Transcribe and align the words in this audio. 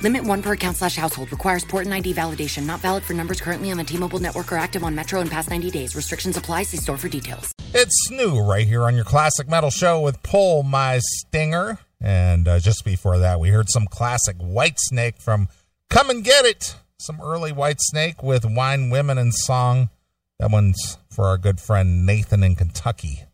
Limit 0.00 0.24
one 0.24 0.42
per 0.42 0.52
account 0.52 0.76
slash 0.76 0.96
household. 0.96 1.32
Requires 1.32 1.64
port 1.64 1.84
and 1.84 1.92
ID 1.92 2.14
validation. 2.14 2.66
Not 2.66 2.80
valid 2.80 3.02
for 3.02 3.14
numbers 3.14 3.40
currently 3.40 3.70
on 3.72 3.78
the 3.78 3.84
T-Mobile 3.84 4.20
network 4.20 4.52
or 4.52 4.56
active 4.56 4.84
on 4.84 4.94
Metro 4.94 5.20
in 5.20 5.28
past 5.28 5.50
90 5.50 5.70
days. 5.70 5.96
Restrictions 5.96 6.36
apply. 6.36 6.62
See 6.62 6.76
store 6.76 6.96
for 6.96 7.08
details. 7.08 7.52
It's 7.74 8.10
new 8.10 8.38
right 8.38 8.66
here 8.66 8.84
on 8.84 8.94
your 8.94 9.04
classic 9.04 9.48
metal 9.48 9.70
show 9.70 10.00
with 10.00 10.22
Pull 10.22 10.62
My 10.62 11.00
Stinger. 11.02 11.78
And 12.00 12.46
uh, 12.46 12.60
just 12.60 12.84
before 12.84 13.18
that, 13.18 13.40
we 13.40 13.48
heard 13.48 13.68
some 13.70 13.86
classic 13.86 14.38
Whitesnake 14.38 15.20
from 15.20 15.48
Come 15.90 16.10
and 16.10 16.22
Get 16.22 16.44
It. 16.44 16.76
Some 17.00 17.20
early 17.20 17.52
Whitesnake 17.52 18.22
with 18.22 18.44
Wine, 18.44 18.90
Women, 18.90 19.18
and 19.18 19.34
Song. 19.34 19.90
That 20.38 20.52
one's 20.52 20.98
for 21.10 21.26
our 21.26 21.38
good 21.38 21.60
friend 21.60 22.06
Nathan 22.06 22.44
in 22.44 22.54
Kentucky. 22.54 23.24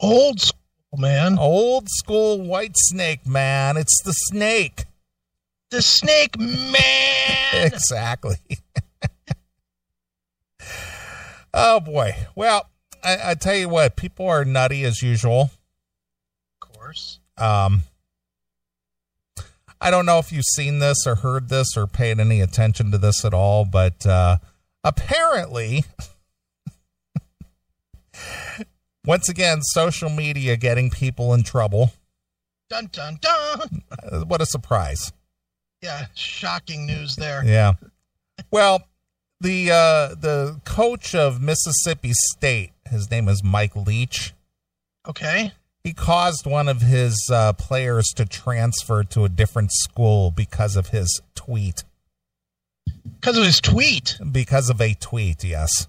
Old 0.00 0.40
school, 0.40 0.58
man. 0.98 1.38
Old 1.38 1.88
school 1.88 2.38
Whitesnake, 2.38 3.24
man. 3.26 3.76
It's 3.76 4.02
the 4.04 4.12
snake. 4.12 4.86
The 5.72 5.80
Snake 5.80 6.38
Man. 6.38 6.74
Exactly. 7.54 8.36
oh, 11.54 11.80
boy. 11.80 12.14
Well, 12.34 12.68
I, 13.02 13.30
I 13.30 13.34
tell 13.34 13.54
you 13.54 13.68
what, 13.68 13.96
people 13.96 14.26
are 14.26 14.44
nutty 14.44 14.84
as 14.84 15.02
usual. 15.02 15.50
Of 16.60 16.72
course. 16.72 17.20
Um, 17.38 17.84
I 19.80 19.90
don't 19.90 20.04
know 20.06 20.18
if 20.18 20.30
you've 20.30 20.44
seen 20.44 20.78
this 20.78 21.06
or 21.06 21.16
heard 21.16 21.48
this 21.48 21.76
or 21.76 21.86
paid 21.86 22.20
any 22.20 22.40
attention 22.42 22.90
to 22.90 22.98
this 22.98 23.24
at 23.24 23.32
all, 23.32 23.64
but 23.64 24.04
uh, 24.06 24.38
apparently, 24.84 25.84
once 29.06 29.28
again, 29.28 29.60
social 29.62 30.10
media 30.10 30.56
getting 30.56 30.90
people 30.90 31.32
in 31.32 31.42
trouble. 31.42 31.92
Dun 32.68 32.88
dun 32.92 33.18
dun. 33.20 33.82
Uh, 33.90 34.20
what 34.20 34.42
a 34.42 34.46
surprise! 34.46 35.12
Yeah, 35.82 36.06
shocking 36.14 36.86
news 36.86 37.16
there. 37.16 37.42
Yeah. 37.44 37.74
Well, 38.50 38.82
the 39.40 39.70
uh, 39.70 40.14
the 40.14 40.60
coach 40.64 41.14
of 41.14 41.42
Mississippi 41.42 42.12
State, 42.12 42.70
his 42.88 43.10
name 43.10 43.28
is 43.28 43.42
Mike 43.42 43.74
Leach. 43.74 44.32
Okay. 45.08 45.52
He 45.82 45.92
caused 45.92 46.46
one 46.46 46.68
of 46.68 46.80
his 46.80 47.28
uh, 47.32 47.54
players 47.54 48.12
to 48.16 48.24
transfer 48.24 49.02
to 49.02 49.24
a 49.24 49.28
different 49.28 49.72
school 49.72 50.30
because 50.30 50.76
of 50.76 50.88
his 50.88 51.20
tweet. 51.34 51.82
Because 53.20 53.36
of 53.36 53.44
his 53.44 53.60
tweet. 53.60 54.16
Because 54.30 54.70
of 54.70 54.80
a 54.80 54.94
tweet, 54.94 55.42
yes. 55.42 55.88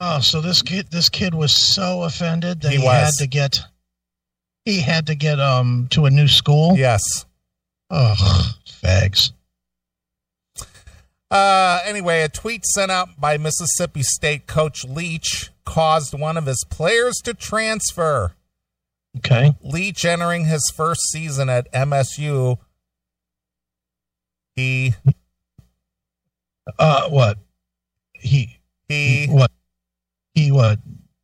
Oh, 0.00 0.20
so 0.20 0.40
this 0.40 0.62
kid 0.62 0.88
this 0.90 1.08
kid 1.08 1.34
was 1.34 1.52
so 1.52 2.04
offended 2.04 2.60
that 2.60 2.70
He 2.70 2.78
he, 2.78 2.86
had 2.86 3.10
to 3.18 3.26
get 3.26 3.60
he 4.64 4.80
had 4.80 5.08
to 5.08 5.16
get 5.16 5.40
um 5.40 5.88
to 5.90 6.06
a 6.06 6.10
new 6.10 6.28
school. 6.28 6.76
Yes. 6.76 7.02
Ugh, 7.90 8.54
Uh, 11.30 11.80
anyway, 11.84 12.22
a 12.22 12.28
tweet 12.28 12.64
sent 12.64 12.90
out 12.90 13.20
by 13.20 13.36
Mississippi 13.36 14.02
State 14.02 14.46
coach 14.46 14.84
Leach 14.84 15.50
caused 15.64 16.18
one 16.18 16.36
of 16.36 16.46
his 16.46 16.64
players 16.70 17.16
to 17.24 17.34
transfer. 17.34 18.32
Okay. 19.16 19.54
Leach 19.62 20.04
entering 20.04 20.44
his 20.44 20.70
first 20.76 21.00
season 21.10 21.48
at 21.48 21.72
MSU. 21.72 22.58
He 24.56 24.94
Uh 26.78 27.08
what? 27.08 27.38
He 28.12 28.58
he 28.88 29.26
what? 29.26 29.50
He 30.34 30.50
what? 30.50 30.78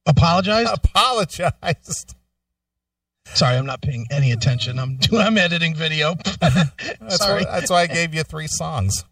Apologized? 0.06 0.72
apologized. 0.84 2.14
Sorry, 3.34 3.56
I'm 3.56 3.66
not 3.66 3.80
paying 3.82 4.06
any 4.10 4.32
attention. 4.32 4.78
I'm 4.78 4.98
I'm 5.12 5.38
editing 5.38 5.74
video. 5.74 6.14
That's 6.40 7.16
Sorry. 7.18 7.44
Why, 7.44 7.50
that's 7.60 7.70
why 7.70 7.82
I 7.82 7.86
gave 7.86 8.14
you 8.14 8.22
three 8.22 8.46
songs. 8.48 9.04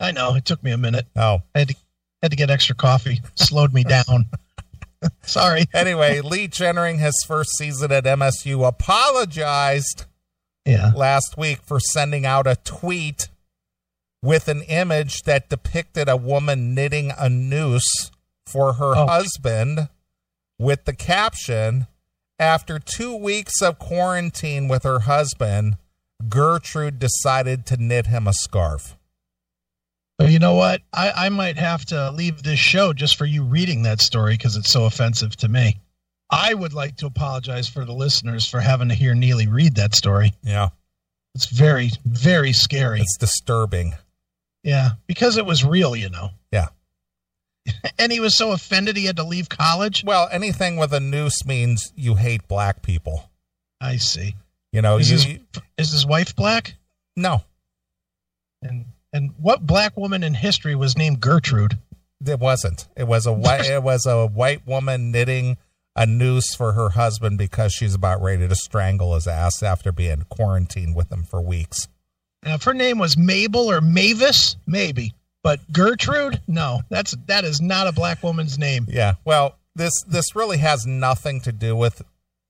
I 0.00 0.12
know. 0.12 0.34
It 0.34 0.44
took 0.44 0.62
me 0.62 0.72
a 0.72 0.76
minute. 0.78 1.06
Oh, 1.16 1.38
I 1.54 1.60
had 1.60 1.68
to 1.68 1.74
had 2.22 2.30
to 2.32 2.36
get 2.36 2.50
extra 2.50 2.74
coffee. 2.74 3.20
Slowed 3.34 3.72
me 3.72 3.82
down. 3.84 4.26
Sorry. 5.22 5.64
anyway, 5.74 6.20
Leach 6.20 6.60
entering 6.60 6.98
his 6.98 7.24
first 7.26 7.50
season 7.58 7.92
at 7.92 8.04
MSU 8.04 8.66
apologized 8.66 10.04
Yeah. 10.64 10.92
last 10.94 11.36
week 11.38 11.60
for 11.62 11.78
sending 11.80 12.24
out 12.26 12.46
a 12.46 12.56
tweet 12.56 13.28
with 14.22 14.48
an 14.48 14.62
image 14.62 15.22
that 15.22 15.48
depicted 15.48 16.08
a 16.08 16.16
woman 16.16 16.74
knitting 16.74 17.12
a 17.16 17.28
noose 17.28 18.10
for 18.46 18.74
her 18.74 18.96
Oh. 18.96 19.06
husband 19.06 19.88
with 20.58 20.84
the 20.86 20.94
caption 20.94 21.86
After 22.38 22.78
two 22.78 23.16
weeks 23.16 23.62
of 23.62 23.78
quarantine 23.78 24.68
with 24.68 24.82
her 24.82 25.00
husband, 25.00 25.76
Gertrude 26.28 26.98
decided 26.98 27.64
to 27.66 27.76
knit 27.76 28.06
him 28.06 28.26
a 28.26 28.32
scarf. 28.32 28.96
Well, 30.18 30.30
you 30.30 30.38
know 30.38 30.54
what? 30.54 30.82
I, 30.92 31.12
I 31.26 31.28
might 31.28 31.58
have 31.58 31.84
to 31.86 32.10
leave 32.10 32.42
this 32.42 32.58
show 32.58 32.92
just 32.92 33.16
for 33.16 33.26
you 33.26 33.42
reading 33.44 33.82
that 33.82 34.00
story 34.00 34.34
because 34.34 34.56
it's 34.56 34.70
so 34.70 34.84
offensive 34.86 35.36
to 35.36 35.48
me. 35.48 35.78
I 36.30 36.54
would 36.54 36.72
like 36.72 36.96
to 36.96 37.06
apologize 37.06 37.68
for 37.68 37.84
the 37.84 37.92
listeners 37.92 38.46
for 38.48 38.60
having 38.60 38.88
to 38.88 38.94
hear 38.94 39.14
Neeley 39.14 39.50
read 39.50 39.76
that 39.76 39.94
story. 39.94 40.32
Yeah, 40.42 40.70
It's 41.34 41.46
very, 41.46 41.90
very 42.04 42.52
scary. 42.52 43.00
it's 43.00 43.16
disturbing. 43.18 43.94
yeah, 44.62 44.90
because 45.06 45.36
it 45.36 45.46
was 45.46 45.64
real, 45.64 45.94
you 45.94 46.08
know. 46.10 46.30
And 47.98 48.12
he 48.12 48.20
was 48.20 48.36
so 48.36 48.52
offended 48.52 48.96
he 48.96 49.06
had 49.06 49.16
to 49.16 49.24
leave 49.24 49.48
college. 49.48 50.04
Well, 50.04 50.28
anything 50.30 50.76
with 50.76 50.92
a 50.92 51.00
noose 51.00 51.44
means 51.46 51.92
you 51.96 52.14
hate 52.14 52.46
black 52.46 52.82
people. 52.82 53.30
I 53.80 53.96
see. 53.96 54.36
You 54.72 54.82
know, 54.82 54.98
Is 54.98 55.10
you, 55.10 55.16
his, 55.16 55.62
is 55.78 55.92
his 55.92 56.06
wife 56.06 56.36
black? 56.36 56.74
no, 57.16 57.42
And 58.62 58.84
and 59.12 59.30
what 59.40 59.66
black 59.66 59.96
woman 59.96 60.22
in 60.22 60.34
history 60.34 60.74
was 60.74 60.96
named 60.98 61.20
Gertrude? 61.20 61.78
It 62.24 62.38
wasn't. 62.38 62.86
It 62.96 63.04
was 63.04 63.24
a 63.26 63.32
white. 63.32 63.64
it 63.70 63.82
was 63.82 64.04
a 64.04 64.26
white 64.26 64.66
woman 64.66 65.10
knitting 65.10 65.56
a 65.94 66.04
noose 66.04 66.54
for 66.54 66.74
her 66.74 66.90
husband 66.90 67.38
because 67.38 67.72
she's 67.72 67.94
about 67.94 68.20
ready 68.20 68.46
to 68.46 68.54
strangle 68.54 69.14
his 69.14 69.26
ass 69.26 69.62
after 69.62 69.90
being 69.90 70.24
quarantined 70.28 70.94
with 70.94 71.10
him 71.10 71.24
for 71.24 71.40
weeks. 71.40 71.88
Now, 72.44 72.54
if 72.54 72.64
her 72.64 72.74
name 72.74 72.98
was 72.98 73.16
Mabel 73.16 73.70
or 73.70 73.80
Mavis, 73.80 74.56
maybe. 74.66 75.14
But 75.46 75.60
Gertrude, 75.70 76.40
no, 76.48 76.80
that's 76.90 77.14
that 77.28 77.44
is 77.44 77.60
not 77.60 77.86
a 77.86 77.92
black 77.92 78.20
woman's 78.24 78.58
name. 78.58 78.84
Yeah. 78.88 79.14
Well, 79.24 79.56
this 79.76 79.92
this 80.02 80.34
really 80.34 80.58
has 80.58 80.86
nothing 80.86 81.40
to 81.42 81.52
do 81.52 81.76
with 81.76 82.02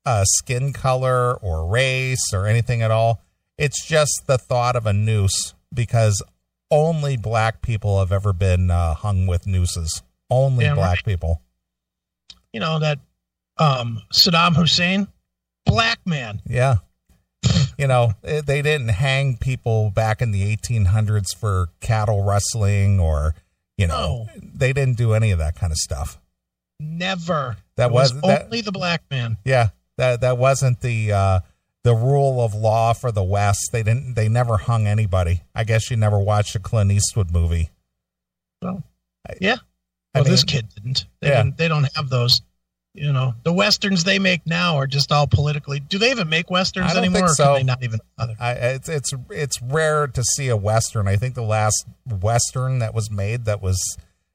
uh, 0.07 0.25
skin 0.25 0.73
color 0.73 1.35
or 1.35 1.67
race 1.67 2.33
or 2.33 2.47
anything 2.47 2.81
at 2.81 2.91
all. 2.91 3.21
It's 3.59 3.87
just 3.87 4.23
the 4.27 4.39
thought 4.39 4.77
of 4.77 4.87
a 4.87 4.95
noose 4.95 5.53
because 5.75 6.23
only 6.71 7.19
black 7.19 7.61
people 7.61 7.99
have 7.99 8.13
ever 8.13 8.33
been 8.33 8.71
uh, 8.71 8.95
hung 8.95 9.27
with 9.27 9.47
nooses. 9.47 10.03
Only 10.31 10.65
Damn 10.65 10.77
black 10.77 10.97
right. 10.97 11.05
people. 11.05 11.43
You 12.55 12.61
know 12.61 12.79
that 12.79 12.99
um, 13.59 14.01
Saddam 14.11 14.57
Hussein, 14.57 15.07
black 15.67 15.99
man. 16.07 16.41
Yeah. 16.49 16.77
You 17.79 17.87
know, 17.87 18.13
eh, 18.25 18.41
they 18.45 18.63
didn't 18.63 18.89
hang 18.89 19.37
people 19.37 19.91
back 19.91 20.23
in 20.23 20.31
the 20.33 20.57
1800s 20.57 21.37
for 21.39 21.69
cattle 21.81 22.23
rustling 22.25 22.99
or, 23.01 23.35
you 23.77 23.87
know, 23.87 24.29
they 24.43 24.73
didn't 24.73 24.97
do 24.97 25.13
any 25.13 25.31
of 25.31 25.39
that 25.39 25.57
kind 25.57 25.71
of 25.73 25.77
stuff. 25.77 26.19
Never. 26.81 27.57
That 27.77 27.91
was, 27.91 28.13
was- 28.15 28.23
that- 28.23 28.45
only 28.47 28.61
the 28.63 28.73
black 28.73 29.03
man. 29.11 29.37
Yeah. 29.45 29.69
That 29.99 30.21
that 30.21 30.37
wasn't 30.37 30.81
the 30.83 31.11
uh 31.13 31.41
the 31.83 31.95
rule 31.95 32.45
of 32.45 32.53
law 32.55 32.93
for 32.93 33.11
the 33.13 33.23
West. 33.23 33.71
They 33.73 33.83
didn't 33.83 34.13
they 34.15 34.29
never 34.29 34.59
hung 34.59 34.87
anybody. 34.87 35.43
I 35.55 35.65
guess 35.65 35.91
you 35.91 35.97
never 35.97 36.19
watched 36.19 36.55
a 36.55 36.59
Clint 36.59 36.93
Eastwood 36.93 37.31
movie. 37.31 37.71
Well, 38.61 38.83
yeah. 39.41 39.57
I 40.15 40.21
Well, 40.21 40.25
this 40.25 40.45
kid 40.45 40.69
didn't. 40.75 41.07
They, 41.21 41.29
Yeah. 41.29 41.43
didn't. 41.45 41.57
they 41.57 41.69
don't 41.69 41.89
have 41.97 42.11
those. 42.11 42.43
You 42.97 43.13
know, 43.13 43.35
the 43.45 43.53
westerns 43.53 44.05
they 44.05 44.19
make 44.19 44.47
now 44.47 44.77
are 44.77 44.87
just 44.87 45.13
all 45.13 45.27
politically. 45.27 45.81
Do 45.81 45.99
they 45.99 46.11
even 46.11 46.29
make 46.29 46.51
westerns 46.51 46.91
I 46.91 46.95
don't 46.95 47.05
anymore? 47.05 47.29
think 47.29 47.31
or 47.31 47.35
so. 47.35 47.45
can 47.45 47.55
they 47.55 47.63
not 47.65 47.83
even? 47.83 48.01
I 48.41 48.53
it's 48.53 48.89
it's 48.89 49.13
it's 49.31 49.61
rare 49.63 50.07
to 50.07 50.23
see 50.23 50.49
a 50.49 50.57
western. 50.57 51.07
I 51.07 51.17
think 51.17 51.35
the 51.35 51.43
last 51.43 51.87
western 52.23 52.79
that 52.79 52.95
was 52.95 53.11
made 53.11 53.45
that 53.45 53.61
was 53.63 53.79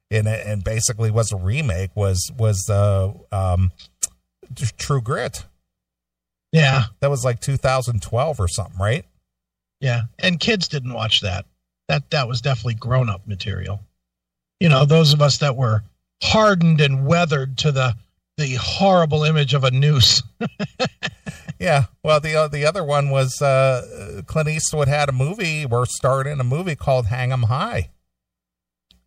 in 0.10 0.28
it 0.28 0.46
and 0.46 0.64
basically 0.64 1.10
was 1.10 1.32
a 1.32 1.38
remake 1.38 1.90
was 1.96 2.32
was 2.38 2.70
uh 2.70 3.12
um 3.32 3.72
True 4.78 5.02
Grit. 5.02 5.46
Yeah, 6.52 6.84
That 7.00 7.10
was 7.10 7.24
like 7.24 7.40
2012 7.40 8.40
or 8.40 8.48
something, 8.50 8.78
right? 8.80 9.06
yeah. 9.80 10.02
And 10.20 10.40
kids 10.40 10.68
didn't 10.68 10.94
watch 10.94 11.22
that. 11.22 11.46
That 11.88 12.10
that 12.12 12.28
was 12.28 12.42
definitely 12.42 12.74
grown 12.76 13.10
up 13.10 13.26
material. 13.26 13.82
You 14.60 14.70
know, 14.70 14.86
those 14.86 15.14
of 15.14 15.22
us 15.22 15.38
that 15.40 15.56
were 15.56 15.84
hardened 16.22 16.82
and 16.82 17.06
weathered 17.08 17.58
to 17.60 17.72
the 17.72 17.96
the 18.42 18.56
horrible 18.56 19.24
image 19.24 19.54
of 19.54 19.64
a 19.64 19.72
noose. 19.72 20.24
Yeah. 21.62 21.86
Well, 22.04 22.20
the 22.20 22.36
uh, 22.36 22.48
the 22.48 22.66
other 22.66 22.84
one 22.84 23.12
was 23.12 23.40
uh, 23.40 24.24
Clint 24.26 24.50
Eastwood 24.50 24.88
had 24.88 25.10
a 25.10 25.12
movie 25.12 25.64
or 25.64 25.86
starred 25.86 26.26
in 26.26 26.40
a 26.40 26.44
movie 26.44 26.76
called 26.76 27.06
Hang 27.06 27.32
'Em 27.32 27.44
High. 27.44 27.92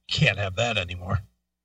Can't 0.09 0.39
have 0.39 0.55
that 0.55 0.79
anymore. 0.79 1.19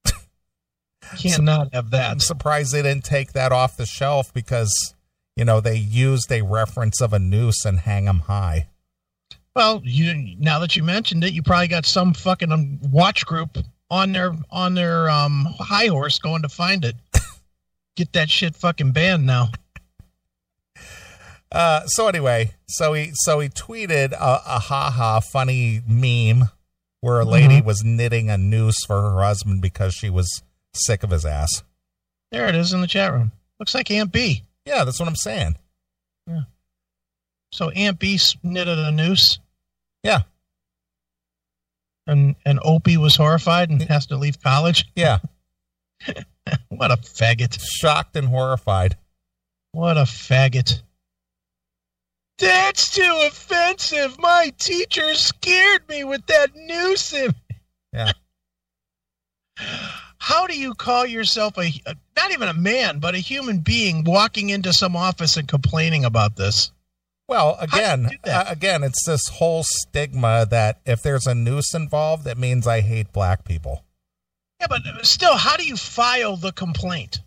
Cannot 1.15 1.75
have 1.75 1.91
that. 1.91 2.09
I'm 2.09 2.19
surprised 2.19 2.73
they 2.73 2.81
didn't 2.81 3.05
take 3.05 3.33
that 3.33 3.51
off 3.51 3.77
the 3.77 3.85
shelf 3.85 4.33
because 4.33 4.95
you 5.35 5.45
know 5.45 5.61
they 5.61 5.75
used 5.75 6.31
a 6.31 6.41
reference 6.41 7.01
of 7.01 7.13
a 7.13 7.19
noose 7.19 7.65
and 7.65 7.81
Hang 7.81 8.07
'Em 8.07 8.21
High. 8.21 8.69
Well, 9.55 9.81
you 9.83 10.37
now 10.39 10.57
that 10.57 10.75
you 10.75 10.81
mentioned 10.81 11.23
it, 11.23 11.33
you 11.33 11.43
probably 11.43 11.67
got 11.67 11.85
some 11.85 12.15
fucking 12.15 12.51
um, 12.51 12.79
watch 12.89 13.27
group 13.27 13.59
on 13.91 14.11
their 14.11 14.33
on 14.49 14.73
their 14.73 15.07
um 15.09 15.45
high 15.59 15.87
horse 15.87 16.17
going 16.17 16.41
to 16.41 16.49
find 16.49 16.83
it. 16.83 16.95
Get 17.99 18.13
that 18.13 18.29
shit 18.29 18.55
fucking 18.55 18.93
banned 18.93 19.25
now. 19.25 19.49
Uh, 21.51 21.85
so 21.87 22.07
anyway, 22.07 22.51
so 22.69 22.93
he 22.93 23.11
so 23.13 23.41
he 23.41 23.49
tweeted 23.49 24.13
a, 24.13 24.41
a 24.45 24.59
haha 24.59 25.19
funny 25.19 25.81
meme 25.85 26.47
where 27.01 27.19
a 27.19 27.25
lady 27.25 27.59
was 27.59 27.83
knitting 27.83 28.29
a 28.29 28.37
noose 28.37 28.85
for 28.87 29.01
her 29.01 29.21
husband 29.21 29.61
because 29.61 29.93
she 29.93 30.09
was 30.09 30.41
sick 30.73 31.03
of 31.03 31.09
his 31.09 31.25
ass. 31.25 31.49
There 32.31 32.47
it 32.47 32.55
is 32.55 32.71
in 32.71 32.79
the 32.79 32.87
chat 32.87 33.11
room. 33.11 33.33
Looks 33.59 33.75
like 33.75 33.91
Aunt 33.91 34.13
Bee. 34.13 34.43
Yeah, 34.63 34.85
that's 34.85 34.97
what 35.01 35.09
I'm 35.09 35.15
saying. 35.17 35.57
Yeah. 36.25 36.43
So 37.51 37.69
Aunt 37.71 37.99
Bee 37.99 38.17
knitted 38.43 38.79
a 38.79 38.91
noose, 38.91 39.39
Yeah, 40.03 40.21
and 42.07 42.37
and 42.45 42.61
Opie 42.63 42.95
was 42.95 43.17
horrified 43.17 43.69
and 43.69 43.81
has 43.81 44.05
to 44.05 44.15
leave 44.15 44.41
college. 44.41 44.85
yeah, 44.95 45.17
What 46.69 46.91
a 46.91 46.97
faggot! 46.97 47.59
shocked 47.61 48.15
and 48.15 48.27
horrified. 48.27 48.97
What 49.71 49.97
a 49.97 50.03
faggot! 50.03 50.81
That's 52.37 52.91
too 52.95 53.23
offensive. 53.27 54.17
My 54.17 54.53
teacher 54.57 55.13
scared 55.13 55.87
me 55.89 56.03
with 56.05 56.25
that 56.27 56.55
noose. 56.55 57.13
Yeah. 57.91 58.11
How 60.19 60.45
do 60.45 60.55
you 60.57 60.75
call 60.75 61.05
yourself 61.07 61.57
a 61.57 61.71
a- 61.87 61.95
not 62.15 62.31
even 62.31 62.47
a 62.47 62.53
man, 62.53 62.99
but 62.99 63.15
a 63.15 63.17
human 63.17 63.59
being 63.59 64.03
walking 64.03 64.51
into 64.51 64.73
some 64.73 64.95
office 64.95 65.37
and 65.37 65.47
complaining 65.47 66.05
about 66.05 66.35
this? 66.35 66.71
Well, 67.27 67.57
again, 67.59 68.09
uh, 68.23 68.45
again, 68.47 68.83
it's 68.83 69.05
this 69.05 69.27
whole 69.27 69.63
stigma 69.63 70.45
that 70.49 70.81
if 70.85 71.01
there's 71.01 71.25
a 71.27 71.33
noose 71.35 71.73
involved, 71.73 72.27
it 72.27 72.37
means 72.37 72.67
I 72.67 72.81
hate 72.81 73.11
black 73.11 73.43
people. 73.43 73.83
Yeah, 74.59 74.67
but 74.67 74.81
still, 75.05 75.37
how 75.37 75.55
do 75.57 75.65
you 75.65 75.77
file 75.77 76.35
the 76.35 76.51
complaint? 76.51 77.19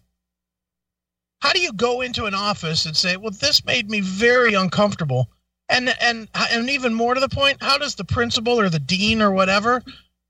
How 1.41 1.53
do 1.53 1.61
you 1.61 1.73
go 1.73 2.03
into 2.03 2.27
an 2.27 2.35
office 2.35 2.87
and 2.87 2.97
say, 2.97 3.17
"Well, 3.17 3.33
this 3.33 3.65
made 3.65 3.91
me 3.91 4.01
very 4.01 4.55
uncomfortable," 4.55 5.29
and 5.69 5.89
and 6.01 6.29
and 6.35 6.71
even 6.71 6.95
more 6.95 7.15
to 7.15 7.21
the 7.21 7.29
point, 7.29 7.63
how 7.63 7.79
does 7.79 7.95
the 7.95 8.05
principal 8.05 8.61
or 8.61 8.69
the 8.69 8.79
dean 8.79 9.23
or 9.23 9.31
whatever 9.33 9.83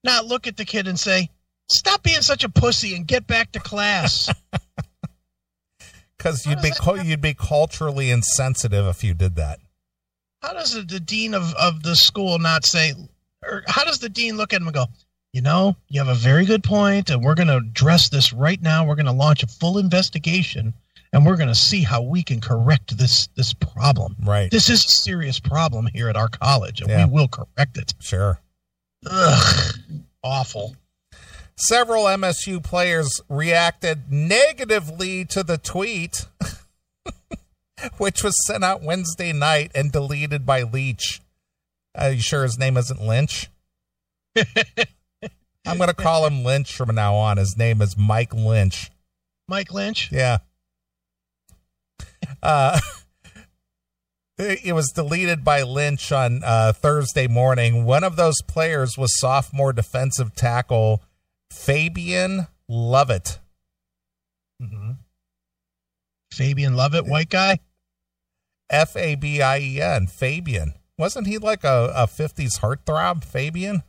not 0.04 0.26
look 0.26 0.46
at 0.46 0.56
the 0.56 0.64
kid 0.64 0.88
and 0.88 0.98
say, 0.98 1.28
"Stop 1.70 2.02
being 2.02 2.22
such 2.22 2.44
a 2.44 2.48
pussy 2.48 2.94
and 2.94 3.06
get 3.06 3.26
back 3.26 3.52
to 3.52 3.60
class"? 3.60 4.28
Because 6.16 6.46
you'd 6.46 6.62
be 6.62 6.70
you'd 7.04 7.20
be 7.20 7.34
culturally 7.34 8.08
insensitive 8.08 8.86
if 8.86 9.02
you 9.02 9.12
did 9.12 9.34
that. 9.34 9.58
how 10.40 10.52
does 10.52 10.72
the 10.72 11.00
dean 11.00 11.34
of 11.34 11.52
of 11.54 11.82
the 11.82 11.96
school 11.96 12.38
not 12.38 12.64
say, 12.64 12.94
or 13.42 13.64
how 13.66 13.82
does 13.82 13.98
the 13.98 14.08
dean 14.08 14.36
look 14.36 14.52
at 14.52 14.60
him 14.60 14.68
and 14.68 14.74
go? 14.74 14.86
You 15.32 15.40
know, 15.40 15.76
you 15.88 15.98
have 15.98 16.08
a 16.14 16.18
very 16.18 16.44
good 16.44 16.62
point, 16.62 17.08
and 17.08 17.22
we're 17.24 17.34
going 17.34 17.48
to 17.48 17.56
address 17.56 18.10
this 18.10 18.34
right 18.34 18.60
now. 18.60 18.84
We're 18.84 18.96
going 18.96 19.06
to 19.06 19.12
launch 19.12 19.42
a 19.42 19.46
full 19.46 19.78
investigation, 19.78 20.74
and 21.10 21.24
we're 21.24 21.36
going 21.36 21.48
to 21.48 21.54
see 21.54 21.82
how 21.82 22.02
we 22.02 22.22
can 22.22 22.38
correct 22.40 22.98
this 22.98 23.28
this 23.34 23.54
problem. 23.54 24.14
Right. 24.22 24.50
This 24.50 24.68
is 24.68 24.84
a 24.84 24.88
serious 24.88 25.40
problem 25.40 25.86
here 25.86 26.10
at 26.10 26.16
our 26.16 26.28
college, 26.28 26.82
and 26.82 26.90
Yeah. 26.90 27.06
we 27.06 27.12
will 27.12 27.28
correct 27.28 27.78
it. 27.78 27.94
Sure. 27.98 28.40
Ugh, 29.10 29.74
awful. 30.22 30.76
Several 31.56 32.04
MSU 32.04 32.62
players 32.62 33.20
reacted 33.30 34.12
negatively 34.12 35.24
to 35.26 35.42
the 35.42 35.56
tweet, 35.56 36.26
which 37.96 38.22
was 38.22 38.34
sent 38.46 38.64
out 38.64 38.82
Wednesday 38.82 39.32
night 39.32 39.70
and 39.74 39.90
deleted 39.90 40.44
by 40.44 40.62
Leach. 40.62 41.22
Are 41.94 42.12
you 42.12 42.20
sure 42.20 42.42
his 42.42 42.58
name 42.58 42.76
isn't 42.76 43.00
Lynch? 43.00 43.48
I'm 45.66 45.76
going 45.76 45.88
to 45.88 45.94
call 45.94 46.26
him 46.26 46.44
Lynch 46.44 46.74
from 46.74 46.94
now 46.94 47.14
on. 47.14 47.36
His 47.36 47.56
name 47.56 47.80
is 47.80 47.96
Mike 47.96 48.34
Lynch. 48.34 48.90
Mike 49.48 49.72
Lynch. 49.72 50.10
Yeah. 50.10 50.38
Uh, 52.42 52.80
it 54.38 54.74
was 54.74 54.90
deleted 54.92 55.44
by 55.44 55.62
Lynch 55.62 56.10
on 56.10 56.42
uh, 56.44 56.72
Thursday 56.72 57.26
morning. 57.28 57.84
One 57.84 58.02
of 58.04 58.16
those 58.16 58.42
players 58.42 58.98
was 58.98 59.18
sophomore 59.20 59.72
defensive 59.72 60.34
tackle 60.34 61.02
Fabien 61.50 62.48
Lovett. 62.68 63.38
hmm 64.60 64.92
Fabien 66.32 66.74
Lovett, 66.74 67.06
white 67.06 67.28
guy. 67.28 67.58
F 68.70 68.96
A 68.96 69.16
B 69.16 69.42
I 69.42 69.58
E 69.58 69.80
N. 69.82 70.06
Fabian. 70.06 70.72
Wasn't 70.96 71.26
he 71.26 71.36
like 71.36 71.62
a, 71.62 71.92
a 71.94 72.06
50s 72.06 72.60
heartthrob, 72.60 73.22
Fabian? 73.22 73.82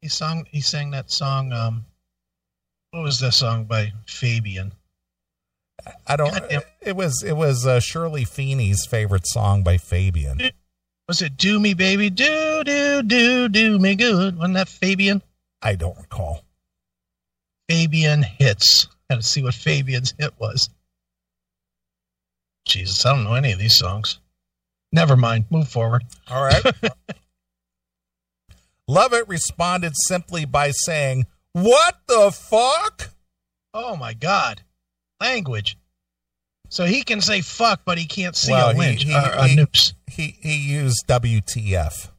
He 0.00 0.08
sung. 0.08 0.46
He 0.50 0.60
sang 0.60 0.90
that 0.92 1.10
song. 1.10 1.52
Um, 1.52 1.84
what 2.90 3.02
was 3.02 3.20
that 3.20 3.32
song 3.32 3.64
by 3.64 3.92
Fabian? 4.06 4.72
I 6.06 6.16
don't. 6.16 6.32
Goddamn. 6.32 6.62
It 6.80 6.96
was 6.96 7.22
it 7.22 7.36
was 7.36 7.66
uh, 7.66 7.80
Shirley 7.80 8.24
Feeney's 8.24 8.86
favorite 8.86 9.26
song 9.26 9.62
by 9.62 9.76
Fabian. 9.76 10.40
Was 11.08 11.22
it 11.22 11.36
"Do 11.36 11.60
Me, 11.60 11.74
Baby, 11.74 12.10
Do 12.10 12.62
Do 12.64 13.02
Do 13.02 13.48
Do 13.48 13.78
Me 13.78 13.94
Good"? 13.94 14.36
Wasn't 14.36 14.54
that 14.54 14.68
Fabian? 14.68 15.22
I 15.62 15.74
don't 15.76 15.96
recall. 15.98 16.44
Fabian 17.68 18.22
hits. 18.22 18.88
Had 19.08 19.16
to 19.16 19.22
see 19.22 19.42
what 19.42 19.54
Fabian's 19.54 20.14
hit 20.18 20.32
was. 20.38 20.68
Jesus, 22.66 23.06
I 23.06 23.12
don't 23.14 23.24
know 23.24 23.34
any 23.34 23.52
of 23.52 23.58
these 23.58 23.76
songs. 23.76 24.18
Never 24.92 25.16
mind. 25.16 25.44
Move 25.50 25.68
forward. 25.68 26.04
All 26.28 26.42
right. 26.42 26.62
Lovett 28.88 29.26
responded 29.28 29.92
simply 29.96 30.44
by 30.44 30.70
saying, 30.70 31.26
What 31.52 31.96
the 32.06 32.30
fuck? 32.30 33.10
Oh 33.74 33.96
my 33.96 34.14
God, 34.14 34.62
language. 35.20 35.76
So 36.68 36.84
he 36.84 37.02
can 37.02 37.20
say 37.20 37.40
fuck, 37.42 37.82
but 37.84 37.98
he 37.98 38.06
can't 38.06 38.34
see 38.36 38.52
Well, 38.52 38.70
a 38.70 38.72
he- 38.74 38.78
lynch 38.78 39.02
he- 39.04 39.14
or 39.14 39.18
a 39.18 39.48
he- 39.48 39.56
noose. 39.56 39.94
He 40.10 40.36
he 40.40 40.56
used 40.56 41.04
WTF. 41.08 42.10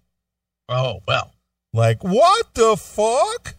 Oh 0.70 1.00
well. 1.08 1.32
Like, 1.74 2.04
what 2.04 2.54
the 2.54 2.76
fuck? 2.78 3.56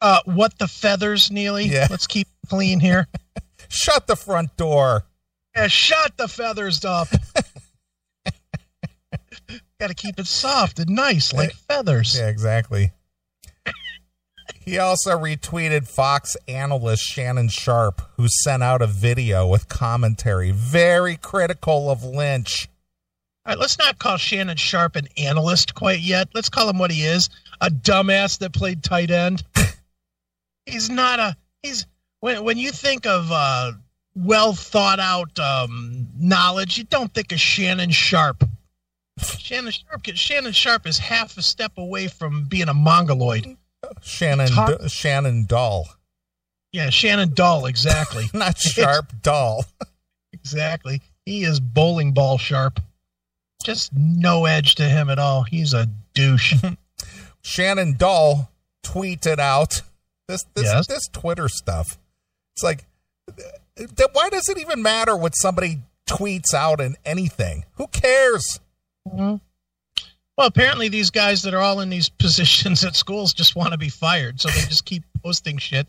Uh, 0.00 0.20
what 0.26 0.58
the 0.58 0.68
feathers, 0.68 1.30
Neeley? 1.30 1.70
Yeah. 1.70 1.86
Let's 1.90 2.06
keep 2.06 2.28
clean 2.48 2.80
here. 2.80 3.06
Shut 3.68 4.06
the 4.06 4.14
front 4.16 4.56
door. 4.56 5.04
Yeah, 5.56 5.66
shut 5.68 6.16
the 6.18 6.28
feathers 6.28 6.84
up. 6.84 7.08
Got 9.78 9.88
to 9.88 9.94
keep 9.94 10.18
it 10.18 10.26
soft 10.26 10.78
and 10.78 10.90
nice, 10.90 11.32
like 11.32 11.52
feathers. 11.52 12.16
Yeah, 12.18 12.28
exactly. 12.28 12.92
He 14.60 14.78
also 14.78 15.16
retweeted 15.18 15.86
Fox 15.86 16.36
analyst 16.48 17.02
Shannon 17.04 17.48
Sharpe, 17.48 18.02
who 18.16 18.26
sent 18.28 18.62
out 18.62 18.82
a 18.82 18.86
video 18.86 19.46
with 19.46 19.68
commentary 19.68 20.50
very 20.50 21.16
critical 21.16 21.90
of 21.90 22.02
Lynch. 22.02 22.68
All 23.44 23.52
right, 23.52 23.58
let's 23.60 23.78
not 23.78 23.98
call 23.98 24.16
Shannon 24.16 24.56
Sharpe 24.56 24.96
an 24.96 25.06
analyst 25.16 25.74
quite 25.74 26.00
yet. 26.00 26.28
Let's 26.34 26.48
call 26.48 26.68
him 26.68 26.78
what 26.78 26.90
he 26.90 27.02
is 27.02 27.28
a 27.60 27.70
dumbass 27.70 28.38
that 28.38 28.52
played 28.52 28.82
tight 28.82 29.10
end. 29.10 29.42
he's 30.66 30.90
not 30.90 31.18
a. 31.18 31.36
He's. 31.62 31.86
When, 32.20 32.44
when 32.44 32.58
you 32.58 32.72
think 32.72 33.06
of 33.06 33.30
uh, 33.30 33.72
well 34.14 34.52
thought 34.54 34.98
out 34.98 35.38
um, 35.38 36.08
knowledge, 36.18 36.78
you 36.78 36.84
don't 36.84 37.12
think 37.12 37.32
of 37.32 37.40
Shannon 37.40 37.90
Sharpe. 37.90 38.42
Shannon 39.18 39.72
Sharpe, 39.72 40.06
Shannon 40.14 40.52
Sharpe 40.52 40.86
is 40.86 40.98
half 40.98 41.36
a 41.38 41.42
step 41.42 41.72
away 41.78 42.08
from 42.08 42.44
being 42.44 42.68
a 42.68 42.74
mongoloid. 42.74 43.56
Shannon 44.02 44.48
Talk- 44.48 44.80
D- 44.80 44.88
Shannon 44.88 45.46
Doll. 45.46 45.88
Yeah, 46.72 46.90
Shannon 46.90 47.32
Doll. 47.32 47.66
exactly. 47.66 48.26
not 48.34 48.58
Sharp 48.58 49.12
Doll. 49.22 49.64
Exactly. 50.32 51.00
He 51.24 51.44
is 51.44 51.60
bowling 51.60 52.12
ball 52.12 52.38
sharp. 52.38 52.80
Just 53.64 53.90
no 53.96 54.44
edge 54.44 54.74
to 54.76 54.84
him 54.84 55.08
at 55.10 55.18
all. 55.18 55.42
He's 55.44 55.72
a 55.72 55.88
douche. 56.14 56.54
Shannon 57.42 57.94
Dull 57.96 58.50
tweeted 58.84 59.38
out 59.38 59.82
this 60.28 60.44
this 60.54 60.64
Yes. 60.66 60.86
this 60.86 61.08
Twitter 61.12 61.48
stuff. 61.48 61.98
It's 62.54 62.62
like, 62.62 62.84
why 64.12 64.28
does 64.30 64.48
it 64.48 64.58
even 64.58 64.82
matter 64.82 65.16
what 65.16 65.32
somebody 65.36 65.80
tweets 66.08 66.54
out 66.54 66.80
in 66.80 66.96
anything? 67.04 67.64
Who 67.74 67.86
cares? 67.88 68.60
Mhm. 69.06 69.40
Well, 70.36 70.46
apparently 70.46 70.88
these 70.88 71.10
guys 71.10 71.42
that 71.42 71.54
are 71.54 71.60
all 71.60 71.80
in 71.80 71.88
these 71.90 72.08
positions 72.18 72.84
at 72.84 72.96
schools 72.96 73.32
just 73.32 73.56
want 73.56 73.72
to 73.72 73.78
be 73.78 73.88
fired, 73.88 74.40
so 74.40 74.48
they 74.48 74.60
just 74.62 74.84
keep 74.84 75.04
posting 75.22 75.58
shit. 75.58 75.86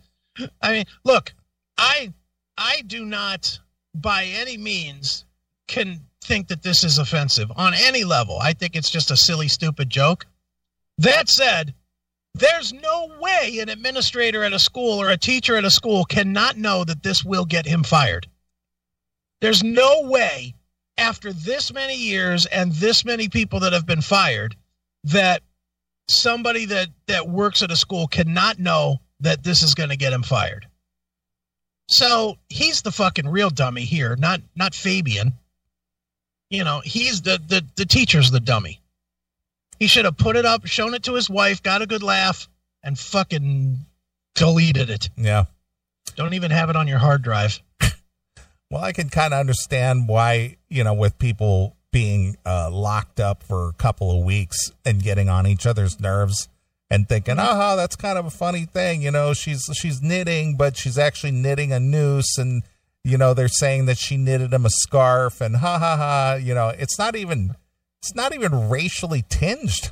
I 0.62 0.72
mean, 0.72 0.84
look, 1.04 1.34
I 1.76 2.12
I 2.56 2.82
do 2.86 3.04
not 3.04 3.58
by 3.94 4.24
any 4.24 4.56
means 4.56 5.24
can 5.66 6.00
think 6.22 6.48
that 6.48 6.62
this 6.62 6.84
is 6.84 6.98
offensive 6.98 7.50
on 7.56 7.74
any 7.74 8.04
level. 8.04 8.38
I 8.38 8.52
think 8.52 8.76
it's 8.76 8.90
just 8.90 9.10
a 9.10 9.16
silly, 9.16 9.48
stupid 9.48 9.90
joke. 9.90 10.26
That 10.98 11.28
said, 11.28 11.74
there's 12.34 12.72
no 12.72 13.10
way 13.20 13.58
an 13.60 13.68
administrator 13.68 14.44
at 14.44 14.52
a 14.52 14.58
school 14.58 15.00
or 15.00 15.10
a 15.10 15.16
teacher 15.16 15.56
at 15.56 15.64
a 15.64 15.70
school 15.70 16.04
cannot 16.04 16.56
know 16.56 16.84
that 16.84 17.02
this 17.02 17.24
will 17.24 17.44
get 17.44 17.66
him 17.66 17.82
fired. 17.82 18.26
There's 19.40 19.62
no 19.62 20.02
way 20.02 20.54
after 20.98 21.32
this 21.32 21.72
many 21.72 21.96
years 21.96 22.44
and 22.46 22.72
this 22.72 23.04
many 23.04 23.28
people 23.28 23.60
that 23.60 23.72
have 23.72 23.86
been 23.86 24.02
fired 24.02 24.56
that 25.04 25.42
somebody 26.08 26.66
that 26.66 26.88
that 27.06 27.28
works 27.28 27.62
at 27.62 27.70
a 27.70 27.76
school 27.76 28.06
cannot 28.08 28.58
know 28.58 28.98
that 29.20 29.42
this 29.42 29.62
is 29.62 29.74
going 29.74 29.90
to 29.90 29.96
get 29.96 30.12
him 30.12 30.22
fired. 30.22 30.66
So 31.88 32.36
he's 32.48 32.82
the 32.82 32.92
fucking 32.92 33.28
real 33.28 33.50
dummy 33.50 33.84
here, 33.84 34.16
not 34.16 34.42
not 34.56 34.74
Fabian. 34.74 35.32
You 36.50 36.64
know, 36.64 36.80
he's 36.84 37.22
the 37.22 37.40
the 37.46 37.64
the 37.76 37.86
teacher's 37.86 38.30
the 38.30 38.40
dummy. 38.40 38.80
He 39.78 39.86
should 39.86 40.04
have 40.04 40.16
put 40.16 40.36
it 40.36 40.44
up, 40.44 40.66
shown 40.66 40.94
it 40.94 41.04
to 41.04 41.14
his 41.14 41.30
wife, 41.30 41.62
got 41.62 41.82
a 41.82 41.86
good 41.86 42.02
laugh, 42.02 42.48
and 42.82 42.98
fucking 42.98 43.78
deleted 44.34 44.90
it. 44.90 45.08
Yeah. 45.16 45.44
Don't 46.16 46.34
even 46.34 46.50
have 46.50 46.68
it 46.68 46.76
on 46.76 46.88
your 46.88 46.98
hard 46.98 47.22
drive. 47.22 47.62
Well, 48.70 48.82
I 48.82 48.92
can 48.92 49.08
kind 49.08 49.32
of 49.32 49.40
understand 49.40 50.08
why, 50.08 50.56
you 50.68 50.84
know, 50.84 50.94
with 50.94 51.18
people 51.18 51.76
being 51.90 52.36
uh, 52.44 52.70
locked 52.70 53.18
up 53.18 53.42
for 53.42 53.68
a 53.68 53.72
couple 53.72 54.16
of 54.16 54.24
weeks 54.24 54.72
and 54.84 55.02
getting 55.02 55.28
on 55.28 55.46
each 55.46 55.66
other's 55.66 55.98
nerves 55.98 56.48
and 56.90 57.08
thinking, 57.08 57.36
"Oh, 57.38 57.76
that's 57.76 57.96
kind 57.96 58.18
of 58.18 58.26
a 58.26 58.30
funny 58.30 58.64
thing." 58.64 59.02
You 59.02 59.10
know, 59.10 59.32
she's 59.32 59.64
she's 59.74 60.02
knitting, 60.02 60.56
but 60.56 60.76
she's 60.76 60.98
actually 60.98 61.32
knitting 61.32 61.72
a 61.72 61.80
noose, 61.80 62.36
and 62.36 62.62
you 63.04 63.16
know 63.16 63.34
they're 63.34 63.48
saying 63.48 63.86
that 63.86 63.98
she 63.98 64.16
knitted 64.16 64.52
him 64.52 64.66
a 64.66 64.70
scarf, 64.70 65.40
and 65.40 65.56
ha 65.56 65.78
ha 65.78 65.96
ha. 65.96 66.34
You 66.34 66.54
know, 66.54 66.68
it's 66.68 66.98
not 66.98 67.16
even 67.16 67.54
it's 68.02 68.14
not 68.14 68.34
even 68.34 68.68
racially 68.68 69.24
tinged. 69.28 69.90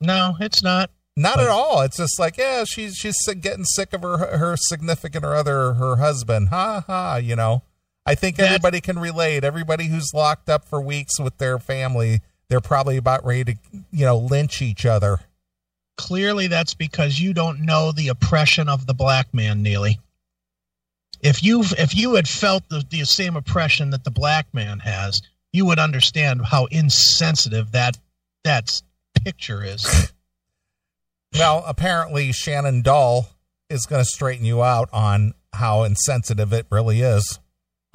No, 0.00 0.36
it's 0.40 0.62
not. 0.62 0.90
Not 1.14 1.36
but, 1.36 1.44
at 1.44 1.50
all. 1.50 1.82
It's 1.82 1.98
just 1.98 2.18
like, 2.18 2.38
yeah, 2.38 2.64
she's 2.64 2.96
she's 2.96 3.16
getting 3.40 3.64
sick 3.64 3.92
of 3.92 4.02
her 4.02 4.36
her 4.36 4.56
significant 4.56 5.24
or 5.24 5.34
other 5.34 5.74
her 5.74 5.96
husband. 5.96 6.48
Ha 6.48 6.84
ha. 6.86 7.16
You 7.16 7.36
know. 7.36 7.62
I 8.04 8.14
think 8.14 8.38
everybody 8.38 8.80
can 8.80 8.98
relate. 8.98 9.44
Everybody 9.44 9.86
who's 9.86 10.10
locked 10.12 10.48
up 10.48 10.64
for 10.64 10.80
weeks 10.80 11.20
with 11.20 11.38
their 11.38 11.58
family, 11.58 12.20
they're 12.48 12.60
probably 12.60 12.96
about 12.96 13.24
ready 13.24 13.54
to, 13.54 13.54
you 13.92 14.04
know, 14.04 14.18
lynch 14.18 14.60
each 14.60 14.84
other. 14.84 15.20
Clearly, 15.96 16.48
that's 16.48 16.74
because 16.74 17.20
you 17.20 17.32
don't 17.32 17.60
know 17.60 17.92
the 17.92 18.08
oppression 18.08 18.68
of 18.68 18.86
the 18.86 18.94
black 18.94 19.32
man, 19.32 19.64
Neeley. 19.64 19.98
If 21.20 21.44
you 21.44 21.62
if 21.78 21.94
you 21.94 22.14
had 22.14 22.26
felt 22.26 22.68
the, 22.68 22.84
the 22.88 23.04
same 23.04 23.36
oppression 23.36 23.90
that 23.90 24.02
the 24.02 24.10
black 24.10 24.52
man 24.52 24.80
has, 24.80 25.22
you 25.52 25.64
would 25.66 25.78
understand 25.78 26.46
how 26.46 26.66
insensitive 26.66 27.70
that 27.72 27.98
that 28.42 28.82
picture 29.22 29.62
is. 29.62 30.12
well, 31.34 31.62
apparently 31.68 32.32
Shannon 32.32 32.82
Dahl 32.82 33.28
is 33.70 33.86
going 33.86 34.02
to 34.02 34.04
straighten 34.04 34.44
you 34.44 34.62
out 34.64 34.88
on 34.92 35.34
how 35.52 35.84
insensitive 35.84 36.52
it 36.52 36.66
really 36.70 37.02
is. 37.02 37.38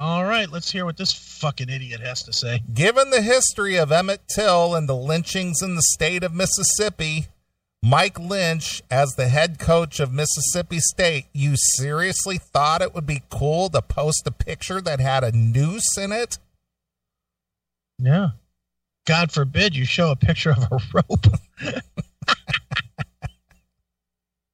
All 0.00 0.24
right, 0.24 0.48
let's 0.48 0.70
hear 0.70 0.84
what 0.84 0.96
this 0.96 1.12
fucking 1.12 1.68
idiot 1.68 2.00
has 2.00 2.22
to 2.22 2.32
say. 2.32 2.62
Given 2.72 3.10
the 3.10 3.20
history 3.20 3.76
of 3.76 3.90
Emmett 3.90 4.20
Till 4.32 4.76
and 4.76 4.88
the 4.88 4.94
lynchings 4.94 5.60
in 5.60 5.74
the 5.74 5.82
state 5.82 6.22
of 6.22 6.32
Mississippi, 6.32 7.26
Mike 7.82 8.16
Lynch, 8.16 8.80
as 8.92 9.14
the 9.16 9.26
head 9.26 9.58
coach 9.58 9.98
of 9.98 10.12
Mississippi 10.12 10.78
State, 10.78 11.26
you 11.32 11.54
seriously 11.56 12.38
thought 12.38 12.80
it 12.80 12.94
would 12.94 13.06
be 13.06 13.22
cool 13.28 13.68
to 13.70 13.82
post 13.82 14.22
a 14.26 14.30
picture 14.30 14.80
that 14.80 15.00
had 15.00 15.24
a 15.24 15.32
noose 15.32 15.98
in 15.98 16.12
it? 16.12 16.38
Yeah. 17.98 18.30
God 19.04 19.32
forbid 19.32 19.74
you 19.74 19.84
show 19.84 20.12
a 20.12 20.16
picture 20.16 20.50
of 20.50 20.58
a 20.70 20.78
rope. 20.92 21.26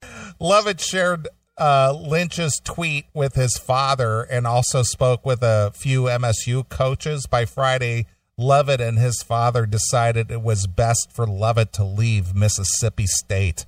Lovett 0.40 0.80
shared 0.80 1.28
uh, 1.56 1.96
Lynch's 1.96 2.60
tweet 2.64 3.06
with 3.14 3.34
his 3.34 3.56
father 3.56 4.22
and 4.22 4.46
also 4.46 4.82
spoke 4.82 5.24
with 5.24 5.42
a 5.42 5.72
few 5.74 6.04
MSU 6.04 6.68
coaches. 6.68 7.26
By 7.26 7.44
Friday, 7.44 8.06
Lovett 8.36 8.80
and 8.80 8.98
his 8.98 9.22
father 9.22 9.66
decided 9.66 10.30
it 10.30 10.42
was 10.42 10.66
best 10.66 11.12
for 11.12 11.26
Lovett 11.26 11.72
to 11.74 11.84
leave 11.84 12.34
Mississippi 12.34 13.06
State. 13.06 13.66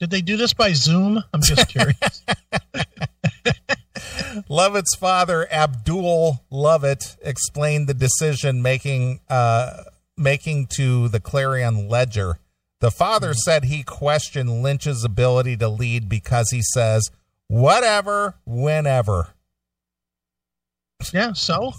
Did 0.00 0.10
they 0.10 0.22
do 0.22 0.36
this 0.36 0.52
by 0.52 0.72
Zoom? 0.72 1.22
I'm 1.32 1.42
just 1.42 1.68
curious. 1.68 2.24
Lovett's 4.48 4.96
father, 4.96 5.46
Abdul 5.52 6.44
Lovett, 6.50 7.16
explained 7.22 7.88
the 7.88 7.94
decision 7.94 8.62
making 8.62 9.20
uh, 9.28 9.84
making 10.16 10.68
to 10.76 11.08
the 11.08 11.20
Clarion 11.20 11.88
Ledger. 11.88 12.38
The 12.82 12.90
father 12.90 13.32
said 13.32 13.66
he 13.66 13.84
questioned 13.84 14.60
Lynch's 14.60 15.04
ability 15.04 15.56
to 15.58 15.68
lead 15.68 16.08
because 16.08 16.50
he 16.50 16.62
says, 16.62 17.12
whatever, 17.46 18.34
whenever. 18.44 19.28
Yeah, 21.12 21.32
so? 21.32 21.74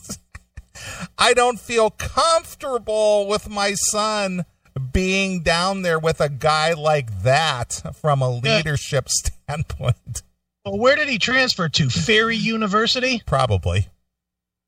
I 1.17 1.33
don't 1.33 1.59
feel 1.59 1.89
comfortable 1.89 3.27
with 3.27 3.49
my 3.49 3.73
son 3.73 4.45
being 4.93 5.41
down 5.41 5.81
there 5.81 5.99
with 5.99 6.21
a 6.21 6.29
guy 6.29 6.71
like 6.71 7.23
that 7.23 7.81
from 7.95 8.21
a 8.21 8.29
uh, 8.29 8.39
leadership 8.39 9.09
yeah. 9.09 9.33
standpoint. 9.57 10.23
Well, 10.63 10.79
where 10.79 10.95
did 10.95 11.09
he 11.09 11.19
transfer 11.19 11.67
to? 11.67 11.89
Ferry 11.89 12.37
University? 12.37 13.21
Probably. 13.25 13.89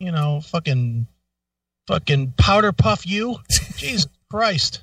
You 0.01 0.11
know, 0.11 0.41
fucking 0.41 1.07
fucking 1.87 2.33
powder 2.37 2.73
puff 2.73 3.07
you? 3.07 3.37
Jesus 3.77 4.07
Christ 4.29 4.81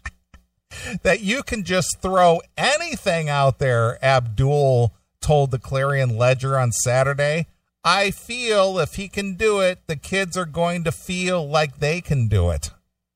that 1.03 1.21
you 1.21 1.43
can 1.43 1.65
just 1.65 2.01
throw 2.01 2.41
anything 2.57 3.29
out 3.29 3.59
there, 3.59 4.03
Abdul 4.05 4.93
told 5.21 5.51
the 5.51 5.59
Clarion 5.59 6.17
Ledger 6.17 6.59
on 6.59 6.73
Saturday. 6.73 7.47
I 7.85 8.11
feel 8.11 8.79
if 8.79 8.95
he 8.95 9.09
can 9.09 9.35
do 9.35 9.61
it, 9.61 9.81
the 9.87 9.97
kids 9.97 10.37
are 10.37 10.47
going 10.47 10.85
to 10.85 10.93
feel 10.93 11.49
like 11.49 11.79
they 11.79 12.01
can 12.01 12.29
do 12.29 12.51
it. 12.51 12.71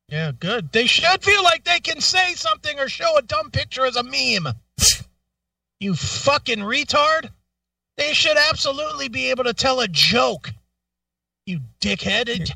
Yeah, 0.09 0.33
good. 0.39 0.73
They 0.73 0.87
should 0.87 1.23
feel 1.23 1.43
like 1.43 1.65
they 1.65 1.81
can 1.81 2.01
say 2.01 2.35
something 2.35 2.79
or 2.79 2.89
show 2.89 3.17
a 3.17 3.23
dumb 3.23 3.51
picture 3.51 3.85
as 3.85 3.97
a 3.97 4.03
meme. 4.03 4.55
you 5.81 5.95
fucking 5.95 6.61
retard. 6.61 7.31
They 7.97 8.13
should 8.13 8.37
absolutely 8.37 9.09
be 9.09 9.31
able 9.31 9.45
to 9.45 9.55
tell 9.55 9.81
a 9.81 9.89
joke. 9.89 10.53
You 11.45 11.61
dickhead. 11.81 12.53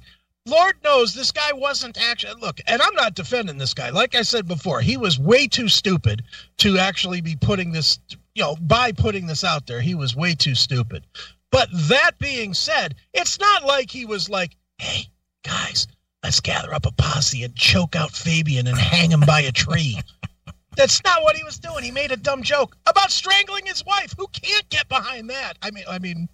Lord 0.46 0.76
knows 0.82 1.14
this 1.14 1.32
guy 1.32 1.52
wasn't 1.52 2.00
actually 2.00 2.40
look, 2.40 2.60
and 2.66 2.80
I'm 2.80 2.94
not 2.94 3.14
defending 3.14 3.58
this 3.58 3.74
guy. 3.74 3.90
Like 3.90 4.14
I 4.14 4.22
said 4.22 4.48
before, 4.48 4.80
he 4.80 4.96
was 4.96 5.18
way 5.18 5.46
too 5.46 5.68
stupid 5.68 6.22
to 6.58 6.78
actually 6.78 7.20
be 7.20 7.36
putting 7.36 7.72
this, 7.72 7.98
you 8.34 8.42
know, 8.42 8.56
by 8.56 8.92
putting 8.92 9.26
this 9.26 9.44
out 9.44 9.66
there, 9.66 9.80
he 9.80 9.94
was 9.94 10.16
way 10.16 10.34
too 10.34 10.54
stupid. 10.54 11.04
But 11.50 11.68
that 11.72 12.12
being 12.18 12.54
said, 12.54 12.94
it's 13.12 13.38
not 13.38 13.64
like 13.64 13.90
he 13.90 14.06
was 14.06 14.30
like, 14.30 14.56
"Hey, 14.78 15.08
guys, 15.44 15.86
let's 16.22 16.40
gather 16.40 16.72
up 16.72 16.86
a 16.86 16.92
posse 16.92 17.44
and 17.44 17.54
choke 17.54 17.94
out 17.94 18.12
Fabian 18.12 18.66
and 18.66 18.78
hang 18.78 19.10
him 19.10 19.20
by 19.20 19.40
a 19.40 19.52
tree." 19.52 20.00
That's 20.76 21.02
not 21.04 21.22
what 21.22 21.36
he 21.36 21.44
was 21.44 21.58
doing. 21.58 21.84
He 21.84 21.90
made 21.90 22.12
a 22.12 22.16
dumb 22.16 22.42
joke 22.42 22.76
about 22.86 23.10
strangling 23.10 23.66
his 23.66 23.84
wife. 23.84 24.14
Who 24.16 24.28
can't 24.28 24.68
get 24.70 24.88
behind 24.88 25.28
that? 25.28 25.58
I 25.60 25.70
mean, 25.72 25.84
I 25.88 25.98
mean, 25.98 26.28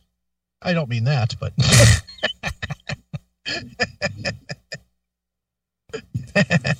I 0.63 0.75
don't 0.75 0.89
mean 0.89 1.05
that, 1.05 1.35
but 1.41 1.53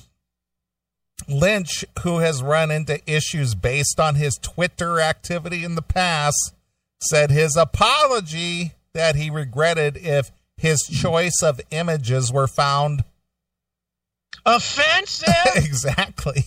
Lynch, 1.27 1.83
who 2.03 2.19
has 2.19 2.41
run 2.41 2.71
into 2.71 2.99
issues 3.11 3.55
based 3.55 3.99
on 3.99 4.15
his 4.15 4.37
Twitter 4.41 4.99
activity 4.99 5.63
in 5.63 5.75
the 5.75 5.81
past, 5.81 6.53
said 7.01 7.31
his 7.31 7.55
apology 7.55 8.73
that 8.93 9.15
he 9.15 9.29
regretted 9.29 9.97
if 9.97 10.31
his 10.55 10.81
choice 10.81 11.41
of 11.43 11.61
images 11.69 12.31
were 12.31 12.47
found 12.47 13.03
offensive. 14.45 15.33
exactly. 15.55 16.45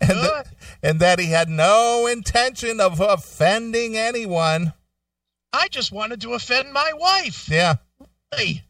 And, 0.00 0.20
th- 0.20 0.46
and, 0.82 1.00
that 1.00 1.18
he 1.18 1.26
had 1.26 1.48
no 1.48 2.06
intention 2.06 2.80
of 2.80 3.00
offending 3.00 3.96
anyone. 3.96 4.72
I 5.52 5.68
just 5.68 5.92
wanted 5.92 6.20
to 6.22 6.32
offend 6.32 6.72
my 6.72 6.92
wife. 6.94 7.48
Yeah. 7.48 7.76
Hey. 8.34 8.62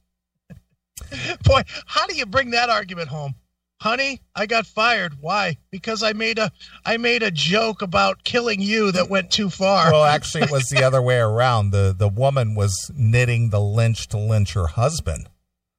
Boy, 1.44 1.62
how 1.86 2.06
do 2.06 2.16
you 2.16 2.26
bring 2.26 2.50
that 2.50 2.70
argument 2.70 3.08
home? 3.08 3.34
Honey, 3.80 4.22
I 4.34 4.46
got 4.46 4.66
fired. 4.66 5.18
Why? 5.20 5.58
Because 5.70 6.02
I 6.02 6.14
made 6.14 6.38
a 6.38 6.50
I 6.84 6.96
made 6.96 7.22
a 7.22 7.30
joke 7.30 7.82
about 7.82 8.24
killing 8.24 8.60
you 8.60 8.90
that 8.92 9.10
went 9.10 9.30
too 9.30 9.50
far. 9.50 9.92
Well, 9.92 10.04
actually 10.04 10.44
it 10.44 10.50
was 10.50 10.64
the 10.70 10.82
other 10.82 11.02
way 11.02 11.18
around. 11.18 11.72
The 11.72 11.94
the 11.96 12.08
woman 12.08 12.54
was 12.54 12.90
knitting 12.96 13.50
the 13.50 13.60
lynch 13.60 14.08
to 14.08 14.18
lynch 14.18 14.54
her 14.54 14.66
husband. 14.66 15.28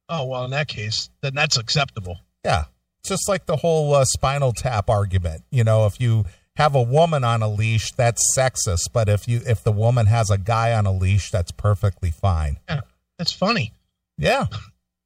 Oh, 0.08 0.24
well, 0.26 0.44
in 0.44 0.52
that 0.52 0.68
case, 0.68 1.10
then 1.22 1.34
that's 1.34 1.58
acceptable. 1.58 2.18
Yeah. 2.44 2.64
Just 3.04 3.28
like 3.28 3.46
the 3.46 3.56
whole 3.56 3.94
uh, 3.94 4.04
spinal 4.04 4.52
tap 4.52 4.88
argument. 4.88 5.42
You 5.50 5.64
know, 5.64 5.86
if 5.86 6.00
you 6.00 6.24
have 6.56 6.74
a 6.74 6.82
woman 6.82 7.24
on 7.24 7.42
a 7.42 7.48
leash, 7.48 7.92
that's 7.92 8.22
sexist. 8.36 8.92
But 8.92 9.08
if 9.08 9.28
you 9.28 9.40
if 9.46 9.62
the 9.64 9.72
woman 9.72 10.06
has 10.06 10.30
a 10.30 10.38
guy 10.38 10.72
on 10.72 10.86
a 10.86 10.92
leash, 10.92 11.30
that's 11.30 11.50
perfectly 11.52 12.10
fine. 12.10 12.58
Yeah, 12.68 12.80
that's 13.18 13.32
funny. 13.32 13.72
Yeah, 14.18 14.46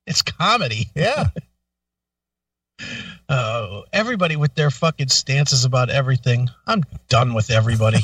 It's 0.07 0.23
comedy. 0.23 0.89
yeah. 0.95 1.29
Uh, 3.29 3.83
everybody 3.93 4.35
with 4.35 4.55
their 4.57 4.71
fucking 4.71 5.09
stances 5.09 5.65
about 5.65 5.89
everything. 5.89 6.49
I'm 6.67 6.83
done 7.09 7.33
with 7.33 7.49
everybody. 7.51 8.01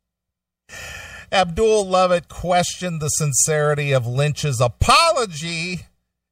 Abdul 1.32 1.86
Lovett 1.86 2.28
questioned 2.28 3.02
the 3.02 3.08
sincerity 3.08 3.92
of 3.92 4.06
Lynch's 4.06 4.60
apology 4.60 5.86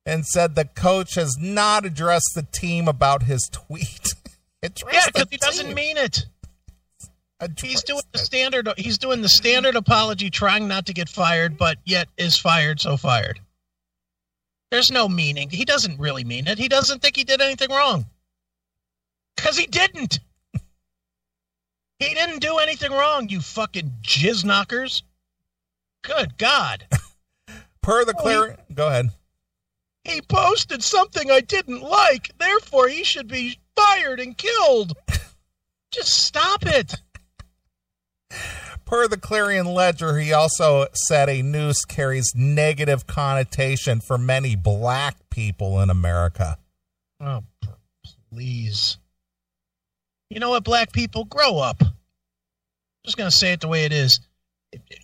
and 0.06 0.24
said 0.24 0.54
the 0.54 0.64
coach 0.64 1.16
has 1.16 1.36
not 1.38 1.84
addressed 1.84 2.30
the 2.34 2.42
team 2.42 2.88
about 2.88 3.24
his 3.24 3.48
tweet. 3.52 4.14
Yeah, 4.90 5.08
because 5.12 5.26
he 5.30 5.36
doesn't 5.36 5.74
mean 5.74 5.98
it. 5.98 6.24
Address 7.38 7.70
He's 7.70 7.82
doing 7.82 8.00
the 8.12 8.18
standard. 8.18 8.66
He's 8.78 8.96
doing 8.96 9.20
the 9.20 9.28
standard 9.28 9.76
apology, 9.76 10.30
trying 10.30 10.66
not 10.68 10.86
to 10.86 10.94
get 10.94 11.10
fired, 11.10 11.58
but 11.58 11.76
yet 11.84 12.08
is 12.16 12.38
fired. 12.38 12.80
So 12.80 12.96
fired. 12.96 13.40
There's 14.74 14.90
no 14.90 15.08
meaning. 15.08 15.50
He 15.50 15.64
doesn't 15.64 16.00
really 16.00 16.24
mean 16.24 16.48
it. 16.48 16.58
He 16.58 16.66
doesn't 16.66 17.00
think 17.00 17.14
he 17.14 17.22
did 17.22 17.40
anything 17.40 17.70
wrong. 17.70 18.06
Because 19.36 19.56
he 19.56 19.68
didn't. 19.68 20.18
he 22.00 22.12
didn't 22.12 22.40
do 22.40 22.58
anything 22.58 22.90
wrong. 22.90 23.28
You 23.28 23.40
fucking 23.40 23.92
jizz 24.02 24.44
knockers. 24.44 25.04
Good 26.02 26.36
God. 26.38 26.88
per 27.82 28.04
the 28.04 28.14
Oh, 28.18 28.20
clear. 28.20 28.56
Go 28.74 28.88
ahead. 28.88 29.10
He 30.02 30.20
posted 30.22 30.82
something 30.82 31.30
I 31.30 31.38
didn't 31.38 31.80
like. 31.80 32.32
Therefore, 32.36 32.88
he 32.88 33.04
should 33.04 33.28
be 33.28 33.60
fired 33.76 34.18
and 34.18 34.36
killed. 34.36 34.94
Just 35.92 36.24
stop 36.24 36.66
it. 36.66 36.96
Per 38.94 39.08
the 39.08 39.18
Clarion 39.18 39.66
Ledger, 39.66 40.18
he 40.18 40.32
also 40.32 40.86
said 40.94 41.28
a 41.28 41.42
noose 41.42 41.84
carries 41.84 42.32
negative 42.36 43.08
connotation 43.08 44.00
for 44.00 44.16
many 44.16 44.54
black 44.54 45.16
people 45.30 45.80
in 45.80 45.90
America. 45.90 46.58
Oh, 47.20 47.42
please. 48.30 48.98
You 50.30 50.38
know 50.38 50.50
what, 50.50 50.62
black 50.62 50.92
people? 50.92 51.24
Grow 51.24 51.58
up. 51.58 51.82
I'm 51.82 51.90
Just 53.04 53.16
going 53.16 53.28
to 53.28 53.36
say 53.36 53.50
it 53.50 53.60
the 53.60 53.66
way 53.66 53.84
it 53.84 53.92
is. 53.92 54.20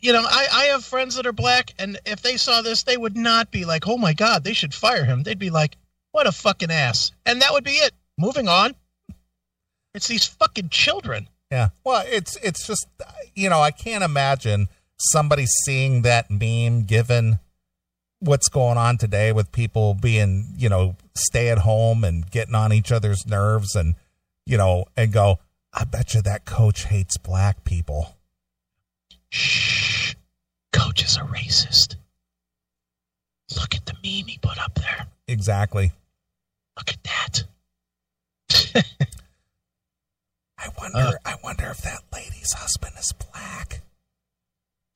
You 0.01 0.13
know, 0.13 0.23
I, 0.25 0.47
I 0.53 0.65
have 0.67 0.85
friends 0.85 1.17
that 1.17 1.27
are 1.27 1.33
black, 1.33 1.75
and 1.77 1.99
if 2.07 2.23
they 2.23 2.37
saw 2.37 2.63
this, 2.63 2.85
they 2.85 2.97
would 2.97 3.17
not 3.17 3.51
be 3.51 3.65
like, 3.65 3.89
oh 3.89 3.99
my 3.99 4.13
God, 4.13 4.45
they 4.45 4.53
should 4.53 4.73
fire 4.73 5.05
him. 5.05 5.25
They'd 5.25 5.37
be 5.37 5.51
like, 5.51 5.77
what 6.13 6.29
a 6.29 6.33
fucking 6.33 6.71
ass. 6.71 7.11
And 7.27 7.43
that 7.43 7.53
would 7.53 7.65
be 7.65 7.73
it. 7.73 7.91
Moving 8.17 8.47
on. 8.47 8.77
It's 9.95 10.07
these 10.07 10.27
fucking 10.27 10.69
children. 10.69 11.29
Yeah. 11.51 11.71
Well, 11.85 12.05
it's 12.07 12.37
it's 12.37 12.67
just 12.67 12.87
you 13.35 13.51
know 13.51 13.61
I 13.61 13.71
can't 13.71 14.05
imagine 14.05 14.69
somebody 14.99 15.47
seeing 15.65 16.03
that 16.03 16.31
meme 16.31 16.83
given 16.83 17.39
what's 18.21 18.49
going 18.49 18.77
on 18.79 18.99
today 18.99 19.33
with 19.33 19.51
people 19.51 19.95
being 19.95 20.53
you 20.57 20.69
know 20.69 20.97
stay 21.15 21.49
at 21.49 21.59
home 21.59 22.05
and 22.05 22.31
getting 22.31 22.55
on 22.55 22.73
each 22.73 22.93
other's 22.93 23.27
nerves 23.27 23.75
and 23.75 23.95
you 24.47 24.57
know 24.57 24.85
and 24.97 25.13
go 25.13 25.39
I 25.73 25.85
bet 25.85 26.15
you 26.15 26.23
that 26.23 26.45
coach 26.45 26.85
hates 26.85 27.17
black 27.17 27.65
people. 27.65 28.17
Shh. 29.31 30.15
Coach 30.73 31.05
is 31.05 31.17
a 31.17 31.21
racist. 31.21 31.97
Look 33.57 33.75
at 33.75 33.87
the 33.87 33.95
meme 33.95 34.27
he 34.27 34.39
put 34.41 34.59
up 34.59 34.75
there. 34.75 35.07
Exactly. 35.29 35.93
Look 36.77 36.91
at 36.91 37.45
that. 38.51 38.85
I 40.61 40.69
wonder 40.79 40.99
Uh. 40.99 41.13
I 41.25 41.35
wonder 41.43 41.67
if 41.71 41.79
that 41.83 42.03
lady's 42.13 42.53
husband 42.53 42.93
is 42.99 43.13
black. 43.33 43.81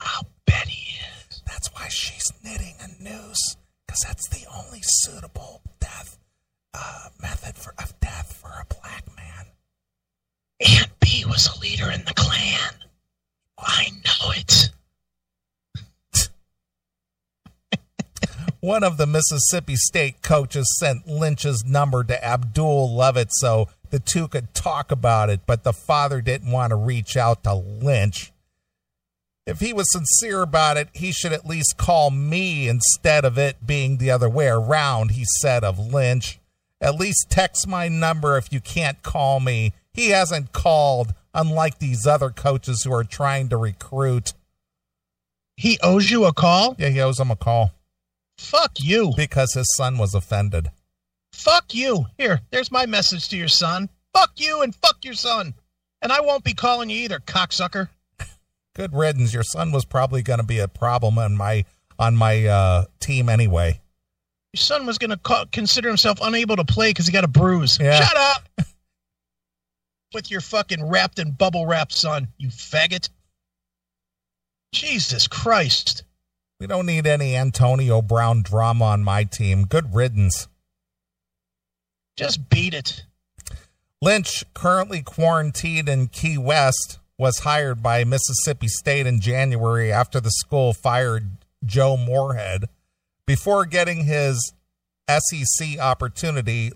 I'll 0.00 0.26
bet 0.47 0.68
he 0.68 0.97
is. 1.30 1.42
That's 1.47 1.68
why 1.75 1.88
she's 1.88 2.30
knitting 2.42 2.75
a 2.80 3.02
noose 3.02 3.56
because 3.87 4.00
that's 4.00 4.28
the 4.28 4.47
only 4.54 4.80
suitable 4.83 5.62
death 5.80 6.18
uh, 6.75 7.09
method 7.23 7.57
for 7.57 7.74
of 7.79 7.98
death 8.00 8.33
for 8.33 8.48
a 8.50 8.66
black 8.81 9.05
man. 9.16 9.46
Aunt 10.61 11.00
Bee 11.00 11.24
was 11.27 11.46
a 11.55 11.59
leader 11.61 11.90
in 11.90 12.05
the 12.05 12.14
Klan. 12.14 12.74
I 13.59 13.90
know 14.05 14.33
it. 14.33 14.70
One 18.61 18.83
of 18.83 18.96
the 18.96 19.07
Mississippi 19.07 19.77
State 19.77 20.22
coaches 20.22 20.74
sent 20.79 21.07
Lynch's 21.07 21.64
number 21.66 22.03
to 22.05 22.24
Abdul 22.24 22.94
Lovett 22.94 23.29
so 23.33 23.68
the 23.94 24.00
two 24.00 24.26
could 24.26 24.52
talk 24.54 24.90
about 24.90 25.30
it, 25.30 25.42
but 25.46 25.62
the 25.62 25.72
father 25.72 26.20
didn't 26.20 26.50
want 26.50 26.70
to 26.70 26.76
reach 26.76 27.16
out 27.16 27.44
to 27.44 27.54
Lynch. 27.54 28.33
If 29.46 29.61
he 29.61 29.72
was 29.72 29.87
sincere 29.92 30.42
about 30.42 30.76
it, 30.76 30.88
he 30.92 31.12
should 31.12 31.33
at 31.33 31.46
least 31.46 31.76
call 31.76 32.11
me 32.11 32.66
instead 32.68 33.24
of 33.24 33.38
it 33.38 33.64
being 33.64 33.98
the 33.98 34.11
other 34.11 34.28
way 34.28 34.48
around, 34.48 35.12
he 35.12 35.24
said 35.40 35.62
of 35.62 35.78
Lynch. 35.78 36.40
At 36.80 36.96
least 36.96 37.30
text 37.30 37.68
my 37.68 37.87
number 37.87 38.37
if 38.37 38.52
you 38.52 38.61
can't 38.61 39.00
call 39.04 39.38
me. 39.38 39.74
He 39.92 40.09
hasn't 40.09 40.50
called, 40.50 41.14
unlike 41.33 41.78
these 41.78 42.04
other 42.04 42.30
coaches 42.30 42.83
who 42.83 42.92
are 42.92 43.04
trying 43.04 43.48
to 43.50 43.57
recruit. 43.57 44.33
He 45.57 45.78
owes 45.85 46.11
you 46.11 46.24
a 46.24 46.33
call? 46.33 46.74
Yeah, 46.80 46.88
he 46.88 47.00
owes 47.00 47.20
him 47.20 47.30
a 47.30 47.37
call 47.37 47.70
Fuck 48.38 48.72
you. 48.80 49.12
because 49.16 49.52
his 49.52 49.72
son 49.76 49.98
was 49.98 50.14
offended. 50.14 50.72
Fuck 51.35 51.75
you. 51.75 52.07
Here, 52.16 52.40
there's 52.51 52.70
my 52.70 52.87
message 52.87 53.29
to 53.29 53.37
your 53.37 53.49
son. 53.49 53.90
Fuck 54.14 54.31
you 54.37 54.62
and 54.62 54.75
fuck 54.75 55.05
your 55.05 55.14
son. 55.14 55.53
And 56.01 56.11
I 56.11 56.20
won't 56.20 56.44
be 56.44 56.55
calling 56.55 56.88
you 56.88 56.97
either, 56.99 57.18
cocksucker. 57.18 57.88
good 58.75 58.94
riddance. 58.94 59.35
Your 59.35 59.42
son 59.42 59.70
was 59.70 59.85
probably 59.85 60.23
going 60.23 60.38
to 60.38 60.47
be 60.47 60.61
a 60.61 60.68
problem 60.68 61.18
on 61.18 61.37
my 61.37 61.64
on 61.99 62.16
my 62.16 62.47
uh, 62.47 62.85
team 63.01 63.29
anyway. 63.29 63.81
Your 64.55 64.61
son 64.61 64.87
was 64.87 64.97
going 64.97 65.11
to 65.11 65.49
consider 65.53 65.88
himself 65.88 66.18
unable 66.23 66.57
to 66.57 66.64
play 66.64 66.90
because 66.90 67.07
he 67.07 67.12
got 67.12 67.25
a 67.25 67.29
bruise. 67.29 67.79
Yeah. 67.79 68.01
Shut 68.01 68.16
up. 68.16 68.49
With 70.14 70.31
your 70.31 70.40
fucking 70.40 70.88
wrapped 70.88 71.18
in 71.18 71.33
bubble 71.33 71.66
wrap 71.66 71.92
son, 71.92 72.29
you 72.38 72.49
faggot. 72.49 73.11
Jesus 74.73 75.27
Christ. 75.27 76.05
We 76.61 76.68
don't 76.68 76.87
need 76.87 77.07
any 77.07 77.37
Antonio 77.37 78.01
Brown 78.01 78.42
drama 78.42 78.87
on 78.87 79.03
my 79.03 79.25
team. 79.25 79.64
Good 79.64 79.94
riddance. 79.94 80.49
Just 82.16 82.48
beat 82.48 82.74
it. 82.74 83.05
Lynch, 84.00 84.44
currently 84.55 85.03
quarantined 85.03 85.88
in 85.88 86.09
Key 86.09 86.38
West, 86.38 86.98
was 87.18 87.40
hired 87.40 87.83
by 87.83 88.05
Mississippi 88.05 88.68
State 88.68 89.07
in 89.07 89.20
January 89.20 89.92
after 89.92 90.20
the 90.20 90.31
school 90.31 90.72
fired 90.72 91.38
Joe 91.64 91.96
Moorhead. 91.96 92.66
Before 93.27 93.64
getting 93.64 94.05
his 94.05 94.53
SEC 95.09 95.79
opportunity, 95.79 96.70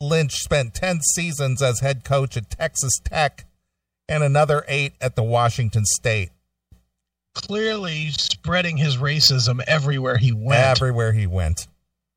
Lynch 0.00 0.34
spent 0.34 0.74
10 0.74 1.00
seasons 1.14 1.62
as 1.62 1.80
head 1.80 2.04
coach 2.04 2.36
at 2.36 2.50
Texas 2.50 2.98
Tech 3.04 3.46
and 4.08 4.24
another 4.24 4.64
eight 4.66 4.94
at 5.00 5.14
the 5.14 5.22
Washington 5.22 5.84
State. 5.84 6.30
Clearly 7.34 8.10
spreading 8.10 8.76
his 8.76 8.96
racism 8.96 9.62
everywhere 9.66 10.16
he 10.16 10.32
went. 10.32 10.60
Everywhere 10.60 11.12
he 11.12 11.26
went. 11.26 11.68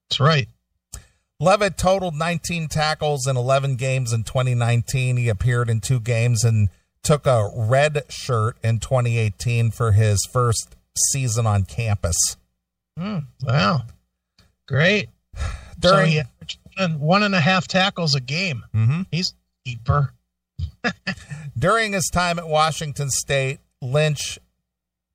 That's 0.10 0.20
right. 0.20 0.48
Lovett 1.44 1.78
totaled 1.78 2.16
19 2.16 2.70
tackles 2.70 3.28
in 3.28 3.36
11 3.36 3.76
games 3.76 4.14
in 4.14 4.24
2019. 4.24 5.18
He 5.18 5.28
appeared 5.28 5.70
in 5.70 5.82
two 5.82 6.00
games 6.00 6.46
and 6.46 6.70
took 7.04 7.26
a 7.28 7.52
red 7.54 8.04
shirt 8.08 8.56
in 8.64 8.80
2018 8.80 9.72
for 9.72 9.92
his 9.92 10.26
first 10.32 10.78
season 11.12 11.46
on 11.46 11.66
campus. 11.66 12.16
Hmm, 12.98 13.18
wow. 13.42 13.82
Great. 14.70 15.10
During 15.78 16.12
so 16.14 16.24
he 16.78 16.96
one- 16.96 17.24
and 17.24 17.36
a 17.36 17.42
half 17.42 17.68
tackles 17.68 18.16
a 18.16 18.22
game. 18.22 18.64
Mhm. 18.74 19.06
He's 19.12 19.32
a 19.34 19.70
keeper. 19.70 20.14
during 21.60 21.92
his 21.92 22.10
time 22.14 22.40
at 22.40 22.48
Washington 22.48 23.10
State, 23.10 23.60
Lynch 23.82 24.40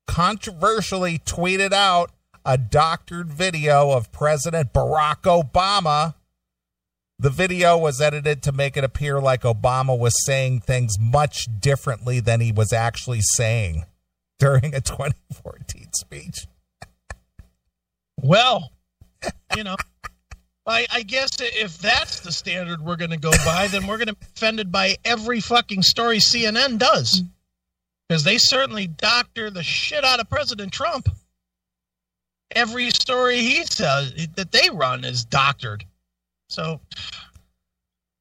controversially 0.05 1.17
tweeted 1.17 1.73
out 1.73 2.11
a 2.45 2.55
doctored 2.55 3.33
video 3.33 3.89
of 3.91 4.11
President 4.11 4.73
Barack 4.73 5.21
Obama. 5.23 6.13
The 7.21 7.29
video 7.29 7.77
was 7.77 7.99
edited 7.99 8.41
to 8.43 8.53
make 8.53 8.77
it 8.77 8.85
appear 8.85 9.19
like 9.19 9.41
Obama 9.41 9.97
was 9.97 10.13
saying 10.25 10.61
things 10.61 10.97
much 10.97 11.47
differently 11.59 12.21
than 12.21 12.39
he 12.39 12.53
was 12.53 12.71
actually 12.71 13.19
saying 13.21 13.83
during 14.39 14.73
a 14.73 14.79
2014 14.79 15.89
speech. 15.93 16.47
Well, 18.21 18.71
you 19.57 19.65
know, 19.65 19.75
I, 20.65 20.87
I 20.93 21.03
guess 21.03 21.31
if 21.39 21.77
that's 21.79 22.21
the 22.21 22.31
standard 22.31 22.79
we're 22.79 22.95
going 22.95 23.11
to 23.11 23.17
go 23.17 23.31
by, 23.45 23.67
then 23.67 23.85
we're 23.85 23.97
going 23.97 24.07
to 24.07 24.15
be 24.15 24.25
offended 24.35 24.71
by 24.71 24.95
every 25.03 25.41
fucking 25.41 25.81
story 25.81 26.19
CNN 26.19 26.77
does. 26.77 27.21
Because 28.07 28.23
they 28.23 28.37
certainly 28.37 28.87
doctor 28.87 29.49
the 29.49 29.63
shit 29.63 30.05
out 30.05 30.21
of 30.21 30.29
President 30.29 30.71
Trump. 30.71 31.09
Every 32.51 32.91
story 32.91 33.39
he 33.39 33.65
says 33.65 34.13
that 34.35 34.51
they 34.51 34.69
run 34.71 35.03
is 35.03 35.25
doctored. 35.25 35.85
So 36.49 36.81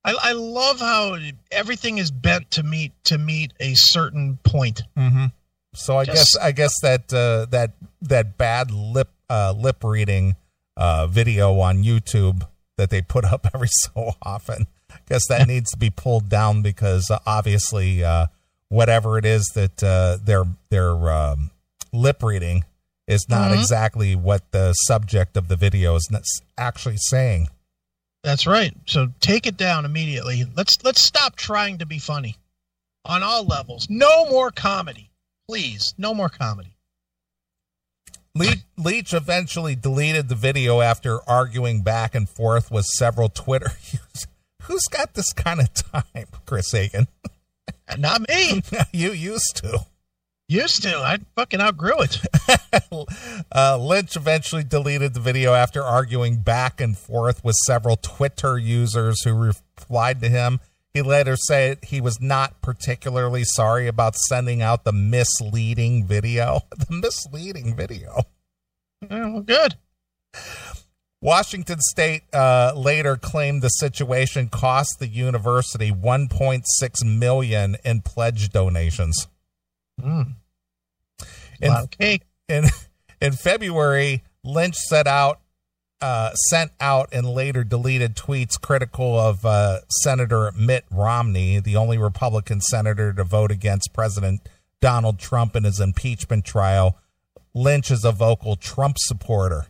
I, 0.05 0.15
I 0.23 0.33
love 0.33 0.81
how 0.81 1.17
everything 1.51 1.99
is 1.99 2.11
bent 2.11 2.51
to 2.53 2.63
meet 2.63 2.93
to 3.05 3.19
meet 3.19 3.53
a 3.61 3.73
certain 3.75 4.39
point. 4.45 4.83
Mm-hmm. 4.97 5.27
So 5.75 5.97
I 5.99 6.05
Just- 6.05 6.35
guess 6.35 6.45
I 6.45 6.53
guess 6.53 6.73
that 6.83 7.13
uh, 7.13 7.47
that 7.51 7.73
that 8.03 8.39
bad 8.39 8.71
lip 8.71 9.11
uh, 9.29 9.55
lip 9.57 9.83
reading 9.85 10.37
uh, 10.77 11.07
video 11.07 11.59
on 11.61 11.83
YouTube 11.83 12.47
that 12.77 12.91
they 12.91 13.03
put 13.03 13.25
up 13.25 13.47
every 13.55 13.69
so 13.69 14.13
often. 14.23 14.67
I 14.91 14.97
guess 15.09 15.27
that 15.29 15.47
needs 15.49 15.71
to 15.73 15.77
be 15.77 15.91
pulled 15.91 16.29
down 16.29 16.63
because 16.63 17.11
uh, 17.11 17.19
obviously 17.27 18.05
uh, 18.05 18.27
whatever 18.69 19.19
it 19.19 19.25
is 19.25 19.45
that 19.55 19.83
uh, 19.83 20.19
they're 20.23 20.45
they're 20.71 21.11
um, 21.13 21.51
lip 21.93 22.23
reading 22.23 22.65
is 23.07 23.27
not 23.29 23.51
Mhm. 23.51 23.59
exactly 23.61 24.15
what 24.15 24.51
the 24.53 24.73
subject 24.75 25.37
of 25.37 25.49
the 25.49 25.57
video 25.57 25.97
is 25.97 26.09
actually 26.59 26.99
saying. 26.99 27.49
That's 28.29 28.47
right. 28.47 28.75
So 28.85 29.09
take 29.21 29.47
it 29.47 29.57
down 29.57 29.87
immediately. 29.87 30.45
Let's 30.55 30.77
let's 30.85 31.01
stop 31.01 31.35
trying 31.35 31.79
to 31.79 31.87
be 31.87 31.99
funny 31.99 32.37
on 33.07 33.23
all 33.23 33.47
levels. 33.47 33.87
No 33.89 34.29
more 34.29 34.51
comedy, 34.51 35.09
please. 35.49 35.95
No 35.97 36.13
more 36.13 36.29
comedy. 36.29 36.77
Le- 38.35 38.57
Leach 38.77 39.15
eventually 39.15 39.75
deleted 39.77 40.29
the 40.29 40.35
video 40.35 40.83
after 40.83 41.21
arguing 41.27 41.81
back 41.81 42.15
and 42.15 42.29
forth 42.29 42.71
with 42.71 42.85
several 42.85 43.31
Twitter 43.31 43.71
users. 43.83 44.27
Who's 44.65 44.85
got 44.91 45.15
this 45.15 45.33
kind 45.33 45.61
of 45.61 45.73
time, 45.73 46.27
Chris 46.45 46.75
Akin? 46.75 47.09
Not 47.97 48.29
me. 48.29 48.61
you 48.93 49.13
used 49.13 49.57
to. 49.63 49.87
Used 50.49 50.83
to. 50.83 50.97
I 50.97 51.19
fucking 51.37 51.61
outgrew 51.61 52.01
it. 52.01 52.21
Uh, 53.55 53.79
Lynch 53.79 54.17
eventually 54.17 54.63
deleted 54.65 55.15
the 55.15 55.21
video 55.21 55.55
after 55.55 55.83
arguing 55.83 56.39
back 56.39 56.81
and 56.81 56.97
forth 56.97 57.43
with 57.45 57.55
several 57.67 57.97
Twitter 57.97 58.59
users 58.59 59.23
who 59.23 59.35
replied 59.35 60.21
to 60.21 60.29
him. 60.29 60.61
He 60.93 61.03
later 61.03 61.37
said 61.37 61.79
he 61.85 62.01
was 62.01 62.21
not 62.21 62.61
particularly 62.61 63.45
sorry 63.45 63.87
about 63.87 64.17
sending 64.17 64.61
out 64.63 64.85
the 64.85 64.93
misleading 64.93 66.07
video. 66.07 66.61
The 66.77 66.95
misleading 66.95 67.77
video. 67.77 68.23
Well, 69.09 69.41
good. 69.41 69.77
Washington 71.21 71.79
State 71.81 72.23
uh, 72.33 72.73
later 72.77 73.17
claimed 73.17 73.63
the 73.63 73.69
situation 73.69 74.49
cost 74.49 74.97
the 74.99 75.09
university 75.09 75.91
1.6 75.91 76.63
million 77.05 77.77
in 77.85 78.03
pledge 78.03 78.51
donations. 78.51 79.27
Mm. 80.01 80.35
In- 81.61 81.87
cake. 81.89 82.23
in 82.49 82.65
in 83.21 83.33
February, 83.33 84.23
Lynch 84.45 84.77
set 84.77 85.07
out 85.07 85.41
uh, 86.01 86.31
sent 86.35 86.71
out 86.81 87.09
and 87.13 87.27
later 87.27 87.65
deleted 87.65 88.15
tweets 88.15 88.61
critical 88.61 89.19
of 89.19 89.45
uh, 89.45 89.81
Senator 90.03 90.53
Mitt 90.57 90.85
Romney, 90.91 91.59
the 91.59 91.77
only 91.77 91.99
Republican 91.99 92.61
senator 92.61 93.13
to 93.13 93.25
vote 93.25 93.51
against 93.51 93.93
President 93.93 94.49
Donald 94.81 95.19
Trump 95.19 95.57
in 95.57 95.65
his 95.65 95.81
impeachment 95.81 96.45
trial. 96.45 96.97
Lynch 97.55 97.91
is 97.91 98.05
a 98.05 98.13
vocal 98.13 98.55
Trump 98.55 98.97
supporter 98.99 99.67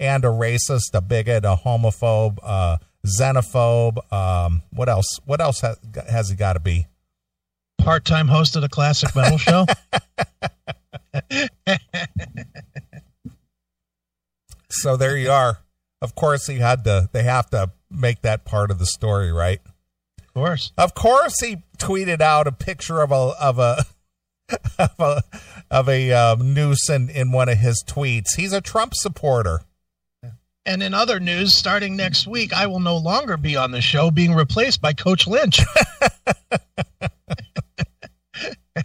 and 0.00 0.24
a 0.24 0.28
racist, 0.28 0.92
a 0.92 1.00
bigot, 1.00 1.44
a 1.44 1.56
homophobe, 1.64 2.38
uh, 2.42 2.78
xenophobe. 3.06 4.12
Um, 4.12 4.62
what 4.70 4.88
else? 4.88 5.20
What 5.24 5.40
else 5.40 5.60
has, 5.60 5.78
has 6.10 6.30
he 6.30 6.36
got 6.36 6.54
to 6.54 6.60
be? 6.60 6.86
Part 7.84 8.04
time 8.04 8.28
host 8.28 8.56
of 8.56 8.62
the 8.62 8.68
classic 8.68 9.14
metal 9.14 9.38
show. 9.38 9.66
So 14.84 14.96
there 14.96 15.16
you 15.16 15.30
are. 15.30 15.60
Of 16.02 16.14
course, 16.14 16.46
he 16.46 16.58
had 16.58 16.84
to. 16.84 17.08
They 17.12 17.22
have 17.22 17.48
to 17.50 17.70
make 17.90 18.22
that 18.22 18.44
part 18.44 18.70
of 18.70 18.78
the 18.78 18.86
story, 18.86 19.32
right? 19.32 19.60
Of 20.18 20.34
course. 20.34 20.72
Of 20.76 20.94
course, 20.94 21.40
he 21.40 21.58
tweeted 21.78 22.20
out 22.20 22.46
a 22.46 22.52
picture 22.52 23.00
of 23.00 23.10
a 23.12 23.32
of 23.40 23.58
a 23.58 23.84
of 24.78 24.90
a, 24.98 25.22
of 25.70 25.88
a 25.88 26.12
um, 26.12 26.52
noose 26.52 26.90
in, 26.90 27.08
in 27.08 27.32
one 27.32 27.48
of 27.48 27.58
his 27.58 27.82
tweets. 27.86 28.36
He's 28.36 28.52
a 28.52 28.60
Trump 28.60 28.92
supporter. 28.94 29.60
And 30.66 30.82
in 30.82 30.92
other 30.92 31.20
news, 31.20 31.56
starting 31.56 31.96
next 31.96 32.26
week, 32.26 32.52
I 32.52 32.66
will 32.66 32.80
no 32.80 32.96
longer 32.96 33.36
be 33.36 33.56
on 33.56 33.70
the 33.70 33.80
show, 33.80 34.10
being 34.10 34.34
replaced 34.34 34.80
by 34.82 34.92
Coach 34.92 35.26
Lynch. 35.26 35.60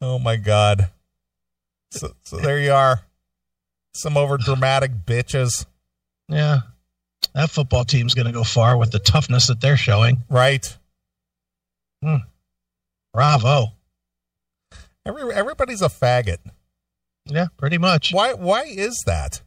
Oh 0.00 0.18
my 0.20 0.36
God! 0.36 0.90
So, 1.90 2.12
so 2.22 2.36
there 2.36 2.60
you 2.60 2.72
are. 2.72 3.00
Some 3.94 4.16
over 4.16 4.36
dramatic 4.36 4.92
bitches, 5.04 5.66
yeah. 6.28 6.60
That 7.34 7.50
football 7.50 7.84
team's 7.84 8.14
going 8.14 8.26
to 8.26 8.32
go 8.32 8.44
far 8.44 8.76
with 8.78 8.92
the 8.92 9.00
toughness 9.00 9.48
that 9.48 9.60
they're 9.60 9.76
showing. 9.76 10.18
right? 10.30 10.76
Hmm. 12.02 12.18
Bravo. 13.12 13.72
Every 15.04 15.32
everybody's 15.34 15.82
a 15.82 15.88
faggot. 15.88 16.38
Yeah, 17.26 17.46
pretty 17.56 17.78
much. 17.78 18.12
Why 18.12 18.34
why 18.34 18.62
is 18.64 19.02
that? 19.06 19.42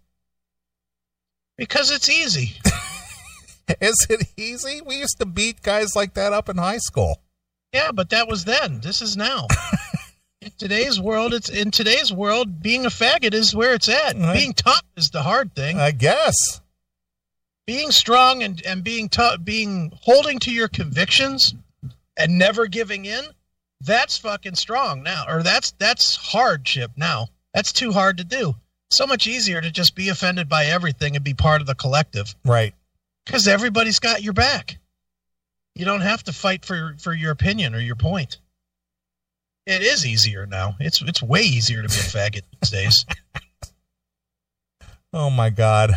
Because 1.58 1.92
it's 1.92 2.10
easy. 2.10 2.58
Is 3.80 4.06
it 4.10 4.28
easy? 4.36 4.82
We 4.82 4.98
used 4.98 5.20
to 5.20 5.26
beat 5.26 5.62
guys 5.62 5.96
like 5.96 6.16
that 6.16 6.34
up 6.34 6.50
in 6.50 6.58
high 6.58 6.80
school. 6.80 7.22
Yeah, 7.74 7.92
but 7.92 8.10
that 8.10 8.28
was 8.28 8.46
then. 8.46 8.80
This 8.82 9.02
is 9.02 9.16
now. 9.16 9.48
in 10.42 10.52
today's 10.58 11.00
world, 11.00 11.34
it's 11.34 11.50
in 11.50 11.72
today's 11.72 12.12
world, 12.12 12.62
being 12.62 12.86
a 12.86 12.90
faggot 12.90 13.34
is 13.34 13.56
where 13.56 13.74
it's 13.74 13.88
at. 13.90 14.16
Right. 14.16 14.34
Being 14.34 14.54
tough 14.54 14.84
is 14.98 15.10
the 15.10 15.22
hard 15.24 15.56
thing. 15.56 15.80
I 15.80 15.92
guess. 15.92 16.36
being 17.66 17.92
strong 17.92 18.44
and, 18.44 18.62
and 18.66 18.84
being 18.84 19.08
tough, 19.08 19.44
being 19.44 19.92
holding 20.02 20.40
to 20.40 20.52
your 20.52 20.68
convictions 20.68 21.54
and 22.18 22.38
never 22.38 22.68
giving 22.68 23.06
in, 23.06 23.24
that's 23.80 24.18
fucking 24.18 24.56
strong 24.56 25.02
now. 25.04 25.24
Or 25.30 25.42
that's 25.42 25.72
that's 25.80 26.16
hardship 26.16 26.92
now. 26.98 27.28
That's 27.54 27.72
too 27.72 27.92
hard 27.94 28.18
to 28.18 28.24
do. 28.24 28.56
So 28.92 29.08
much 29.08 29.28
easier 29.28 29.62
to 29.62 29.72
just 29.72 29.96
be 29.96 30.10
offended 30.10 30.50
by 30.50 30.66
everything 30.66 31.16
and 31.16 31.24
be 31.24 31.34
part 31.34 31.62
of 31.62 31.68
the 31.68 31.76
collective 31.76 32.36
Right. 32.44 32.74
because 33.26 33.48
everybody's 33.48 34.00
got 34.00 34.22
your 34.22 34.34
back. 34.34 34.78
You 35.82 35.86
don't 35.86 36.02
have 36.02 36.22
to 36.26 36.32
fight 36.32 36.64
for 36.64 36.94
for 37.00 37.12
your 37.12 37.32
opinion 37.32 37.74
or 37.74 37.80
your 37.80 37.96
point. 37.96 38.38
It 39.66 39.82
is 39.82 40.06
easier 40.06 40.46
now. 40.46 40.76
It's 40.80 41.02
it's 41.02 41.24
way 41.24 41.42
easier 41.42 41.82
to 41.82 41.88
be 41.88 41.96
a 41.96 41.98
faggot 41.98 42.44
these 42.62 42.70
days. 42.70 43.06
Oh 45.14 45.32
my 45.32 45.50
God. 45.50 45.92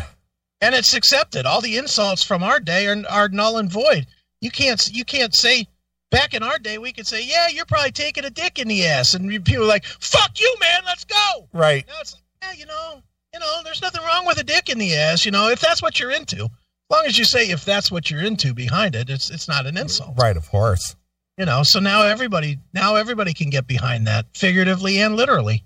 and 0.59 0.73
it's 0.75 0.93
accepted. 0.93 1.45
All 1.45 1.61
the 1.61 1.77
insults 1.77 2.21
from 2.23 2.43
our 2.43 2.59
day 2.59 2.87
are, 2.87 2.97
are 3.09 3.29
null 3.29 3.59
and 3.59 3.71
void. 3.71 4.07
You 4.41 4.49
can't 4.49 4.89
you 4.91 5.05
can't 5.05 5.33
say 5.35 5.67
back 6.09 6.33
in 6.33 6.41
our 6.41 6.57
day 6.57 6.79
we 6.79 6.91
could 6.91 7.05
say, 7.05 7.23
yeah, 7.23 7.47
you're 7.47 7.65
probably 7.65 7.91
taking 7.91 8.25
a 8.25 8.31
dick 8.31 8.57
in 8.57 8.67
the 8.67 8.87
ass, 8.87 9.13
and 9.13 9.29
people 9.45 9.65
are 9.65 9.67
like, 9.67 9.85
fuck 9.85 10.37
you, 10.39 10.53
man, 10.59 10.81
let's 10.83 11.05
go. 11.05 11.47
Right. 11.53 11.85
Now 11.87 11.93
it's 12.01 12.13
like, 12.13 12.23
yeah, 12.41 12.59
you 12.59 12.65
know, 12.65 13.03
you 13.33 13.39
know, 13.39 13.61
there's 13.63 13.83
nothing 13.83 14.01
wrong 14.01 14.25
with 14.25 14.39
a 14.39 14.43
dick 14.43 14.67
in 14.67 14.79
the 14.79 14.95
ass, 14.95 15.25
you 15.25 15.31
know, 15.31 15.47
if 15.47 15.61
that's 15.61 15.81
what 15.81 15.99
you're 15.99 16.11
into. 16.11 16.49
As 16.89 16.95
long 16.95 17.05
as 17.07 17.17
you 17.17 17.25
say 17.25 17.49
if 17.49 17.65
that's 17.65 17.91
what 17.91 18.11
you're 18.11 18.21
into 18.21 18.53
behind 18.53 18.93
it, 18.95 19.09
it's 19.09 19.31
it's 19.31 19.47
not 19.47 19.65
an 19.65 19.75
insult. 19.77 20.15
Right. 20.17 20.37
Of 20.37 20.49
course. 20.49 20.95
You 21.37 21.45
know, 21.45 21.63
so 21.63 21.79
now 21.79 22.03
everybody 22.03 22.59
now 22.73 22.95
everybody 22.95 23.33
can 23.33 23.49
get 23.49 23.65
behind 23.67 24.07
that, 24.07 24.27
figuratively 24.33 25.01
and 25.01 25.15
literally. 25.15 25.65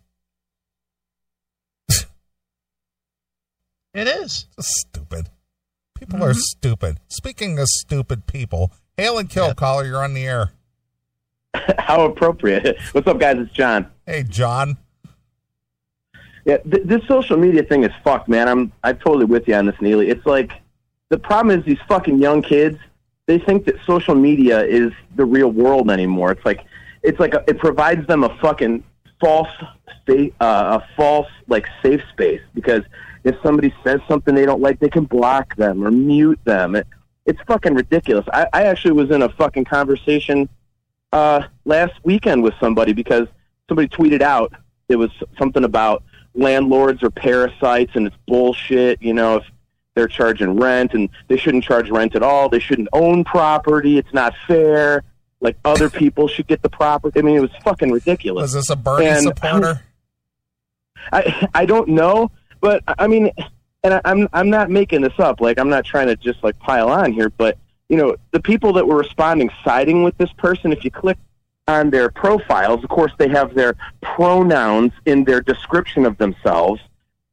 it 3.94 4.08
is. 4.08 4.48
Just 4.56 4.70
stupid. 4.70 5.30
People 5.96 6.24
are 6.24 6.30
mm-hmm. 6.30 6.40
stupid. 6.40 7.00
Speaking 7.10 7.60
of 7.60 7.68
stupid 7.68 8.26
people, 8.26 8.72
hail 8.98 9.18
and 9.18 9.30
kill 9.30 9.48
Yeah. 9.48 9.54
caller. 9.54 9.86
You're 9.86 10.04
on 10.04 10.14
the 10.14 10.26
air. 10.26 10.52
How 11.80 12.06
appropriate. 12.06 12.78
What's 12.94 13.08
up, 13.08 13.20
guys? 13.20 13.38
It's 13.40 13.52
John. 13.52 13.92
Hey, 14.06 14.24
John. 14.24 14.78
Yeah, 16.46 16.58
th- 16.58 16.86
this 16.86 17.06
social 17.08 17.38
media 17.38 17.64
thing 17.64 17.84
is 17.84 17.92
fucked, 18.04 18.30
man. 18.30 18.48
I'm 18.48 18.72
I'm 18.84 18.98
totally 18.98 19.26
with 19.26 19.48
you 19.48 19.56
on 19.56 19.66
this, 19.66 19.76
Neeley. 19.76 20.10
It's 20.10 20.26
like 20.26 20.52
the 21.10 21.18
problem 21.18 21.58
is 21.58 21.66
these 21.66 21.80
fucking 21.88 22.20
young 22.20 22.42
kids. 22.42 22.78
They 23.26 23.38
think 23.40 23.66
that 23.66 23.76
social 23.86 24.16
media 24.16 24.64
is 24.64 24.92
the 25.16 25.26
real 25.26 25.50
world 25.50 25.92
anymore. 25.92 26.32
It's 26.32 26.46
like 26.46 26.66
it's 27.04 27.20
like 27.20 27.34
a, 27.34 27.44
it 27.48 27.60
provides 27.60 28.06
them 28.08 28.24
a 28.24 28.36
fucking 28.40 28.84
false 29.20 29.50
state, 30.02 30.34
uh, 30.40 30.80
a 30.82 30.96
false 30.96 31.28
like 31.48 31.68
safe 31.82 32.02
space 32.12 32.42
because 32.54 32.84
if 33.24 33.36
somebody 33.44 33.74
says 33.84 34.00
something 34.08 34.34
they 34.34 34.46
don't 34.46 34.62
like, 34.62 34.80
they 34.80 34.90
can 34.90 35.06
block 35.06 35.56
them 35.58 35.86
or 35.86 35.92
mute 35.92 36.40
them. 36.46 36.76
It, 36.76 36.88
it's 37.26 37.40
fucking 37.48 37.76
ridiculous. 37.76 38.26
I, 38.34 38.48
I 38.54 38.64
actually 38.64 38.94
was 38.94 39.12
in 39.12 39.22
a 39.22 39.30
fucking 39.30 39.66
conversation 39.66 40.50
uh, 41.12 41.44
last 41.66 41.94
weekend 42.04 42.44
with 42.44 42.54
somebody 42.60 42.94
because 42.94 43.28
somebody 43.68 43.88
tweeted 43.88 44.22
out 44.22 44.54
it 44.88 44.96
was 44.96 45.12
something 45.38 45.64
about 45.64 46.04
landlords 46.34 47.04
or 47.04 47.10
parasites 47.10 47.92
and 47.96 48.08
it's 48.08 48.16
bullshit. 48.28 49.02
You 49.02 49.14
know, 49.14 49.38
if 49.38 49.44
they're 50.00 50.08
charging 50.08 50.56
rent 50.58 50.94
and 50.94 51.10
they 51.28 51.36
shouldn't 51.36 51.66
charge 51.66 51.90
rent 51.90 52.16
at 52.16 52.24
all, 52.24 52.48
they 52.48 52.60
shouldn't 52.60 52.88
own 52.94 53.26
property. 53.26 53.98
It's 53.98 54.14
not 54.14 54.34
fair. 54.48 55.04
Like 55.42 55.58
other 55.66 55.90
people 56.02 56.30
should 56.30 56.48
get 56.48 56.62
the 56.62 56.70
property. 56.70 57.20
I 57.20 57.24
mean, 57.24 57.36
it 57.36 57.42
was 57.42 57.52
fucking 57.66 57.92
ridiculous. 57.92 58.44
Was 58.44 58.54
this 58.54 58.70
a 58.70 58.78
Bernie 58.78 59.08
And- 59.08 59.24
supporter? 59.24 59.82
I 61.12 61.50
I 61.54 61.66
don't 61.66 61.90
know, 61.90 62.32
but 62.62 62.82
I 62.88 63.08
mean, 63.08 63.32
and 63.84 63.94
I, 63.96 64.02
I'm 64.06 64.30
I'm 64.32 64.50
not 64.50 64.70
making 64.70 65.02
this 65.02 65.18
up. 65.20 65.42
Like 65.42 65.60
I'm 65.60 65.70
not 65.70 65.84
trying 65.86 66.08
to 66.08 66.16
just 66.16 66.44
like 66.44 66.58
pile 66.60 66.90
on 66.90 67.12
here, 67.12 67.30
but 67.30 67.58
you 67.90 67.98
know, 67.98 68.16
the 68.32 68.40
people 68.40 68.72
that 68.74 68.88
were 68.88 68.98
responding 68.98 69.50
siding 69.64 70.04
with 70.04 70.18
this 70.18 70.32
person, 70.34 70.72
if 70.72 70.84
you 70.86 70.92
click 70.92 71.18
on 71.68 71.90
their 71.90 72.10
profiles, 72.10 72.84
of 72.84 72.90
course, 72.90 73.12
they 73.18 73.28
have 73.30 73.54
their 73.56 73.76
pronouns 74.02 74.92
in 75.06 75.24
their 75.26 75.42
description 75.42 76.06
of 76.06 76.18
themselves. 76.18 76.82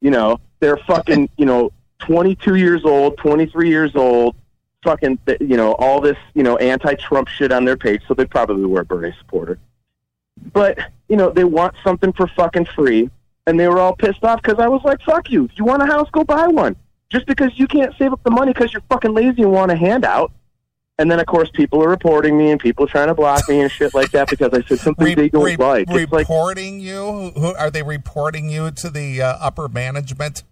You 0.01 0.11
know, 0.11 0.39
they're 0.59 0.77
fucking, 0.77 1.29
you 1.37 1.45
know, 1.45 1.71
22 1.99 2.55
years 2.55 2.85
old, 2.85 3.17
23 3.17 3.69
years 3.69 3.95
old, 3.95 4.35
fucking, 4.83 5.19
you 5.39 5.57
know, 5.57 5.73
all 5.73 5.99
this, 5.99 6.17
you 6.33 6.43
know, 6.43 6.57
anti-Trump 6.57 7.27
shit 7.27 7.51
on 7.51 7.65
their 7.65 7.77
page. 7.77 8.01
So 8.07 8.13
they 8.13 8.25
probably 8.25 8.65
were 8.65 8.81
a 8.81 8.85
Bernie 8.85 9.13
supporter. 9.19 9.59
But, 10.53 10.79
you 11.09 11.15
know, 11.17 11.31
they 11.31 11.43
want 11.43 11.75
something 11.83 12.13
for 12.13 12.27
fucking 12.27 12.65
free. 12.65 13.09
And 13.47 13.57
they 13.59 13.67
were 13.69 13.79
all 13.79 13.95
pissed 13.95 14.23
off 14.23 14.41
because 14.41 14.59
I 14.59 14.67
was 14.67 14.81
like, 14.83 15.01
fuck 15.01 15.31
you. 15.31 15.45
If 15.45 15.57
you 15.57 15.63
want 15.63 15.81
a 15.81 15.85
house, 15.85 16.09
go 16.11 16.23
buy 16.23 16.47
one. 16.47 16.75
Just 17.09 17.25
because 17.25 17.57
you 17.57 17.65
can't 17.65 17.95
save 17.97 18.11
up 18.11 18.21
the 18.23 18.31
money 18.31 18.51
because 18.51 18.73
you're 18.73 18.83
fucking 18.89 19.13
lazy 19.13 19.43
and 19.43 19.53
want 19.53 19.71
a 19.71 19.75
handout. 19.75 20.33
And 20.99 21.09
then, 21.09 21.19
of 21.19 21.27
course, 21.27 21.49
people 21.51 21.81
are 21.83 21.89
reporting 21.89 22.37
me 22.37 22.51
and 22.51 22.59
people 22.59 22.85
are 22.85 22.89
trying 22.89 23.07
to 23.07 23.13
block 23.13 23.47
me 23.47 23.61
and 23.61 23.71
shit 23.71 23.93
like 23.93 24.11
that 24.11 24.29
because 24.29 24.51
I 24.51 24.61
said 24.63 24.79
something 24.79 25.05
Re- 25.05 25.15
they 25.15 25.29
don't 25.29 25.43
re- 25.43 25.55
like. 25.55 25.87
It's 25.89 26.11
like, 26.11 26.27
reporting 26.27 26.79
you? 26.79 27.31
Who 27.37 27.53
are 27.55 27.69
they 27.69 27.83
reporting 27.83 28.49
you 28.49 28.71
to 28.71 28.89
the 28.89 29.21
uh, 29.21 29.37
upper 29.39 29.69
management? 29.69 30.43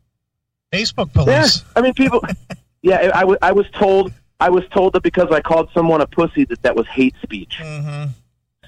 Facebook 0.72 1.14
police. 1.14 1.28
yeah. 1.60 1.72
I 1.76 1.82
mean, 1.82 1.94
people. 1.94 2.22
yeah, 2.82 3.12
I, 3.14 3.22
w- 3.22 3.38
I 3.42 3.52
was 3.52 3.66
told 3.72 4.12
I 4.40 4.50
was 4.50 4.64
told 4.72 4.94
that 4.94 5.04
because 5.04 5.30
I 5.32 5.42
called 5.42 5.70
someone 5.74 6.02
a 6.02 6.08
pussy 6.08 6.46
that 6.46 6.62
that 6.64 6.76
was 6.76 6.88
hate 6.88 7.16
speech. 7.24 7.60
Mm-hmm. 7.62 8.12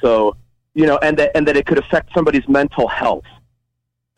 So 0.01 0.35
you 0.73 0.85
know, 0.85 0.97
and 0.99 1.17
that 1.17 1.31
and 1.35 1.47
that 1.47 1.57
it 1.57 1.65
could 1.65 1.77
affect 1.77 2.13
somebody's 2.13 2.47
mental 2.47 2.87
health. 2.87 3.25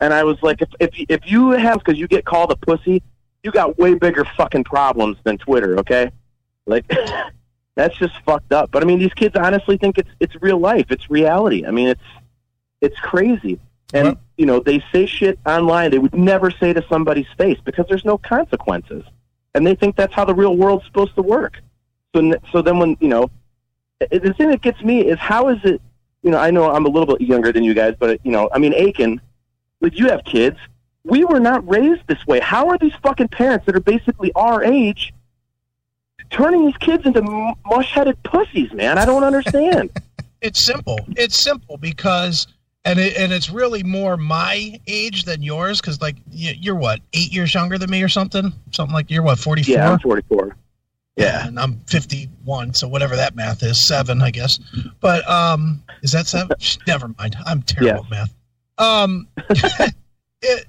And 0.00 0.14
I 0.14 0.24
was 0.24 0.36
like, 0.42 0.62
if 0.62 0.68
if 0.78 0.98
you- 0.98 1.06
if 1.08 1.30
you 1.30 1.50
have 1.50 1.78
because 1.78 1.98
you 1.98 2.06
get 2.06 2.24
called 2.24 2.50
a 2.52 2.56
pussy, 2.56 3.02
you 3.42 3.50
got 3.50 3.78
way 3.78 3.94
bigger 3.94 4.24
fucking 4.36 4.64
problems 4.64 5.16
than 5.24 5.38
Twitter. 5.38 5.78
Okay, 5.80 6.10
like 6.66 6.84
that's 7.74 7.96
just 7.98 8.14
fucked 8.24 8.52
up. 8.52 8.70
But 8.70 8.82
I 8.82 8.86
mean, 8.86 8.98
these 8.98 9.14
kids 9.14 9.34
honestly 9.36 9.76
think 9.76 9.98
it's 9.98 10.10
it's 10.20 10.34
real 10.40 10.58
life. 10.58 10.86
It's 10.90 11.10
reality. 11.10 11.66
I 11.66 11.70
mean, 11.70 11.88
it's 11.88 12.00
it's 12.80 12.98
crazy. 13.00 13.58
And 13.92 14.04
Well- 14.04 14.18
you 14.36 14.46
know, 14.46 14.60
they 14.60 14.82
say 14.92 15.06
shit 15.06 15.38
online 15.46 15.90
they 15.90 15.98
would 15.98 16.14
never 16.14 16.50
say 16.50 16.72
to 16.72 16.82
somebody's 16.88 17.26
face 17.36 17.58
because 17.64 17.86
there's 17.88 18.04
no 18.04 18.16
consequences, 18.18 19.04
and 19.54 19.66
they 19.66 19.74
think 19.74 19.96
that's 19.96 20.14
how 20.14 20.24
the 20.24 20.34
real 20.34 20.56
world's 20.56 20.84
supposed 20.86 21.14
to 21.16 21.22
work. 21.22 21.60
So 22.14 22.32
so 22.52 22.62
then 22.62 22.78
when 22.78 22.96
you 23.00 23.08
know, 23.08 23.30
the 24.00 24.34
thing 24.36 24.50
that 24.50 24.62
gets 24.62 24.82
me 24.82 25.00
is 25.06 25.18
how 25.18 25.48
is 25.48 25.58
it? 25.64 25.80
You 26.22 26.30
know, 26.30 26.38
I 26.38 26.50
know 26.50 26.70
I'm 26.70 26.86
a 26.86 26.88
little 26.88 27.16
bit 27.16 27.26
younger 27.26 27.52
than 27.52 27.64
you 27.64 27.74
guys, 27.74 27.94
but 27.98 28.20
you 28.24 28.32
know, 28.32 28.48
I 28.52 28.58
mean, 28.58 28.74
Akin, 28.74 29.20
like 29.80 29.98
you 29.98 30.08
have 30.08 30.24
kids. 30.24 30.58
We 31.02 31.24
were 31.24 31.40
not 31.40 31.66
raised 31.68 32.06
this 32.08 32.26
way. 32.26 32.40
How 32.40 32.68
are 32.68 32.76
these 32.76 32.92
fucking 33.02 33.28
parents 33.28 33.64
that 33.66 33.74
are 33.74 33.80
basically 33.80 34.32
our 34.34 34.62
age 34.62 35.14
turning 36.28 36.66
these 36.66 36.76
kids 36.76 37.06
into 37.06 37.22
mush-headed 37.66 38.22
pussies? 38.22 38.70
Man, 38.74 38.98
I 38.98 39.04
don't 39.06 39.24
understand. 39.24 39.90
It's 40.42 40.64
simple. 40.64 40.98
It's 41.18 41.38
simple 41.38 41.76
because, 41.76 42.46
and 42.84 42.98
it, 42.98 43.16
and 43.16 43.32
it's 43.32 43.50
really 43.50 43.82
more 43.82 44.16
my 44.16 44.80
age 44.86 45.24
than 45.24 45.42
yours 45.42 45.80
because 45.80 46.00
like 46.00 46.16
you're 46.30 46.74
what 46.74 47.00
eight 47.12 47.32
years 47.32 47.52
younger 47.52 47.78
than 47.78 47.90
me 47.90 48.02
or 48.02 48.08
something, 48.08 48.52
something 48.72 48.94
like 48.94 49.10
you're 49.10 49.22
what 49.22 49.38
forty 49.38 49.62
four. 49.62 49.74
yeah, 49.74 49.92
I'm 49.92 49.98
44. 49.98 50.56
Yeah, 51.16 51.46
and 51.46 51.60
I'm 51.60 51.80
51, 51.80 52.72
so 52.74 52.88
whatever 52.88 53.14
that 53.16 53.34
math 53.34 53.62
is, 53.62 53.86
seven, 53.86 54.22
I 54.22 54.30
guess. 54.30 54.58
But 55.00 55.28
um, 55.28 55.82
is 56.02 56.12
that 56.12 56.26
seven? 56.26 56.56
Never 56.86 57.08
mind. 57.18 57.36
I'm 57.44 57.60
terrible 57.62 58.04
at 58.04 58.10
math. 58.10 58.34
Um, 58.78 59.28
it, 60.40 60.66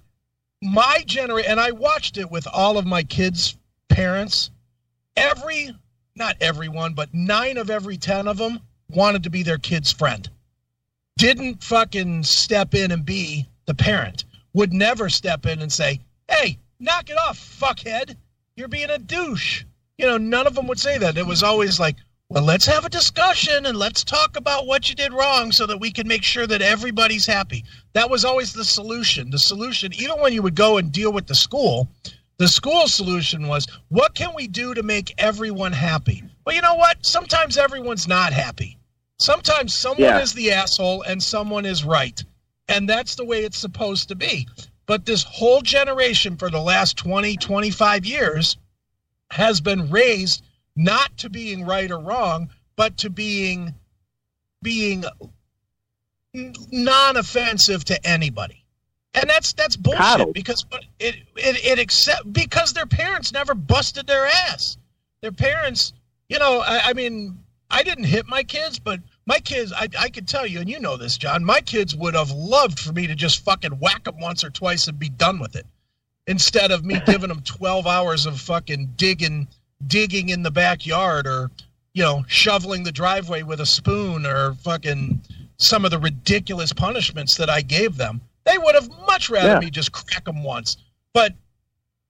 my 0.61 1.03
generation, 1.05 1.51
and 1.51 1.59
I 1.59 1.71
watched 1.71 2.17
it 2.17 2.29
with 2.29 2.47
all 2.51 2.77
of 2.77 2.85
my 2.85 3.03
kids' 3.03 3.55
parents. 3.87 4.51
Every, 5.15 5.69
not 6.15 6.35
everyone, 6.41 6.95
but 6.95 7.13
nine 7.13 7.57
of 7.57 7.69
every 7.69 7.95
ten 7.95 8.27
of 8.27 8.37
them 8.37 8.59
wanted 8.89 9.23
to 9.23 9.29
be 9.29 9.43
their 9.43 9.57
kid's 9.57 9.93
friend. 9.93 10.29
Didn't 11.17 11.63
fucking 11.63 12.23
step 12.23 12.73
in 12.73 12.91
and 12.91 13.05
be 13.05 13.47
the 13.65 13.75
parent. 13.75 14.25
Would 14.53 14.73
never 14.73 15.09
step 15.09 15.45
in 15.45 15.61
and 15.61 15.71
say, 15.71 15.99
"Hey, 16.27 16.57
knock 16.79 17.09
it 17.09 17.17
off, 17.17 17.37
fuckhead. 17.37 18.15
You're 18.55 18.67
being 18.67 18.89
a 18.89 18.97
douche." 18.97 19.63
you 20.01 20.07
know, 20.07 20.17
none 20.17 20.47
of 20.47 20.55
them 20.55 20.65
would 20.65 20.79
say 20.79 20.97
that. 20.97 21.15
It 21.15 21.27
was 21.27 21.43
always 21.43 21.79
like, 21.79 21.95
well, 22.29 22.43
let's 22.43 22.65
have 22.65 22.85
a 22.85 22.89
discussion 22.89 23.67
and 23.67 23.77
let's 23.77 24.03
talk 24.03 24.35
about 24.35 24.65
what 24.65 24.89
you 24.89 24.95
did 24.95 25.13
wrong 25.13 25.51
so 25.51 25.67
that 25.67 25.79
we 25.79 25.91
can 25.91 26.07
make 26.07 26.23
sure 26.23 26.47
that 26.47 26.61
everybody's 26.61 27.27
happy. 27.27 27.63
That 27.93 28.09
was 28.09 28.25
always 28.25 28.51
the 28.51 28.65
solution. 28.65 29.29
The 29.29 29.37
solution, 29.37 29.93
even 29.93 30.19
when 30.19 30.33
you 30.33 30.41
would 30.41 30.55
go 30.55 30.79
and 30.79 30.91
deal 30.91 31.13
with 31.13 31.27
the 31.27 31.35
school, 31.35 31.87
the 32.37 32.47
school 32.47 32.87
solution 32.87 33.47
was, 33.47 33.67
what 33.89 34.15
can 34.15 34.33
we 34.33 34.47
do 34.47 34.73
to 34.73 34.81
make 34.81 35.13
everyone 35.19 35.73
happy? 35.73 36.23
Well, 36.45 36.55
you 36.55 36.63
know 36.63 36.75
what? 36.75 37.05
Sometimes 37.05 37.57
everyone's 37.57 38.07
not 38.07 38.33
happy. 38.33 38.79
Sometimes 39.21 39.73
someone 39.73 40.01
Yeah. 40.01 40.19
is 40.19 40.33
the 40.33 40.51
asshole 40.51 41.03
and 41.03 41.21
someone 41.21 41.65
is 41.65 41.83
right. 41.83 42.21
And 42.67 42.89
that's 42.89 43.15
the 43.15 43.25
way 43.25 43.43
it's 43.43 43.57
supposed 43.57 44.07
to 44.09 44.15
be. 44.15 44.47
But 44.87 45.05
this 45.05 45.23
whole 45.23 45.61
generation 45.61 46.37
for 46.37 46.49
the 46.49 46.59
last 46.61 46.97
20, 46.97 47.37
25 47.37 48.05
years 48.05 48.57
has 49.29 49.61
been 49.61 49.89
raised 49.89 50.43
not 50.75 51.15
to 51.19 51.29
being 51.29 51.65
right 51.65 51.89
or 51.91 51.99
wrong, 51.99 52.49
but 52.75 52.97
to 52.97 53.09
being 53.09 53.75
being 54.63 55.03
non-offensive 56.33 57.83
to 57.85 58.07
anybody. 58.07 58.63
And 59.13 59.29
that's 59.29 59.51
that's 59.53 59.75
bullshit 59.75 60.01
Coddled. 60.01 60.33
because 60.33 60.65
it 60.99 61.15
it 61.35 61.65
it 61.65 61.79
accept 61.79 62.31
because 62.31 62.73
their 62.73 62.85
parents 62.85 63.33
never 63.33 63.53
busted 63.53 64.07
their 64.07 64.25
ass. 64.25 64.77
Their 65.21 65.33
parents, 65.33 65.91
you 66.29 66.39
know, 66.39 66.61
I, 66.61 66.89
I 66.89 66.93
mean, 66.93 67.37
I 67.71 67.83
didn't 67.83 68.03
hit 68.05 68.27
my 68.27 68.43
kids, 68.43 68.79
but 68.79 68.99
my 69.25 69.39
kids, 69.39 69.71
I, 69.71 69.87
I 69.99 70.09
could 70.09 70.27
tell 70.27 70.45
you, 70.45 70.59
and 70.59 70.69
you 70.69 70.79
know 70.79 70.97
this, 70.97 71.17
John, 71.17 71.43
my 71.45 71.61
kids 71.61 71.95
would 71.95 72.13
have 72.15 72.31
loved 72.31 72.79
for 72.79 72.91
me 72.91 73.07
to 73.07 73.15
just 73.15 73.43
fucking 73.43 73.79
whack 73.79 74.03
them 74.03 74.19
once 74.19 74.43
or 74.43 74.49
twice 74.49 74.87
and 74.87 74.99
be 74.99 75.09
done 75.09 75.39
with 75.39 75.55
it. 75.55 75.65
Instead 76.27 76.71
of 76.71 76.83
me 76.83 76.99
giving 77.05 77.29
them 77.29 77.41
12 77.41 77.87
hours 77.87 78.25
of 78.25 78.39
fucking 78.39 78.93
digging 78.97 79.47
digging 79.87 80.29
in 80.29 80.43
the 80.43 80.51
backyard 80.51 81.25
or 81.25 81.49
you 81.93 82.03
know 82.03 82.23
shoveling 82.27 82.83
the 82.83 82.91
driveway 82.91 83.41
with 83.41 83.59
a 83.59 83.65
spoon 83.65 84.27
or 84.27 84.53
fucking 84.53 85.19
some 85.57 85.85
of 85.85 85.89
the 85.91 85.97
ridiculous 85.97 86.71
punishments 86.71 87.35
that 87.37 87.49
I 87.49 87.61
gave 87.61 87.97
them. 87.97 88.21
They 88.45 88.57
would 88.59 88.75
have 88.75 88.89
much 89.07 89.29
rather 89.29 89.53
Yeah. 89.53 89.59
me 89.59 89.69
just 89.71 89.91
crack 89.91 90.25
them 90.25 90.43
once. 90.43 90.77
But 91.13 91.33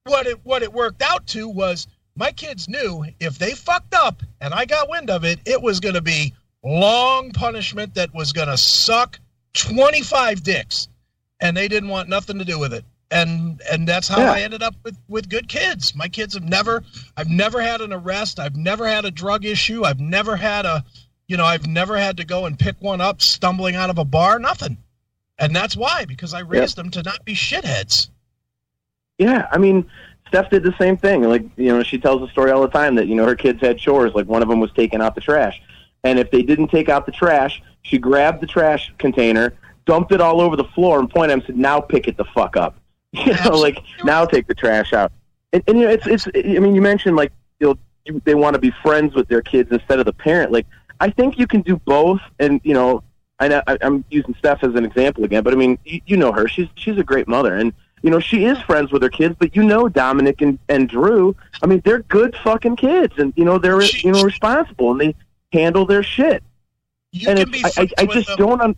what 0.04 0.26
it 0.26 0.38
what 0.44 0.62
it 0.62 0.72
worked 0.72 1.00
out 1.02 1.26
to 1.28 1.48
was 1.48 1.86
my 2.16 2.30
kids 2.32 2.68
knew 2.68 3.04
if 3.20 3.38
they 3.38 3.52
fucked 3.52 3.94
up 3.94 4.22
and 4.40 4.52
I 4.54 4.64
got 4.64 4.88
wind 4.88 5.10
of 5.10 5.24
it 5.24 5.40
it 5.46 5.60
was 5.62 5.80
going 5.80 5.94
to 5.94 6.02
be 6.02 6.34
long 6.64 7.32
punishment 7.32 7.94
that 7.94 8.14
was 8.14 8.32
going 8.32 8.48
to 8.48 8.56
suck 8.56 9.18
25 9.54 10.42
dicks 10.42 10.88
and 11.40 11.56
they 11.56 11.68
didn't 11.68 11.88
want 11.88 12.08
nothing 12.08 12.38
to 12.38 12.44
do 12.44 12.58
with 12.58 12.72
it 12.72 12.84
and 13.10 13.60
and 13.70 13.86
that's 13.86 14.08
how 14.08 14.18
Yeah. 14.20 14.32
I 14.32 14.40
ended 14.42 14.62
up 14.62 14.74
with 14.84 14.96
with 15.08 15.28
good 15.28 15.46
kids. 15.48 15.94
My 15.94 16.08
kids 16.08 16.34
have 16.34 16.44
never 16.44 16.82
I've 17.16 17.28
never 17.28 17.60
had 17.60 17.80
an 17.82 17.92
arrest, 17.92 18.38
I've 18.40 18.56
never 18.56 18.86
had 18.88 19.04
a 19.04 19.10
drug 19.10 19.44
issue, 19.44 19.84
I've 19.84 20.00
never 20.00 20.36
had 20.36 20.64
a 20.66 20.84
you 21.28 21.36
know, 21.36 21.44
I've 21.44 21.66
never 21.66 21.96
had 21.96 22.18
to 22.18 22.24
go 22.24 22.46
and 22.46 22.58
pick 22.58 22.76
one 22.80 23.00
up 23.00 23.22
stumbling 23.22 23.74
out 23.76 23.88
of 23.90 23.96
a 23.98 24.04
bar, 24.04 24.38
nothing. 24.38 24.76
And 25.38 25.54
that's 25.56 25.76
why 25.76 26.04
because 26.04 26.34
I 26.34 26.40
raised 26.40 26.76
them 26.76 26.90
to 26.90 27.02
not 27.02 27.24
be 27.24 27.34
shitheads. 27.34 28.08
Yeah, 29.18 29.46
I 29.50 29.58
mean, 29.58 29.90
Steph 30.32 30.48
did 30.48 30.62
the 30.62 30.74
same 30.78 30.96
thing. 30.96 31.22
Like, 31.24 31.44
you 31.56 31.66
know, 31.68 31.82
she 31.82 31.98
tells 31.98 32.22
the 32.22 32.28
story 32.28 32.50
all 32.50 32.62
the 32.62 32.68
time 32.68 32.94
that, 32.94 33.06
you 33.06 33.14
know, 33.14 33.26
her 33.26 33.36
kids 33.36 33.60
had 33.60 33.76
chores. 33.76 34.14
Like, 34.14 34.26
one 34.26 34.42
of 34.42 34.48
them 34.48 34.60
was 34.60 34.72
taking 34.72 35.02
out 35.02 35.14
the 35.14 35.20
trash. 35.20 35.60
And 36.04 36.18
if 36.18 36.30
they 36.30 36.40
didn't 36.42 36.68
take 36.68 36.88
out 36.88 37.04
the 37.04 37.12
trash, 37.12 37.62
she 37.82 37.98
grabbed 37.98 38.40
the 38.40 38.46
trash 38.46 38.90
container, 38.96 39.52
dumped 39.84 40.10
it 40.10 40.22
all 40.22 40.40
over 40.40 40.56
the 40.56 40.64
floor, 40.64 40.98
and 41.00 41.10
pointed 41.10 41.32
at 41.32 41.34
him 41.34 41.38
and 41.40 41.46
said, 41.48 41.56
now 41.58 41.80
pick 41.80 42.08
it 42.08 42.16
the 42.16 42.24
fuck 42.24 42.56
up. 42.56 42.76
You 43.12 43.34
know, 43.44 43.58
like, 43.58 43.78
now 44.04 44.24
take 44.24 44.46
the 44.46 44.54
trash 44.54 44.94
out. 44.94 45.12
And, 45.52 45.62
and 45.66 45.78
you 45.78 45.84
know, 45.84 45.90
it's, 45.92 46.06
it's, 46.06 46.26
I 46.34 46.58
mean, 46.60 46.74
you 46.74 46.80
mentioned, 46.80 47.14
like, 47.14 47.30
you 47.60 47.76
know, 48.06 48.20
they 48.24 48.34
want 48.34 48.54
to 48.54 48.58
be 48.58 48.72
friends 48.82 49.14
with 49.14 49.28
their 49.28 49.42
kids 49.42 49.70
instead 49.70 49.98
of 49.98 50.06
the 50.06 50.14
parent. 50.14 50.50
Like, 50.50 50.66
I 50.98 51.10
think 51.10 51.38
you 51.38 51.46
can 51.46 51.60
do 51.60 51.76
both. 51.76 52.22
And, 52.38 52.58
you 52.64 52.72
know, 52.72 53.02
I 53.38 53.48
know 53.48 53.62
I- 53.66 53.76
I'm 53.82 54.02
using 54.08 54.34
Steph 54.38 54.64
as 54.64 54.74
an 54.76 54.86
example 54.86 55.24
again, 55.24 55.42
but 55.42 55.52
I 55.52 55.56
mean, 55.56 55.78
you, 55.84 56.00
you 56.06 56.16
know 56.16 56.32
her. 56.32 56.48
She's 56.48 56.68
she's 56.76 56.96
a 56.96 57.02
great 57.04 57.28
mother, 57.28 57.54
and 57.56 57.72
you 58.02 58.10
know 58.10 58.20
she 58.20 58.44
is 58.44 58.58
friends 58.62 58.92
with 58.92 59.02
her 59.02 59.08
kids. 59.08 59.34
But 59.38 59.56
you 59.56 59.62
know 59.62 59.88
Dominic 59.88 60.40
and 60.42 60.58
and 60.68 60.88
Drew. 60.88 61.34
I 61.62 61.66
mean, 61.66 61.80
they're 61.84 62.00
good 62.02 62.36
fucking 62.44 62.76
kids, 62.76 63.14
and 63.18 63.32
you 63.36 63.44
know 63.44 63.58
they're 63.58 63.82
you 63.82 64.12
know 64.12 64.22
responsible 64.22 64.90
and 64.92 65.00
they 65.00 65.14
handle 65.52 65.86
their 65.86 66.02
shit. 66.02 66.42
You 67.12 67.28
and 67.28 67.38
can 67.38 67.50
be 67.50 67.62
I, 67.64 67.70
I, 67.76 67.88
I 67.98 68.06
just 68.06 68.28
them. 68.28 68.36
don't. 68.38 68.60
Un- 68.60 68.76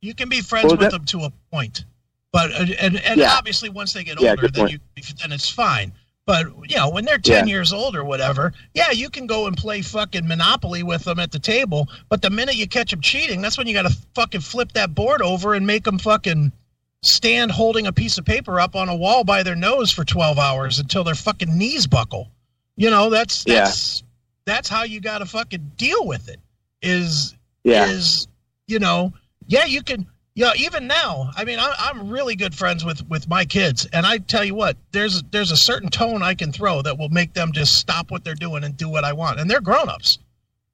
You 0.00 0.14
can 0.14 0.28
be 0.28 0.40
friends 0.40 0.70
with 0.70 0.80
was 0.80 0.92
them 0.92 1.04
to 1.06 1.20
a 1.24 1.32
point, 1.50 1.84
but 2.32 2.52
uh, 2.52 2.66
and 2.80 2.96
and 3.00 3.18
Yeah. 3.20 3.34
obviously 3.36 3.68
once 3.70 3.92
they 3.92 4.04
get 4.04 4.20
Yeah, 4.20 4.30
older, 4.30 4.48
then 4.48 4.66
point. 4.68 4.72
you 4.96 5.02
then 5.20 5.32
it's 5.32 5.48
fine. 5.48 5.92
But 6.26 6.44
you 6.68 6.76
know 6.76 6.90
when 6.90 7.06
they're 7.06 7.16
ten 7.16 7.48
Yeah. 7.48 7.54
years 7.54 7.72
old 7.72 7.96
or 7.96 8.04
whatever, 8.04 8.52
yeah, 8.74 8.90
you 8.90 9.08
can 9.08 9.26
go 9.26 9.46
and 9.46 9.56
play 9.56 9.80
fucking 9.80 10.28
Monopoly 10.28 10.82
with 10.82 11.04
them 11.04 11.18
at 11.18 11.32
the 11.32 11.38
table. 11.38 11.88
But 12.10 12.20
the 12.20 12.28
minute 12.28 12.56
you 12.56 12.68
catch 12.68 12.90
them 12.90 13.00
cheating, 13.00 13.40
that's 13.40 13.56
when 13.56 13.66
you 13.66 13.72
got 13.72 13.90
to 13.90 13.96
fucking 14.14 14.42
flip 14.42 14.72
that 14.72 14.94
board 14.94 15.22
over 15.22 15.54
and 15.54 15.66
make 15.66 15.84
them 15.84 15.98
fucking 15.98 16.52
stand 17.02 17.50
holding 17.50 17.86
a 17.86 17.92
piece 17.92 18.18
of 18.18 18.24
paper 18.24 18.58
up 18.60 18.74
on 18.74 18.88
a 18.88 18.96
wall 18.96 19.24
by 19.24 19.42
their 19.42 19.54
nose 19.56 19.90
for 19.92 20.04
twelve 20.04 20.38
hours 20.38 20.78
until 20.78 21.04
their 21.04 21.14
fucking 21.14 21.56
knees 21.56 21.86
buckle. 21.86 22.30
You 22.76 22.90
know 22.90 23.10
that's 23.10 23.44
Yeah. 23.46 23.64
that's 23.64 24.02
that's 24.44 24.68
how 24.68 24.82
you 24.84 25.00
got 25.00 25.18
to 25.18 25.26
fucking 25.26 25.72
deal 25.76 26.06
with 26.06 26.28
it. 26.28 26.40
Is 26.82 27.34
Yeah. 27.64 27.86
is 27.88 28.26
you 28.66 28.78
know 28.78 29.12
yeah 29.46 29.64
you 29.64 29.82
can 29.82 30.06
yeah 30.34 30.52
even 30.56 30.86
now 30.86 31.30
I 31.36 31.44
mean 31.44 31.58
I, 31.58 31.74
I'm 31.78 32.08
really 32.10 32.36
good 32.36 32.54
friends 32.54 32.84
with 32.84 33.08
with 33.08 33.28
my 33.28 33.44
kids 33.44 33.86
and 33.92 34.04
I 34.06 34.18
tell 34.18 34.44
you 34.44 34.54
what 34.54 34.76
there's 34.92 35.22
there's 35.30 35.50
a 35.50 35.56
certain 35.56 35.88
tone 35.90 36.22
I 36.22 36.34
can 36.34 36.52
throw 36.52 36.82
that 36.82 36.98
will 36.98 37.08
make 37.08 37.32
them 37.34 37.52
just 37.52 37.72
stop 37.74 38.10
what 38.10 38.24
they're 38.24 38.34
doing 38.34 38.62
and 38.64 38.76
do 38.76 38.88
what 38.88 39.04
I 39.04 39.12
want 39.12 39.40
and 39.40 39.50
they're 39.50 39.60
grown 39.60 39.88
ups, 39.88 40.18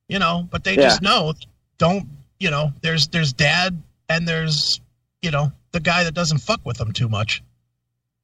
you 0.08 0.18
know 0.18 0.46
but 0.50 0.64
they 0.64 0.74
Yeah. 0.74 0.82
just 0.82 1.02
know 1.02 1.32
don't 1.78 2.06
you 2.38 2.50
know 2.50 2.72
there's 2.82 3.08
there's 3.08 3.32
dad 3.32 3.82
and 4.08 4.28
there's 4.28 4.80
you 5.24 5.30
know 5.30 5.50
the 5.72 5.80
guy 5.80 6.04
that 6.04 6.14
doesn't 6.14 6.38
fuck 6.38 6.60
with 6.64 6.76
them 6.76 6.92
too 6.92 7.08
much, 7.08 7.42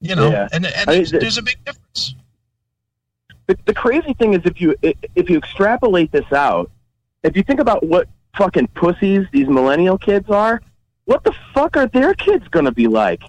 you 0.01 0.15
know 0.15 0.31
Yeah. 0.31 0.49
and 0.53 0.67
and 0.67 0.91
I 0.91 0.99
mean, 0.99 1.07
there's, 1.11 1.39
a 1.39 1.43
big 1.43 1.65
difference. 1.65 2.15
the, 3.47 3.59
the 3.65 3.75
crazy 3.75 4.13
thing 4.15 4.35
is 4.35 4.41
if 4.45 4.61
you 4.61 4.77
if 4.83 5.31
you 5.31 5.39
extrapolate 5.39 6.13
this 6.13 6.31
out, 6.33 6.71
if 7.25 7.37
you 7.37 7.43
think 7.43 7.59
about 7.59 7.85
what 7.85 8.07
fucking 8.37 8.69
pussies 8.69 9.27
these 9.33 9.49
millennial 9.49 9.99
kids 9.99 10.29
are, 10.31 10.61
what 11.07 11.25
the 11.25 11.35
fuck 11.55 11.77
are 11.77 11.87
their 11.89 12.15
kids 12.15 12.47
going 12.49 12.67
to 12.67 12.73
be 12.73 12.87
like? 12.87 13.23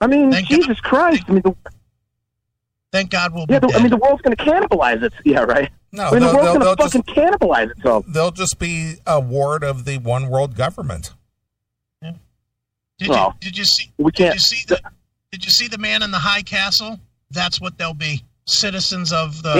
I 0.00 0.06
mean, 0.06 0.32
Thank 0.32 0.48
Jesus 0.48 0.80
Christ! 0.80 1.24
I 1.28 1.32
mean, 1.32 1.42
the, 1.42 1.54
Thank 2.90 3.10
God 3.10 3.34
we'll 3.34 3.46
be 3.46 3.54
yeah, 3.54 3.58
the, 3.58 3.66
dead. 3.68 3.76
I 3.76 3.80
mean, 3.80 3.90
the 3.90 3.96
world's 3.96 4.22
going 4.22 4.36
to 4.36 4.44
cannibalize 4.44 5.02
it. 5.02 5.12
Yeah, 5.24 5.40
right. 5.40 5.70
No, 5.92 6.04
I 6.04 6.10
mean, 6.12 6.20
the 6.20 6.26
world's 6.26 6.46
going 6.48 6.60
they'll 6.60 6.76
to 6.76 6.82
just 6.82 6.94
fucking 6.94 7.14
cannibalize 7.14 7.70
itself. 7.70 8.04
they'll 8.08 8.30
just 8.30 8.58
be 8.58 8.94
a 9.06 9.20
ward 9.20 9.62
of 9.62 9.84
the 9.84 9.98
one 9.98 10.28
world 10.28 10.56
government. 10.56 11.12
Did 12.98 13.08
well, 13.08 13.34
you 13.40 13.50
did 13.50 13.58
you 13.58 13.64
see 13.64 13.90
We 13.98 14.10
Did 14.12 14.34
you 14.34 14.38
see 14.40 14.64
the 14.68 14.80
Did 15.32 15.44
you 15.44 15.50
see 15.50 15.68
the 15.68 15.78
man 15.78 16.02
in 16.02 16.10
the 16.10 16.18
high 16.18 16.42
castle? 16.42 17.00
That's 17.30 17.60
what 17.60 17.76
they'll 17.78 17.94
be. 17.94 18.22
Citizens 18.46 19.12
of 19.12 19.42
the 19.42 19.54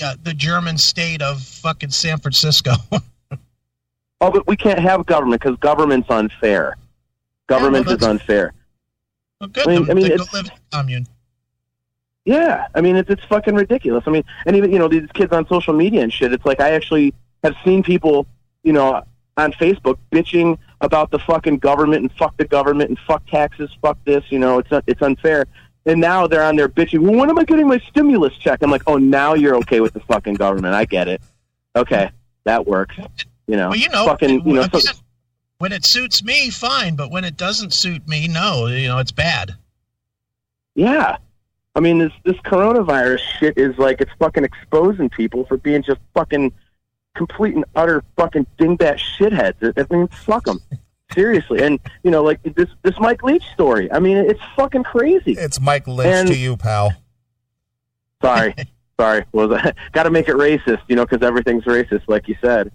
Yeah. 0.00 0.06
uh, 0.08 0.16
the 0.22 0.34
German 0.34 0.78
state 0.78 1.22
of 1.22 1.42
fucking 1.42 1.90
San 1.90 2.18
Francisco. 2.18 2.72
Oh, 4.24 4.30
but 4.30 4.46
we 4.46 4.54
can't 4.56 4.78
have 4.78 5.04
government 5.04 5.42
because 5.42 5.58
government's 5.58 6.08
unfair. 6.08 6.76
Government 7.48 7.86
well, 7.86 7.96
is 7.96 8.04
unfair. 8.04 8.54
well, 9.40 9.48
good. 9.48 9.66
I 9.66 9.70
mean- 9.80 9.90
I 9.90 9.94
mean, 9.94 10.06
it's- 10.06 10.32
live 10.32 10.44
in 10.46 10.52
commune. 10.70 11.06
Yeah, 12.24 12.68
I 12.72 12.80
mean 12.82 12.94
it's 12.94 13.10
it's 13.10 13.24
fucking 13.24 13.56
ridiculous. 13.56 14.04
I 14.06 14.10
mean, 14.12 14.22
and 14.46 14.54
even 14.54 14.70
you 14.70 14.78
know 14.78 14.86
these 14.86 15.08
kids 15.12 15.32
on 15.32 15.44
social 15.48 15.74
media 15.74 16.02
and 16.02 16.12
shit. 16.12 16.32
It's 16.32 16.46
like 16.46 16.60
I 16.60 16.70
actually 16.70 17.12
have 17.42 17.56
seen 17.64 17.82
people, 17.82 18.28
you 18.62 18.72
know, 18.72 19.02
on 19.36 19.52
Facebook 19.52 19.98
bitching 20.10 20.58
about 20.80 21.10
the 21.10 21.18
fucking 21.18 21.58
government 21.58 22.02
and 22.02 22.12
fuck 22.12 22.36
the 22.36 22.44
government 22.44 22.90
and 22.90 22.98
fuck 23.06 23.26
taxes, 23.26 23.70
fuck 23.80 23.98
this. 24.04 24.24
You 24.30 24.38
know, 24.38 24.58
it's 24.58 24.70
not, 24.70 24.84
it's 24.86 25.02
unfair. 25.02 25.46
And 25.86 26.00
now 26.00 26.26
they're 26.26 26.42
on 26.42 26.56
there 26.56 26.68
bitching. 26.68 27.00
Well, 27.00 27.14
when 27.14 27.28
am 27.28 27.38
I 27.38 27.44
getting 27.44 27.66
my 27.66 27.78
stimulus 27.78 28.34
check? 28.34 28.62
I'm 28.62 28.70
like, 28.70 28.82
oh, 28.86 28.98
now 28.98 29.34
you're 29.34 29.56
okay 29.56 29.80
with 29.80 29.94
the 29.94 30.00
fucking 30.00 30.34
government. 30.34 30.74
I 30.74 30.84
get 30.84 31.08
it. 31.08 31.20
Okay, 31.74 32.10
that 32.44 32.66
works. 32.66 32.96
You 33.46 33.56
know, 33.56 33.70
Well, 33.70 33.78
you 33.78 33.88
know, 33.88 34.06
fucking, 34.06 34.46
you 34.46 34.54
know, 34.54 34.66
so, 34.72 34.92
when 35.58 35.72
it 35.72 35.84
suits 35.84 36.22
me, 36.22 36.50
fine. 36.50 36.94
But 36.94 37.10
when 37.10 37.24
it 37.24 37.36
doesn't 37.36 37.72
suit 37.72 38.06
me, 38.06 38.28
no. 38.28 38.66
You 38.66 38.88
know, 38.88 38.98
it's 38.98 39.12
bad. 39.12 39.56
Yeah. 40.74 41.16
I 41.74 41.80
mean, 41.80 41.98
this 41.98 42.12
this 42.24 42.36
coronavirus 42.44 43.20
shit 43.38 43.56
is 43.56 43.76
like 43.78 44.00
it's 44.00 44.10
fucking 44.18 44.44
exposing 44.44 45.08
people 45.08 45.46
for 45.46 45.56
being 45.56 45.82
just 45.82 46.00
fucking 46.14 46.52
complete 47.14 47.54
and 47.54 47.64
utter 47.74 48.02
fucking 48.16 48.46
dingbat 48.58 48.98
shitheads. 48.98 49.72
I 49.90 49.94
mean, 49.94 50.08
fuck 50.08 50.44
them. 50.44 50.60
Seriously. 51.12 51.62
And, 51.62 51.78
you 52.02 52.10
know, 52.10 52.22
like 52.22 52.42
this 52.42 52.68
this 52.82 52.98
Mike 52.98 53.22
Leach 53.22 53.44
story. 53.52 53.90
I 53.92 53.98
mean, 53.98 54.16
it's 54.16 54.40
fucking 54.56 54.84
crazy. 54.84 55.32
It's 55.32 55.60
Mike 55.60 55.86
Lynch 55.86 56.06
And- 56.14 56.28
to 56.28 56.36
you, 56.36 56.56
pal. 56.56 56.94
Sorry. 58.22 58.54
Sorry. 59.00 59.24
Was 59.32 59.50
got 59.92 60.04
to 60.04 60.10
make 60.10 60.28
it 60.28 60.36
racist, 60.36 60.80
you 60.88 60.96
know, 60.96 61.04
because 61.04 61.26
everything's 61.26 61.64
racist, 61.64 62.02
like 62.08 62.28
you 62.28 62.36
said. 62.40 62.70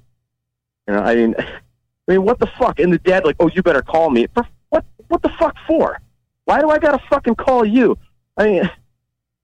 You 0.87 0.93
know, 0.95 1.01
I 1.01 1.15
mean, 1.15 1.35
I 1.39 2.11
mean, 2.11 2.23
what 2.23 2.39
the 2.39 2.47
fuck? 2.47 2.79
And 2.79 2.91
the 2.93 2.97
dad, 2.99 3.25
like, 3.25 3.35
oh, 3.39 3.49
you 3.53 3.63
better 3.63 3.81
call 3.81 4.09
me. 4.09 4.27
For 4.33 4.45
what? 4.69 4.85
What 5.07 5.21
the 5.21 5.29
fuck 5.39 5.55
for? 5.65 5.99
Why 6.45 6.59
do 6.61 6.69
I 6.69 6.79
gotta 6.79 7.01
fucking 7.09 7.35
call 7.35 7.65
you? 7.65 7.97
I 8.37 8.45
mean, 8.45 8.69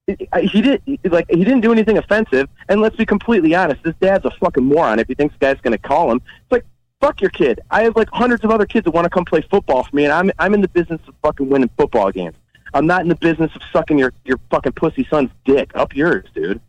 he 0.06 0.60
did 0.60 0.82
like 1.04 1.26
he 1.30 1.44
didn't 1.44 1.60
do 1.62 1.72
anything 1.72 1.98
offensive. 1.98 2.48
And 2.68 2.80
let's 2.80 2.96
be 2.96 3.06
completely 3.06 3.54
honest, 3.54 3.82
this 3.82 3.94
dad's 4.00 4.24
a 4.24 4.30
fucking 4.32 4.64
moron. 4.64 4.98
If 4.98 5.08
he 5.08 5.14
thinks 5.14 5.34
the 5.34 5.38
guy's 5.38 5.60
gonna 5.60 5.78
call 5.78 6.10
him, 6.10 6.18
it's 6.42 6.52
like 6.52 6.64
fuck 7.00 7.20
your 7.20 7.30
kid. 7.30 7.60
I 7.70 7.82
have 7.84 7.96
like 7.96 8.08
hundreds 8.12 8.44
of 8.44 8.50
other 8.50 8.66
kids 8.66 8.84
that 8.84 8.90
want 8.90 9.04
to 9.04 9.10
come 9.10 9.24
play 9.24 9.40
football 9.50 9.82
for 9.84 9.96
me, 9.96 10.04
and 10.04 10.12
I'm 10.12 10.30
I'm 10.38 10.54
in 10.54 10.60
the 10.60 10.68
business 10.68 11.00
of 11.08 11.14
fucking 11.22 11.48
winning 11.48 11.70
football 11.78 12.10
games. 12.10 12.36
I'm 12.74 12.86
not 12.86 13.02
in 13.02 13.08
the 13.08 13.14
business 13.16 13.54
of 13.54 13.62
sucking 13.72 13.98
your 13.98 14.12
your 14.24 14.38
fucking 14.50 14.72
pussy 14.72 15.06
son's 15.08 15.30
dick. 15.44 15.70
Up 15.74 15.94
yours, 15.96 16.26
dude. 16.34 16.60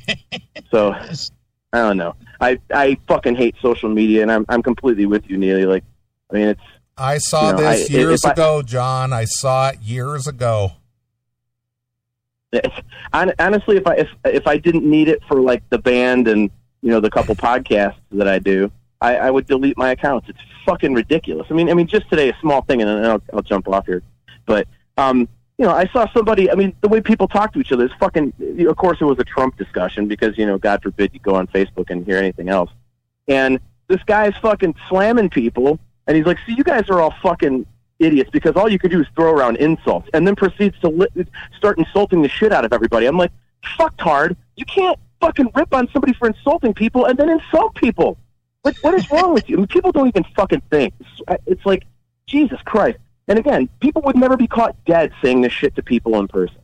so 0.71 0.93
I 0.93 1.79
don't 1.79 1.97
know. 1.97 2.15
I 2.39 2.59
I 2.73 2.97
fucking 3.07 3.35
hate 3.35 3.55
social 3.61 3.89
media, 3.89 4.21
and 4.21 4.31
I'm 4.31 4.45
I'm 4.47 4.61
completely 4.63 5.05
with 5.05 5.29
you, 5.29 5.37
Neeley. 5.37 5.67
Like, 5.67 5.83
I 6.31 6.33
mean, 6.33 6.47
it's 6.49 6.61
I 6.97 7.17
saw 7.17 7.47
You 7.47 7.53
know, 7.57 7.69
this 7.69 7.89
I- 7.89 7.93
years 7.93 8.25
I- 8.25 8.31
ago, 8.31 8.61
John. 8.61 9.11
I 9.13 9.25
saw 9.25 9.69
it 9.69 9.81
years 9.81 10.27
ago. 10.27 10.71
Honestly, 13.13 13.77
if 13.77 13.87
I 13.87 13.95
if 13.95 14.09
if 14.23 14.47
I 14.47 14.57
didn't 14.57 14.89
need 14.89 15.07
it 15.09 15.21
for 15.27 15.41
like 15.41 15.67
the 15.69 15.77
band 15.77 16.27
and 16.27 16.49
you 16.81 16.91
know 16.91 16.99
the 16.99 17.09
couple 17.09 17.35
podcasts 17.35 17.99
that 18.11 18.27
I 18.27 18.39
do, 18.39 18.71
I, 19.01 19.17
I 19.17 19.31
would 19.31 19.47
delete 19.47 19.77
my 19.77 19.91
accounts. 19.91 20.29
It's 20.29 20.39
fucking 20.65 20.93
ridiculous. 20.93 21.47
I 21.49 21.53
mean, 21.53 21.69
I 21.69 21.73
mean, 21.73 21.87
just 21.87 22.09
today, 22.09 22.29
a 22.29 22.37
small 22.39 22.61
thing, 22.61 22.81
and 22.81 22.89
then 22.89 23.05
I'll, 23.05 23.21
I'll 23.33 23.41
jump 23.41 23.67
off 23.67 23.85
here. 23.85 24.01
But 24.45 24.67
um, 24.97 25.27
you 25.57 25.65
know, 25.65 25.71
I 25.71 25.87
saw 25.87 26.07
somebody. 26.13 26.49
I 26.49 26.55
mean, 26.55 26.75
the 26.81 26.87
way 26.87 27.01
people 27.01 27.27
talk 27.27 27.53
to 27.53 27.59
each 27.59 27.71
other 27.71 27.85
is 27.85 27.91
fucking. 27.99 28.33
Of 28.67 28.77
course, 28.77 28.99
it 29.01 29.05
was 29.05 29.19
a 29.19 29.23
Trump 29.23 29.57
discussion 29.57 30.07
because 30.07 30.37
you 30.37 30.45
know, 30.45 30.57
God 30.57 30.81
forbid 30.81 31.13
you 31.13 31.19
go 31.19 31.35
on 31.35 31.47
Facebook 31.47 31.89
and 31.89 32.05
hear 32.05 32.17
anything 32.17 32.49
else. 32.49 32.71
And 33.27 33.59
this 33.87 34.01
guy's 34.03 34.35
fucking 34.37 34.75
slamming 34.87 35.29
people, 35.29 35.79
and 36.07 36.15
he's 36.15 36.25
like, 36.25 36.37
"See, 36.45 36.53
you 36.53 36.63
guys 36.63 36.89
are 36.89 37.01
all 37.01 37.13
fucking." 37.21 37.65
Idiots, 37.99 38.29
because 38.31 38.55
all 38.55 38.69
you 38.69 38.77
can 38.77 38.91
do 38.91 39.01
is 39.01 39.07
throw 39.15 39.31
around 39.31 39.57
insults, 39.57 40.07
and 40.13 40.25
then 40.27 40.35
proceeds 40.35 40.79
to 40.79 40.89
li- 40.89 41.25
start 41.57 41.77
insulting 41.77 42.21
the 42.21 42.29
shit 42.29 42.51
out 42.51 42.63
of 42.63 42.73
everybody. 42.73 43.05
I'm 43.05 43.17
like, 43.17 43.31
fucktard. 43.77 44.35
You 44.55 44.65
can't 44.65 44.99
fucking 45.19 45.51
rip 45.55 45.73
on 45.73 45.89
somebody 45.91 46.13
for 46.13 46.27
insulting 46.27 46.73
people 46.73 47.05
and 47.05 47.17
then 47.17 47.29
insult 47.29 47.75
people. 47.75 48.17
Like, 48.63 48.77
what 48.81 48.93
is 48.93 49.09
wrong 49.11 49.33
with 49.33 49.49
you? 49.49 49.57
I 49.57 49.59
mean, 49.59 49.67
people 49.67 49.91
don't 49.91 50.07
even 50.07 50.25
fucking 50.35 50.61
think. 50.69 50.93
It's, 50.99 51.41
it's 51.45 51.65
like, 51.65 51.83
Jesus 52.27 52.59
Christ. 52.65 52.97
And 53.27 53.39
again, 53.39 53.69
people 53.79 54.01
would 54.03 54.15
never 54.15 54.37
be 54.37 54.47
caught 54.47 54.75
dead 54.85 55.11
saying 55.21 55.41
this 55.41 55.53
shit 55.53 55.75
to 55.75 55.83
people 55.83 56.17
in 56.19 56.27
person. 56.27 56.57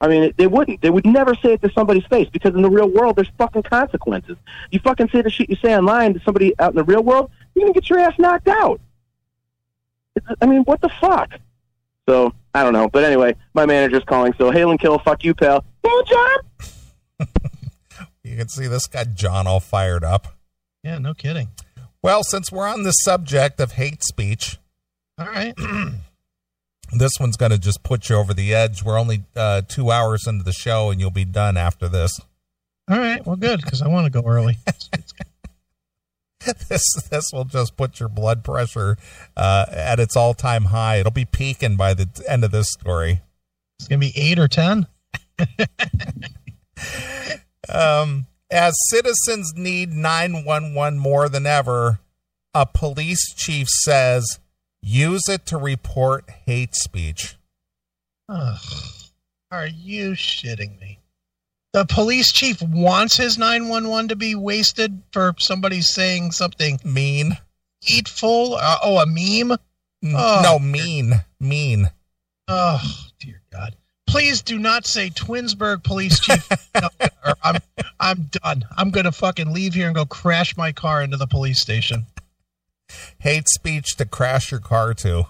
I 0.00 0.06
mean, 0.06 0.32
they 0.36 0.46
wouldn't. 0.46 0.80
They 0.80 0.90
would 0.90 1.06
never 1.06 1.34
say 1.34 1.54
it 1.54 1.62
to 1.62 1.72
somebody's 1.72 2.06
face 2.06 2.28
because 2.30 2.54
in 2.54 2.62
the 2.62 2.70
real 2.70 2.88
world, 2.88 3.16
there's 3.16 3.30
fucking 3.36 3.64
consequences. 3.64 4.36
You 4.70 4.78
fucking 4.78 5.08
say 5.08 5.22
the 5.22 5.30
shit 5.30 5.50
you 5.50 5.56
say 5.56 5.76
online 5.76 6.14
to 6.14 6.20
somebody 6.20 6.54
out 6.60 6.70
in 6.70 6.76
the 6.76 6.84
real 6.84 7.02
world, 7.02 7.30
you're 7.54 7.64
gonna 7.64 7.74
get 7.74 7.90
your 7.90 7.98
ass 7.98 8.14
knocked 8.18 8.48
out. 8.48 8.80
It's, 10.28 10.40
I 10.42 10.46
mean, 10.46 10.62
what 10.62 10.80
the 10.80 10.88
fuck? 11.00 11.30
So 12.08 12.32
I 12.54 12.62
don't 12.64 12.72
know. 12.72 12.88
But 12.88 13.04
anyway, 13.04 13.34
my 13.54 13.66
manager's 13.66 14.04
calling. 14.04 14.32
So 14.38 14.50
hail 14.50 14.70
and 14.70 14.80
kill. 14.80 14.98
Fuck 14.98 15.24
you, 15.24 15.34
pal. 15.34 15.64
Hey, 15.82 15.90
John. 16.06 16.38
You 18.24 18.36
can 18.36 18.48
see 18.50 18.66
this 18.66 18.86
got 18.86 19.14
John 19.14 19.46
all 19.46 19.58
fired 19.58 20.04
up. 20.04 20.36
yeah, 20.84 20.98
no 20.98 21.14
kidding. 21.14 21.48
Well, 22.02 22.22
since 22.22 22.52
we're 22.52 22.68
on 22.68 22.82
the 22.82 22.90
subject 22.90 23.58
of 23.58 23.72
hate 23.72 24.04
speech, 24.04 24.58
All 25.18 25.26
right. 25.26 25.54
this 26.92 27.12
one's 27.18 27.38
going 27.38 27.52
to 27.52 27.58
just 27.58 27.82
put 27.82 28.10
you 28.10 28.16
over 28.16 28.34
the 28.34 28.52
edge. 28.52 28.84
We're 28.84 28.98
only 28.98 29.24
uh, 29.34 29.62
two 29.66 29.90
hours 29.90 30.26
into 30.26 30.44
the 30.44 30.52
show, 30.52 30.90
and 30.90 31.00
you'll 31.00 31.10
be 31.10 31.24
done 31.24 31.56
after 31.56 31.88
this. 31.88 32.20
All 32.90 32.98
right. 32.98 33.24
Well, 33.26 33.36
good 33.36 33.62
because 33.62 33.80
I 33.80 33.88
want 33.88 34.12
to 34.12 34.22
go 34.22 34.28
early. 34.28 34.58
this 36.68 36.84
this 37.10 37.30
will 37.32 37.44
just 37.44 37.76
put 37.76 38.00
your 38.00 38.08
blood 38.08 38.44
pressure 38.44 38.96
uh, 39.36 39.66
at 39.70 40.00
its 40.00 40.16
all 40.16 40.34
time 40.34 40.66
high. 40.66 40.96
It'll 40.96 41.12
be 41.12 41.24
peaking 41.24 41.76
by 41.76 41.94
the 41.94 42.08
end 42.28 42.44
of 42.44 42.50
this 42.50 42.70
story. 42.70 43.20
It's 43.78 43.88
gonna 43.88 44.00
be 44.00 44.12
eight 44.16 44.38
or 44.38 44.48
ten. 44.48 44.86
Um, 47.68 48.26
as 48.50 48.74
citizens 48.88 49.52
need 49.54 49.92
911 49.92 50.98
more 50.98 51.28
than 51.28 51.46
ever, 51.46 52.00
a 52.54 52.66
police 52.66 53.34
chief 53.34 53.68
says 53.68 54.40
use 54.80 55.28
it 55.28 55.44
to 55.46 55.58
report 55.58 56.28
hate 56.46 56.74
speech. 56.74 57.36
Ugh. 58.28 58.58
Are 59.50 59.66
you 59.66 60.12
shitting 60.12 60.80
me? 60.80 61.00
The 61.72 61.84
police 61.84 62.32
chief 62.32 62.62
wants 62.62 63.16
his 63.16 63.36
911 63.36 64.08
to 64.08 64.16
be 64.16 64.34
wasted 64.34 65.02
for 65.12 65.34
somebody 65.38 65.82
saying 65.82 66.32
something 66.32 66.80
Mean? 66.84 67.36
hateful. 67.82 68.54
Uh, 68.54 68.78
oh, 68.82 68.98
a 68.98 69.06
meme? 69.06 69.58
Oh. 70.04 70.40
no, 70.42 70.58
mean. 70.58 71.12
Mean. 71.40 71.90
Oh, 72.46 72.80
dear 73.18 73.42
God. 73.52 73.76
Please 74.06 74.40
do 74.40 74.58
not 74.58 74.86
say 74.86 75.10
Twinsburg 75.10 75.84
police 75.84 76.18
chief. 76.20 76.48
No, 76.80 76.88
I'm, 77.42 77.56
I'm 77.98 78.30
done. 78.30 78.64
I'm 78.76 78.90
going 78.90 79.04
to 79.04 79.10
fucking 79.10 79.52
leave 79.52 79.74
here 79.74 79.86
and 79.86 79.96
go 79.96 80.06
crash 80.06 80.56
my 80.56 80.70
car 80.70 81.02
into 81.02 81.16
the 81.16 81.26
police 81.26 81.60
station. 81.60 82.06
Hate 83.18 83.48
speech 83.48 83.96
to 83.96 84.04
crash 84.04 84.52
your 84.52 84.60
car 84.60 84.94
to. 84.94 85.26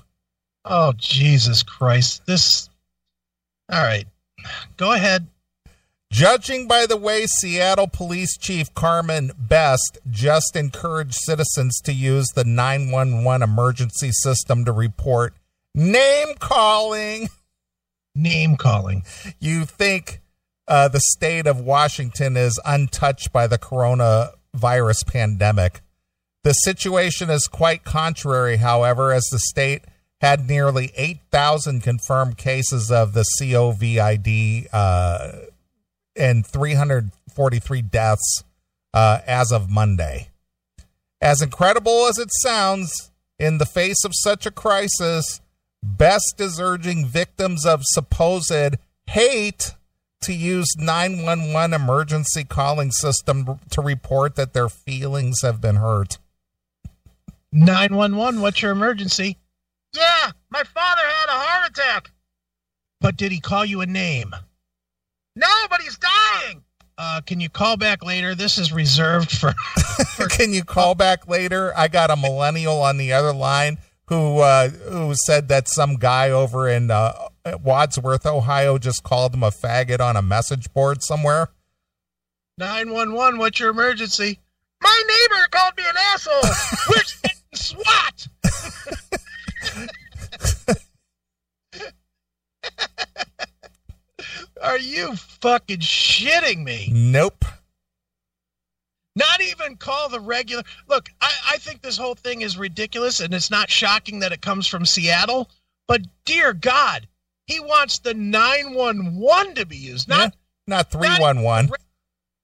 Oh, 0.66 0.92
Jesus 0.98 1.62
Christ. 1.62 2.26
This. 2.26 2.68
All 3.72 3.82
right. 3.82 4.06
Go 4.76 4.92
ahead. 4.92 5.26
Judging 6.10 6.66
by 6.66 6.86
the 6.86 6.96
way 6.96 7.26
Seattle 7.26 7.86
Police 7.86 8.38
Chief 8.38 8.72
Carmen 8.74 9.30
Best 9.38 9.98
just 10.10 10.56
encouraged 10.56 11.14
citizens 11.14 11.80
to 11.84 11.92
use 11.92 12.28
the 12.34 12.44
911 12.44 13.42
emergency 13.42 14.10
system 14.12 14.64
to 14.64 14.72
report 14.72 15.34
name 15.74 16.28
calling, 16.38 17.28
Name 18.14 18.56
calling. 18.56 19.04
you 19.38 19.66
think 19.66 20.20
uh, 20.66 20.88
the 20.88 21.00
state 21.00 21.46
of 21.46 21.60
Washington 21.60 22.36
is 22.36 22.58
untouched 22.64 23.30
by 23.30 23.46
the 23.46 23.58
coronavirus 23.58 25.06
pandemic. 25.06 25.82
The 26.42 26.52
situation 26.52 27.28
is 27.28 27.48
quite 27.48 27.84
contrary, 27.84 28.56
however, 28.56 29.12
as 29.12 29.24
the 29.30 29.38
state 29.38 29.84
had 30.20 30.48
nearly 30.48 30.90
8,000 30.96 31.82
confirmed 31.82 32.38
cases 32.38 32.90
of 32.90 33.12
the 33.12 33.24
COVID 33.40 34.68
uh, 34.72 35.32
and 36.18 36.46
343 36.46 37.82
deaths 37.82 38.44
uh, 38.92 39.20
as 39.26 39.52
of 39.52 39.70
Monday. 39.70 40.28
As 41.20 41.42
incredible 41.42 42.06
as 42.06 42.18
it 42.18 42.30
sounds, 42.42 43.10
in 43.38 43.58
the 43.58 43.66
face 43.66 44.04
of 44.04 44.12
such 44.14 44.46
a 44.46 44.50
crisis, 44.50 45.40
Best 45.82 46.40
is 46.40 46.60
urging 46.60 47.06
victims 47.06 47.64
of 47.64 47.82
supposed 47.84 48.52
hate 49.06 49.74
to 50.22 50.32
use 50.32 50.74
911 50.76 51.72
emergency 51.72 52.44
calling 52.44 52.90
system 52.90 53.60
to 53.70 53.80
report 53.80 54.34
that 54.34 54.52
their 54.52 54.68
feelings 54.68 55.42
have 55.42 55.60
been 55.60 55.76
hurt. 55.76 56.18
911, 57.52 58.40
what's 58.40 58.60
your 58.60 58.72
emergency? 58.72 59.38
Yeah, 59.94 60.32
my 60.50 60.64
father 60.64 61.02
had 61.02 61.28
a 61.28 61.32
heart 61.32 61.70
attack. 61.70 62.10
But 63.00 63.16
did 63.16 63.30
he 63.30 63.40
call 63.40 63.64
you 63.64 63.80
a 63.80 63.86
name? 63.86 64.34
No, 65.38 65.46
but 65.70 65.80
he's 65.80 65.96
dying. 65.98 66.64
Uh, 66.98 67.20
can 67.20 67.38
you 67.38 67.48
call 67.48 67.76
back 67.76 68.04
later? 68.04 68.34
This 68.34 68.58
is 68.58 68.72
reserved 68.72 69.30
for. 69.30 69.54
Can 70.30 70.52
you 70.52 70.64
call 70.64 70.96
back 70.96 71.28
later? 71.28 71.72
I 71.76 71.86
got 71.86 72.10
a 72.10 72.16
millennial 72.16 72.82
on 72.82 72.96
the 72.96 73.12
other 73.12 73.32
line 73.32 73.78
who 74.08 74.38
uh, 74.38 74.68
who 74.68 75.14
said 75.26 75.46
that 75.48 75.68
some 75.68 75.94
guy 75.94 76.30
over 76.30 76.68
in 76.68 76.90
uh, 76.90 77.28
Wadsworth, 77.62 78.26
Ohio, 78.26 78.78
just 78.78 79.04
called 79.04 79.32
him 79.34 79.44
a 79.44 79.52
faggot 79.52 80.00
on 80.00 80.16
a 80.16 80.22
message 80.22 80.72
board 80.72 81.04
somewhere. 81.04 81.50
911, 82.58 83.38
what's 83.38 83.60
your 83.60 83.70
emergency? 83.70 84.40
My 84.82 85.02
neighbor 85.06 85.46
called 85.52 85.76
me 85.76 85.84
an 85.88 85.94
asshole. 86.12 86.50
We're 86.90 87.30
SWAT. 87.54 88.28
Are 94.62 94.78
you 94.78 95.14
fucking 95.16 95.78
shitting 95.78 96.64
me? 96.64 96.90
Nope. 96.92 97.44
Not 99.14 99.40
even 99.40 99.76
call 99.76 100.08
the 100.08 100.20
regular. 100.20 100.62
Look, 100.88 101.08
I, 101.20 101.32
I 101.50 101.56
think 101.56 101.82
this 101.82 101.96
whole 101.96 102.14
thing 102.14 102.42
is 102.42 102.56
ridiculous, 102.56 103.20
and 103.20 103.34
it's 103.34 103.50
not 103.50 103.70
shocking 103.70 104.20
that 104.20 104.32
it 104.32 104.40
comes 104.40 104.66
from 104.68 104.86
Seattle. 104.86 105.50
But 105.88 106.02
dear 106.24 106.52
God, 106.52 107.08
he 107.46 107.58
wants 107.58 107.98
the 107.98 108.14
911 108.14 109.54
to 109.56 109.66
be 109.66 109.76
used, 109.76 110.08
not 110.08 110.20
Yeah, 110.20 110.30
not 110.66 110.90
311. 110.92 111.70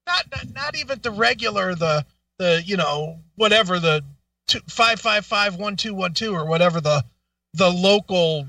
not, 0.06 0.24
not 0.30 0.54
not 0.54 0.76
even 0.76 0.98
the 1.00 1.10
regular 1.10 1.74
the 1.74 2.04
the 2.38 2.62
you 2.64 2.76
know 2.76 3.20
whatever 3.36 3.78
the 3.78 4.02
two, 4.48 4.60
five 4.68 5.00
five 5.00 5.24
five 5.24 5.56
one 5.56 5.76
two 5.76 5.94
one 5.94 6.14
two 6.14 6.34
or 6.34 6.46
whatever 6.46 6.80
the 6.80 7.04
the 7.52 7.70
local 7.70 8.48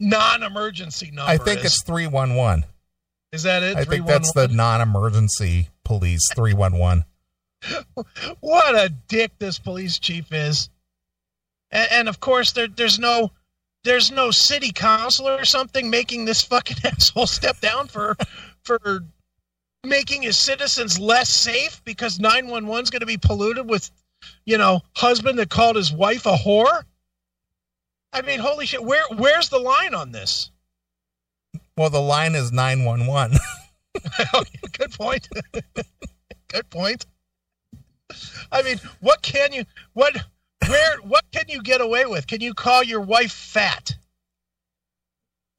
non-emergency 0.00 1.10
number. 1.12 1.30
I 1.30 1.36
think 1.36 1.60
is. 1.60 1.66
it's 1.66 1.82
311. 1.82 2.64
Is 3.32 3.42
that 3.44 3.62
it? 3.62 3.76
I 3.76 3.84
think 3.84 4.06
that's 4.06 4.32
the 4.32 4.48
non 4.48 4.80
emergency 4.80 5.70
police 5.84 6.26
311. 6.34 7.04
what 8.40 8.74
a 8.74 8.92
dick 9.08 9.32
this 9.38 9.58
police 9.58 9.98
chief 9.98 10.32
is 10.32 10.68
and, 11.70 11.88
and 11.92 12.08
of 12.08 12.20
course 12.20 12.52
there, 12.52 12.68
there's 12.68 12.98
no 12.98 13.30
there's 13.84 14.10
no 14.10 14.30
city 14.30 14.72
councilor 14.72 15.32
or 15.32 15.44
something 15.44 15.90
making 15.90 16.24
this 16.24 16.42
fucking 16.42 16.76
asshole 16.84 17.26
step 17.26 17.60
down 17.60 17.86
for 17.88 18.16
for 18.64 19.00
making 19.84 20.22
his 20.22 20.36
citizens 20.36 20.98
less 20.98 21.30
safe 21.30 21.80
because 21.84 22.18
911 22.18 22.82
is 22.82 22.90
going 22.90 23.00
to 23.00 23.06
be 23.06 23.18
polluted 23.18 23.68
with 23.68 23.90
you 24.44 24.58
know 24.58 24.80
husband 24.96 25.38
that 25.38 25.50
called 25.50 25.76
his 25.76 25.92
wife 25.92 26.26
a 26.26 26.36
whore 26.36 26.82
i 28.12 28.22
mean 28.22 28.40
holy 28.40 28.66
shit 28.66 28.82
where 28.82 29.04
where's 29.16 29.48
the 29.48 29.58
line 29.58 29.94
on 29.94 30.10
this 30.10 30.50
Well, 31.76 31.90
the 31.90 32.00
line 32.00 32.34
is 32.34 32.52
911. 32.52 33.36
good 34.78 34.92
point. 34.92 35.28
Good 36.48 36.70
point. 36.70 37.06
I 38.52 38.62
mean 38.62 38.78
what 39.00 39.20
can 39.22 39.52
you 39.52 39.64
what 39.92 40.16
where 40.68 40.96
what 40.98 41.24
can 41.32 41.44
you 41.48 41.60
get 41.62 41.80
away 41.80 42.06
with? 42.06 42.26
Can 42.26 42.40
you 42.40 42.54
call 42.54 42.82
your 42.82 43.00
wife 43.00 43.32
fat? 43.32 43.96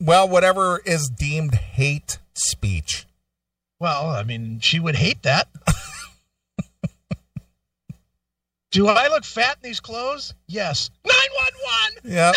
Well, 0.02 0.30
whatever 0.30 0.80
is 0.86 1.10
deemed 1.10 1.56
hate 1.56 2.20
speech. 2.36 3.06
well 3.80 4.10
i 4.12 4.24
mean 4.24 4.60
she 4.62 4.80
would 4.80 4.96
hate 4.96 5.24
that. 5.24 5.50
Do 8.72 8.88
i 8.88 9.08
look 9.08 9.24
fat 9.26 9.58
in 9.62 9.70
these 9.70 9.80
clothes? 9.80 10.34
Yes. 10.48 10.90
911 11.06 12.16
Yeah. 12.16 12.32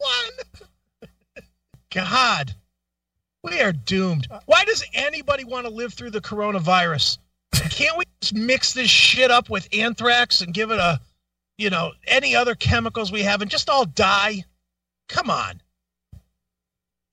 911 0.00 1.48
god 1.90 2.54
we 3.46 3.60
are 3.60 3.72
doomed 3.72 4.26
why 4.44 4.64
does 4.64 4.84
anybody 4.92 5.44
want 5.44 5.66
to 5.66 5.72
live 5.72 5.94
through 5.94 6.10
the 6.10 6.20
coronavirus 6.20 7.18
can't 7.70 7.96
we 7.96 8.04
just 8.20 8.34
mix 8.34 8.74
this 8.74 8.90
shit 8.90 9.30
up 9.30 9.48
with 9.48 9.66
anthrax 9.72 10.40
and 10.42 10.52
give 10.52 10.70
it 10.70 10.78
a 10.78 11.00
you 11.56 11.70
know 11.70 11.92
any 12.06 12.36
other 12.36 12.54
chemicals 12.54 13.10
we 13.10 13.22
have 13.22 13.40
and 13.40 13.50
just 13.50 13.70
all 13.70 13.84
die 13.86 14.44
come 15.08 15.30
on 15.30 15.60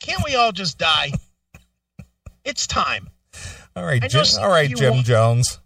can't 0.01 0.23
we 0.25 0.36
all 0.36 0.51
just 0.51 0.77
die 0.77 1.11
it's 2.43 2.67
time 2.67 3.07
All 3.75 3.84
right, 3.86 4.01
Jim, 4.07 4.25
all 4.39 4.49
right, 4.49 4.69
Jim 4.69 4.93
want- 4.95 5.05
Jones. 5.05 5.59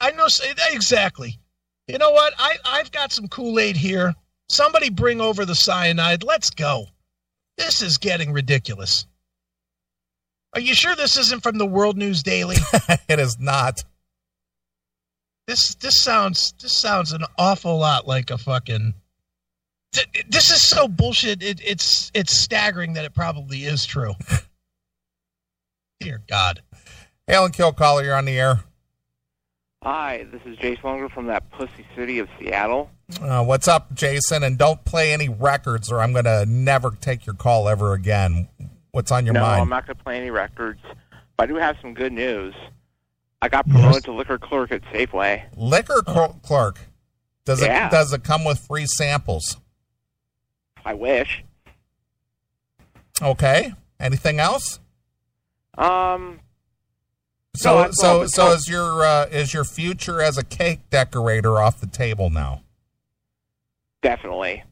I 0.00 0.12
know 0.12 0.28
exactly. 0.72 1.38
You 1.86 1.98
know 1.98 2.10
what? 2.10 2.32
I 2.38 2.56
I've 2.64 2.90
got 2.90 3.12
some 3.12 3.28
Kool 3.28 3.58
Aid 3.58 3.76
here. 3.76 4.14
Somebody 4.48 4.88
bring 4.88 5.20
over 5.20 5.44
the 5.44 5.54
cyanide. 5.54 6.22
Let's 6.22 6.48
go. 6.48 6.86
This 7.58 7.82
is 7.82 7.98
getting 7.98 8.32
ridiculous. 8.32 9.06
Are 10.52 10.60
you 10.60 10.74
sure 10.74 10.96
this 10.96 11.16
isn't 11.16 11.42
from 11.42 11.58
the 11.58 11.66
World 11.66 11.96
News 11.96 12.22
Daily? 12.22 12.56
it 13.08 13.18
is 13.18 13.38
not. 13.38 13.84
this 15.46 15.74
this 15.76 16.00
sounds 16.00 16.54
this 16.60 16.76
sounds 16.76 17.12
an 17.12 17.24
awful 17.38 17.78
lot 17.78 18.06
like 18.08 18.30
a 18.30 18.38
fucking. 18.38 18.94
This 20.28 20.50
is 20.50 20.62
so 20.62 20.88
bullshit. 20.88 21.42
It, 21.42 21.60
it's 21.64 22.10
it's 22.14 22.38
staggering 22.38 22.94
that 22.94 23.04
it 23.04 23.14
probably 23.14 23.64
is 23.64 23.84
true. 23.86 24.14
Dear 26.00 26.22
God. 26.28 26.62
Alan 27.28 27.52
Kilcaller, 27.52 28.02
you're 28.02 28.16
on 28.16 28.24
the 28.24 28.38
air. 28.38 28.60
Hi, 29.82 30.26
this 30.30 30.42
is 30.44 30.58
Jason 30.58 30.82
Longer 30.84 31.08
from 31.08 31.26
that 31.28 31.50
pussy 31.52 31.86
city 31.96 32.18
of 32.18 32.28
Seattle. 32.38 32.90
Uh, 33.20 33.42
what's 33.44 33.66
up, 33.66 33.94
Jason? 33.94 34.42
And 34.42 34.58
don't 34.58 34.84
play 34.84 35.12
any 35.12 35.28
records, 35.28 35.90
or 35.90 36.00
I'm 36.00 36.12
going 36.12 36.26
to 36.26 36.44
never 36.46 36.90
take 36.90 37.24
your 37.24 37.34
call 37.34 37.68
ever 37.68 37.94
again. 37.94 38.48
What's 38.92 39.10
on 39.12 39.24
your 39.24 39.34
no, 39.34 39.42
mind? 39.42 39.62
I'm 39.62 39.68
not 39.68 39.86
going 39.86 39.96
to 39.96 40.02
play 40.02 40.18
any 40.18 40.30
records, 40.30 40.80
but 41.36 41.44
I 41.44 41.46
do 41.46 41.54
have 41.56 41.76
some 41.80 41.94
good 41.94 42.12
news. 42.12 42.54
I 43.42 43.48
got 43.48 43.66
promoted 43.68 43.94
Yes. 43.94 44.02
to 44.04 44.12
liquor 44.12 44.38
clerk 44.38 44.72
at 44.72 44.82
Safeway. 44.92 45.44
Liquor 45.56 46.02
cl- 46.06 46.38
clerk. 46.42 46.78
Does 47.44 47.62
Yeah. 47.62 47.86
it 47.86 47.90
does 47.90 48.12
it 48.12 48.22
come 48.24 48.44
with 48.44 48.58
free 48.58 48.86
samples? 48.86 49.56
I 50.84 50.94
wish. 50.94 51.42
Okay. 53.22 53.72
Anything 53.98 54.40
else? 54.40 54.80
Um, 55.78 56.40
So 57.56 57.78
I- 57.78 57.90
so 57.92 58.26
so 58.26 58.52
is 58.52 58.68
your 58.68 59.04
uh, 59.04 59.26
is 59.26 59.54
your 59.54 59.64
future 59.64 60.20
as 60.20 60.36
a 60.36 60.44
cake 60.44 60.88
decorator 60.90 61.58
off 61.60 61.80
the 61.80 61.86
table 61.86 62.28
now? 62.30 62.62
definitely. 64.02 64.62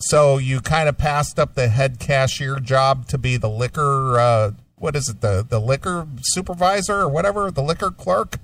So 0.00 0.38
you 0.38 0.60
kind 0.60 0.88
of 0.88 0.96
passed 0.96 1.40
up 1.40 1.54
the 1.54 1.68
head 1.68 1.98
cashier 1.98 2.60
job 2.60 3.08
to 3.08 3.18
be 3.18 3.36
the 3.36 3.50
liquor. 3.50 4.18
Uh, 4.18 4.52
what 4.76 4.94
is 4.94 5.08
it? 5.08 5.20
The 5.22 5.44
the 5.48 5.58
liquor 5.58 6.06
supervisor 6.22 7.00
or 7.00 7.08
whatever. 7.08 7.50
The 7.50 7.62
liquor 7.62 7.90
clerk. 7.90 8.36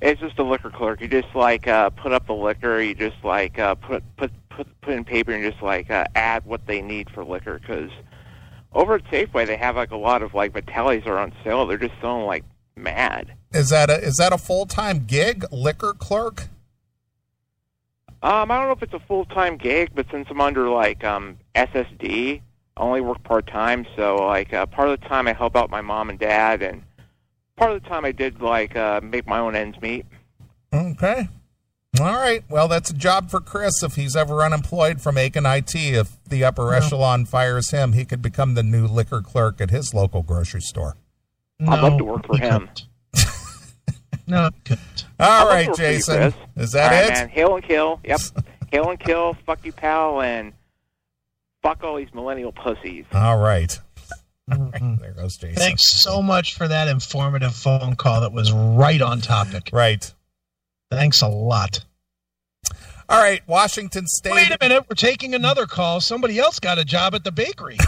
It's 0.00 0.20
just 0.20 0.38
a 0.38 0.44
liquor 0.44 0.70
clerk. 0.70 1.00
You 1.00 1.08
just 1.08 1.34
like 1.34 1.66
uh, 1.66 1.90
put 1.90 2.12
up 2.12 2.28
the 2.28 2.34
liquor. 2.34 2.80
You 2.80 2.94
just 2.94 3.24
like 3.24 3.58
uh, 3.58 3.74
put 3.74 4.04
put 4.16 4.30
put 4.48 4.68
put 4.80 4.94
in 4.94 5.04
paper 5.04 5.32
and 5.32 5.42
just 5.42 5.60
like 5.60 5.90
uh, 5.90 6.04
add 6.14 6.44
what 6.46 6.64
they 6.66 6.80
need 6.82 7.10
for 7.10 7.24
liquor. 7.24 7.58
Because 7.58 7.90
over 8.72 8.94
at 8.94 9.04
Safeway 9.06 9.48
they 9.48 9.56
have 9.56 9.74
like 9.74 9.90
a 9.90 9.96
lot 9.96 10.22
of 10.22 10.34
like 10.34 10.52
Vitellis 10.52 11.04
are 11.06 11.18
on 11.18 11.32
sale. 11.42 11.66
They're 11.66 11.78
just 11.78 12.00
selling 12.00 12.26
like 12.26 12.44
mad. 12.76 13.34
Is 13.52 13.70
that 13.70 13.90
a 13.90 14.00
is 14.00 14.18
that 14.18 14.32
a 14.32 14.38
full 14.38 14.66
time 14.66 15.04
gig? 15.04 15.44
Liquor 15.50 15.94
clerk. 15.94 16.46
Um, 18.22 18.50
I 18.50 18.58
don't 18.58 18.66
know 18.66 18.72
if 18.72 18.82
it's 18.82 18.94
a 18.94 19.00
full 19.06 19.24
time 19.24 19.56
gig, 19.56 19.90
but 19.94 20.06
since 20.10 20.26
I'm 20.30 20.40
under 20.40 20.68
like 20.68 21.04
um 21.04 21.38
SSD, 21.54 22.42
I 22.76 22.80
only 22.80 23.00
work 23.00 23.22
part 23.24 23.46
time. 23.46 23.86
So 23.96 24.16
like 24.16 24.52
uh, 24.52 24.66
part 24.66 24.88
of 24.88 25.00
the 25.00 25.08
time 25.08 25.26
I 25.26 25.32
help 25.32 25.56
out 25.56 25.70
my 25.70 25.80
mom 25.80 26.10
and 26.10 26.18
dad, 26.18 26.62
and 26.62 26.82
part 27.56 27.72
of 27.72 27.82
the 27.82 27.88
time 27.88 28.04
I 28.04 28.12
did 28.12 28.40
like 28.42 28.76
uh, 28.76 29.00
make 29.02 29.26
my 29.26 29.38
own 29.38 29.56
ends 29.56 29.80
meet. 29.80 30.06
Okay. 30.72 31.28
All 31.98 32.14
right. 32.14 32.44
Well, 32.48 32.68
that's 32.68 32.90
a 32.90 32.94
job 32.94 33.30
for 33.30 33.40
Chris 33.40 33.82
if 33.82 33.96
he's 33.96 34.14
ever 34.14 34.42
unemployed 34.42 35.00
from 35.00 35.18
Akin 35.18 35.44
IT. 35.44 35.74
If 35.74 36.22
the 36.24 36.44
upper 36.44 36.72
echelon 36.72 37.24
fires 37.26 37.70
him, 37.70 37.94
he 37.94 38.04
could 38.04 38.22
become 38.22 38.54
the 38.54 38.62
new 38.62 38.86
liquor 38.86 39.20
clerk 39.20 39.60
at 39.60 39.70
his 39.70 39.92
local 39.92 40.22
grocery 40.22 40.60
store. 40.60 40.96
I'd 41.60 41.82
love 41.82 41.98
to 41.98 42.04
work 42.04 42.26
for 42.26 42.36
him. 42.36 42.68
couldn't. 42.68 42.86
No, 44.30 44.50
he 44.54 44.60
couldn't. 44.64 45.06
All 45.18 45.46
I'd 45.48 45.48
right, 45.48 45.68
work 45.68 45.78
you, 45.78 45.84
Jason. 45.84 46.16
Chris. 46.32 46.34
Is 46.56 46.74
All 46.74 46.80
that 46.80 46.90
right, 46.90 47.04
it? 47.10 47.12
man. 47.14 47.28
Hail 47.28 47.54
and 47.56 47.64
kill. 47.64 48.00
Yep. 48.04 48.20
Hail 48.72 48.90
and 48.90 49.00
kill. 49.00 49.34
Fuck 49.46 49.64
you, 49.64 49.72
pal, 49.72 50.22
and 50.22 50.52
fuck 51.62 51.82
all 51.84 51.96
these 51.96 52.12
millennial 52.14 52.52
pussies. 52.52 53.04
All 53.12 53.38
right. 53.38 53.78
Mhm. 54.48 55.00
There 55.00 55.12
goes 55.12 55.36
Jason. 55.36 55.56
Thanks 55.56 56.02
so 56.02 56.20
much 56.22 56.54
for 56.56 56.66
that 56.66 56.88
informative 56.88 57.54
phone 57.54 57.94
call 57.96 58.20
that 58.22 58.32
was 58.32 58.50
right 58.52 59.00
on 59.00 59.20
topic. 59.20 59.70
Right. 59.72 60.12
Thanks 60.90 61.22
a 61.22 61.28
lot. 61.28 61.84
All 63.08 63.20
right. 63.22 63.42
Washington 63.46 64.06
State. 64.08 64.32
Wait 64.32 64.50
a 64.50 64.58
minute, 64.60 64.86
we're 64.88 64.94
taking 64.96 65.34
another 65.34 65.66
call. 65.66 66.00
Somebody 66.00 66.38
else 66.38 66.58
got 66.58 66.78
a 66.78 66.84
job 66.84 67.14
at 67.14 67.22
the 67.24 67.30
bakery. 67.32 67.76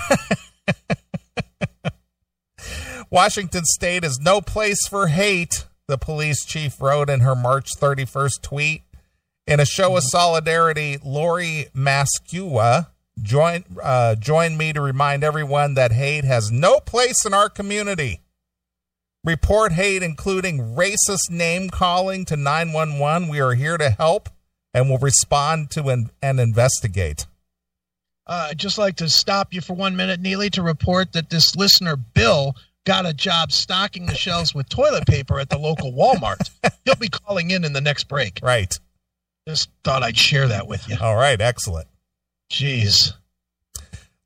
Washington 3.11 3.65
State 3.65 4.05
is 4.05 4.19
no 4.23 4.41
place 4.41 4.87
for 4.89 5.09
hate, 5.09 5.67
the 5.89 5.99
police 5.99 6.45
chief 6.45 6.81
wrote 6.81 7.11
in 7.11 7.21
her 7.21 7.35
March 7.35 7.71
31st 7.77 8.43
tweet. 8.43 8.83
In 9.47 9.59
a 9.59 9.67
show 9.67 9.97
of 9.97 10.05
solidarity, 10.05 10.99
Lori 11.05 11.67
Matsukawa 11.75 12.89
joined, 13.21 13.65
uh, 13.83 14.15
joined 14.15 14.57
me 14.57 14.73
to 14.73 14.81
remind 14.81 15.25
everyone 15.25 15.75
that 15.75 15.93
hate 15.93 16.25
has 16.25 16.51
no 16.51 16.81
place 16.81 17.27
in 17.27 17.35
our 17.35 17.49
community. 17.49 18.21
Report 19.25 19.73
hate, 19.73 20.03
including 20.03 20.75
racist 20.77 21.31
name 21.31 21.71
calling 21.71 22.25
to 22.25 22.37
911. 22.37 23.29
We 23.29 23.41
are 23.41 23.55
here 23.55 23.79
to 23.79 23.91
help 23.91 24.29
and 24.75 24.89
will 24.89 24.99
respond 24.99 25.71
to 25.71 25.89
and, 25.89 26.41
investigate. 26.41 27.27
Uh, 28.27 28.49
I'd 28.51 28.59
just 28.59 28.79
like 28.79 28.97
to 28.97 29.09
stop 29.09 29.53
you 29.53 29.61
for 29.61 29.75
one 29.75 29.97
minute, 29.97 30.23
Neeley, 30.23 30.51
to 30.53 30.63
report 30.63 31.13
that 31.13 31.31
this 31.31 31.55
listener, 31.55 31.97
Bill, 31.97 32.57
got 32.85 33.07
a 33.07 33.13
job 33.13 33.53
stocking 33.53 34.07
the 34.07 34.15
shelves 34.15 34.55
with 34.55 34.69
toilet 34.69 35.07
paper 35.07 35.39
at 35.39 35.51
the 35.51 35.59
local 35.59 35.93
Walmart. 35.93 36.51
He'll 36.85 36.95
be 36.97 37.09
calling 37.09 37.51
in 37.51 37.65
in 37.65 37.73
the 37.73 37.81
next 37.81 38.05
break. 38.05 38.41
Right. 38.43 38.75
Just 39.47 39.71
thought 39.85 40.03
I'd 40.03 40.17
share 40.17 40.49
that 40.49 40.67
with 40.67 40.89
you. 40.89 40.97
All 41.01 41.17
right. 41.17 41.41
Excellent. 41.41 41.89
Jeez. 42.51 43.13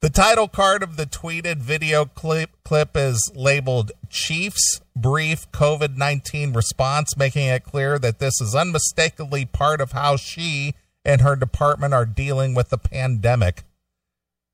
The 0.00 0.10
title 0.10 0.46
card 0.46 0.82
of 0.82 0.96
the 0.96 1.06
tweeted 1.06 1.56
video 1.56 2.04
clip, 2.04 2.50
clip 2.64 2.96
is 2.96 3.32
labeled 3.34 3.92
Chiefs 4.10 4.80
Brief 4.94 5.50
COVID 5.52 5.96
19 5.96 6.52
Response, 6.52 7.16
making 7.16 7.46
it 7.46 7.64
clear 7.64 7.98
that 7.98 8.18
this 8.18 8.40
is 8.40 8.54
unmistakably 8.54 9.46
part 9.46 9.80
of 9.80 9.92
how 9.92 10.16
she 10.16 10.74
and 11.04 11.22
her 11.22 11.34
department 11.34 11.94
are 11.94 12.04
dealing 12.04 12.54
with 12.54 12.68
the 12.68 12.78
pandemic. 12.78 13.64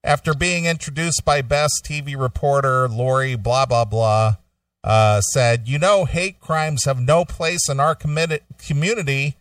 After 0.04 0.34
being 0.34 0.64
introduced 0.64 1.24
by 1.24 1.42
Best 1.42 1.84
TV 1.84 2.20
reporter 2.20 2.88
Lori, 2.88 3.36
blah, 3.36 3.66
blah, 3.66 3.84
blah, 3.84 4.36
uh, 4.82 5.20
said, 5.20 5.68
You 5.68 5.78
know, 5.78 6.04
hate 6.04 6.40
crimes 6.40 6.84
have 6.84 7.00
no 7.00 7.24
place 7.24 7.68
in 7.68 7.78
our 7.78 7.94
commi- 7.94 8.40
community. 8.66 9.36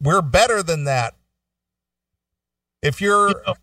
We're 0.00 0.22
better 0.22 0.62
than 0.62 0.84
that. 0.84 1.14
If 2.82 3.00
you're. 3.00 3.28
You 3.28 3.34
know, 3.46 3.54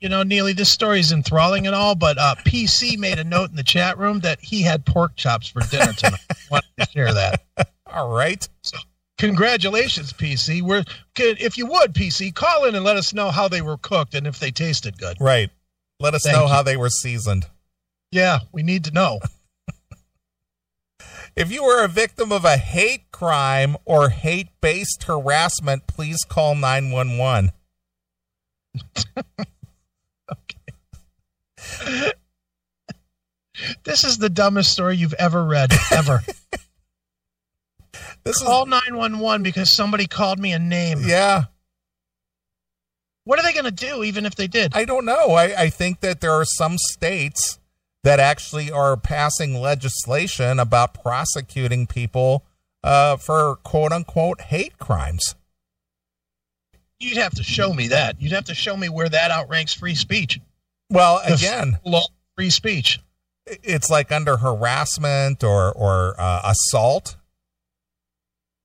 you 0.00 0.08
know, 0.08 0.22
Neeley, 0.22 0.54
this 0.54 0.70
story 0.70 1.00
is 1.00 1.10
enthralling 1.10 1.66
and 1.66 1.74
all, 1.74 1.96
but 1.96 2.16
uh, 2.16 2.36
PC 2.44 2.96
made 2.96 3.18
a 3.18 3.24
note 3.24 3.50
in 3.50 3.56
the 3.56 3.64
chat 3.64 3.98
room 3.98 4.20
that 4.20 4.40
he 4.40 4.62
had 4.62 4.86
pork 4.86 5.16
chops 5.16 5.48
for 5.48 5.60
dinner 5.62 5.92
tonight. 5.92 6.20
I 6.30 6.34
Wanted 6.50 6.68
to 6.78 6.86
share 6.92 7.12
that. 7.12 7.44
All 7.92 8.10
right. 8.10 8.48
Congratulations, 9.18 10.12
PC. 10.12 10.60
We're 10.60 10.84
if 11.16 11.56
you 11.56 11.66
would, 11.66 11.94
PC, 11.94 12.34
call 12.34 12.64
in 12.64 12.74
and 12.74 12.84
let 12.84 12.96
us 12.96 13.14
know 13.14 13.30
how 13.30 13.46
they 13.48 13.62
were 13.62 13.76
cooked 13.76 14.14
and 14.14 14.26
if 14.26 14.40
they 14.40 14.50
tasted 14.50 14.98
good. 14.98 15.16
Right. 15.20 15.50
Let 16.00 16.14
us 16.14 16.24
Thank 16.24 16.36
know 16.36 16.44
you. 16.44 16.48
how 16.48 16.62
they 16.62 16.76
were 16.76 16.90
seasoned. 16.90 17.46
Yeah, 18.10 18.40
we 18.52 18.62
need 18.62 18.84
to 18.84 18.90
know. 18.90 19.20
If 21.36 21.50
you 21.50 21.64
were 21.64 21.82
a 21.82 21.88
victim 21.88 22.30
of 22.30 22.44
a 22.44 22.56
hate 22.56 23.10
crime 23.10 23.76
or 23.84 24.10
hate 24.10 24.50
based 24.60 25.02
harassment, 25.02 25.88
please 25.88 26.22
call 26.22 26.54
911. 26.54 27.50
okay. 30.32 32.12
This 33.84 34.02
is 34.02 34.18
the 34.18 34.28
dumbest 34.28 34.72
story 34.72 34.96
you've 34.96 35.14
ever 35.14 35.44
read, 35.44 35.72
ever. 35.92 36.22
This 38.24 38.42
Call 38.42 38.66
911 38.66 39.42
because 39.42 39.74
somebody 39.74 40.06
called 40.06 40.38
me 40.38 40.52
a 40.52 40.58
name. 40.58 41.00
yeah, 41.04 41.44
What 43.24 43.38
are 43.38 43.42
they 43.42 43.52
going 43.52 43.64
to 43.66 43.70
do, 43.70 44.02
even 44.02 44.24
if 44.24 44.34
they 44.34 44.46
did? 44.46 44.74
I 44.74 44.84
don't 44.86 45.04
know. 45.04 45.32
I, 45.32 45.62
I 45.64 45.70
think 45.70 46.00
that 46.00 46.20
there 46.22 46.32
are 46.32 46.44
some 46.46 46.76
states 46.78 47.58
that 48.02 48.20
actually 48.20 48.70
are 48.70 48.96
passing 48.96 49.60
legislation 49.60 50.58
about 50.58 50.94
prosecuting 51.02 51.86
people 51.86 52.44
uh, 52.82 53.16
for 53.16 53.56
quote 53.56 53.92
unquote 53.92 54.40
hate 54.42 54.78
crimes. 54.78 55.34
You'd 57.00 57.18
have 57.18 57.34
to 57.34 57.42
show 57.42 57.74
me 57.74 57.88
that. 57.88 58.20
You'd 58.22 58.32
have 58.32 58.44
to 58.46 58.54
show 58.54 58.76
me 58.76 58.88
where 58.88 59.08
that 59.08 59.30
outranks 59.30 59.74
free 59.74 59.94
speech. 59.94 60.40
Well, 60.90 61.20
again, 61.24 61.78
Law, 61.84 62.06
free 62.36 62.50
speech. 62.50 63.00
it's 63.46 63.90
like 63.90 64.12
under 64.12 64.36
harassment 64.38 65.42
or, 65.44 65.72
or 65.72 66.14
uh, 66.18 66.40
assault. 66.44 67.16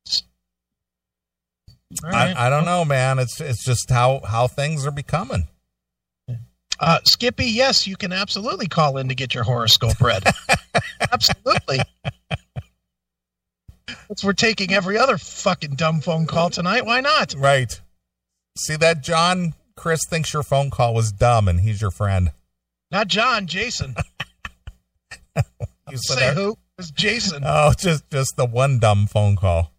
All 0.08 1.76
right. 2.04 2.36
I, 2.36 2.48
I 2.48 2.50
don't 2.50 2.66
know, 2.66 2.86
man. 2.86 3.20
It's 3.20 3.40
it's 3.42 3.64
just 3.64 3.90
how 3.90 4.22
how 4.26 4.48
things 4.48 4.86
are 4.86 4.92
becoming. 4.92 5.48
Uh, 6.82 7.00
Skippy, 7.04 7.46
yes, 7.46 7.86
you 7.88 7.98
can 7.98 8.14
absolutely 8.14 8.68
call 8.68 8.98
in 8.98 9.10
to 9.10 9.16
get 9.16 9.34
your 9.34 9.44
horoscope 9.44 10.00
read. 10.00 10.24
absolutely. 11.12 11.80
Since 14.08 14.24
we're 14.24 14.32
taking 14.32 14.72
every 14.74 14.98
other 14.98 15.18
fucking 15.18 15.76
dumb 15.76 16.00
phone 16.00 16.26
call 16.26 16.50
tonight, 16.50 16.86
why 16.86 17.02
not? 17.02 17.36
Right. 17.38 17.82
See 18.58 18.78
that, 18.78 19.02
John? 19.02 19.56
Chris 19.76 20.00
thinks 20.10 20.34
your 20.34 20.44
phone 20.44 20.70
call 20.70 20.94
was 20.94 21.12
dumb, 21.12 21.50
and 21.50 21.60
he's 21.60 21.82
your 21.82 21.92
friend. 21.92 22.32
Not 22.92 23.08
John, 23.08 23.48
Jason. 23.48 23.96
You 25.90 25.98
Say 25.98 26.34
who? 26.36 26.52
It 26.52 26.58
was 26.78 26.92
Jason. 26.92 27.42
Oh, 27.46 27.74
just 27.78 28.08
just 28.12 28.36
the 28.38 28.46
one 28.46 28.78
dumb 28.78 29.08
phone 29.08 29.36
call. 29.36 29.72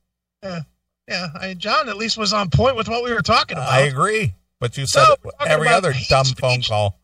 yeah, 0.42 0.60
yeah. 1.10 1.26
I, 1.34 1.54
John 1.54 1.88
at 1.88 1.96
least 1.96 2.16
was 2.16 2.32
on 2.32 2.48
point 2.48 2.76
with 2.76 2.88
what 2.88 3.04
we 3.04 3.12
were 3.12 3.22
talking 3.22 3.56
about. 3.56 3.70
I 3.70 3.80
agree, 3.80 4.34
but 4.60 4.78
you 4.78 4.86
said 4.86 5.16
we're 5.22 5.32
every 5.46 5.68
other 5.68 5.92
dumb 6.08 6.24
speech. 6.24 6.38
phone 6.38 6.62
call. 6.62 6.98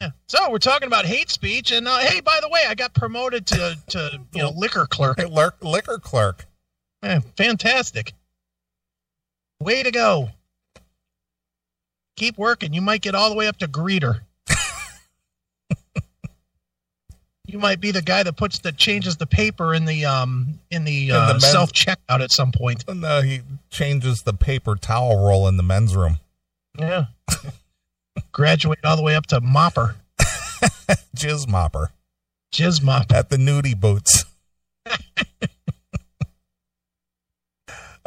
Yeah. 0.00 0.10
So 0.28 0.50
we're 0.50 0.58
talking 0.58 0.86
about 0.86 1.04
hate 1.04 1.30
speech, 1.30 1.70
and 1.72 1.86
uh, 1.86 1.98
hey, 1.98 2.20
by 2.20 2.38
the 2.40 2.48
way, 2.48 2.62
I 2.66 2.74
got 2.74 2.94
promoted 2.94 3.46
to 3.48 3.76
to 3.88 4.20
you 4.32 4.42
know 4.42 4.50
liquor 4.56 4.86
clerk. 4.86 5.20
Hey, 5.20 5.26
Liquor, 5.60 5.98
clerk. 5.98 6.46
Fantastic. 7.36 8.14
Way 9.60 9.82
to 9.82 9.90
go. 9.90 10.30
Keep 12.16 12.38
working. 12.38 12.72
You 12.72 12.80
might 12.80 13.02
get 13.02 13.14
all 13.14 13.30
the 13.30 13.36
way 13.36 13.46
up 13.46 13.58
to 13.58 13.68
greeter. 13.68 14.20
You 17.52 17.58
might 17.58 17.80
be 17.80 17.90
the 17.90 18.02
guy 18.02 18.22
that 18.22 18.36
puts 18.36 18.60
that 18.60 18.76
changes 18.76 19.16
the 19.16 19.26
paper 19.26 19.74
in 19.74 19.84
the 19.84 20.04
um 20.04 20.58
in 20.70 20.84
the, 20.84 21.10
In 21.10 21.14
uh, 21.14 21.32
the 21.34 21.40
self 21.40 21.72
checkout 21.72 22.20
at 22.20 22.32
some 22.32 22.52
point. 22.52 22.84
And 22.88 23.04
uh, 23.04 23.22
he 23.22 23.40
changes 23.70 24.22
the 24.22 24.32
paper 24.32 24.76
towel 24.76 25.26
roll 25.26 25.48
in 25.48 25.56
the 25.56 25.62
men's 25.62 25.96
room. 25.96 26.18
Yeah. 26.78 27.06
Graduate 28.32 28.80
all 28.84 28.96
the 28.96 29.02
way 29.02 29.16
up 29.16 29.26
to 29.26 29.40
mopper, 29.40 29.94
Jizz 31.16 31.46
mopper 31.46 31.88
jizz 32.52 32.82
mop. 32.82 33.12
at 33.12 33.30
the 33.30 33.36
nudie 33.36 33.78
boots. 33.78 34.24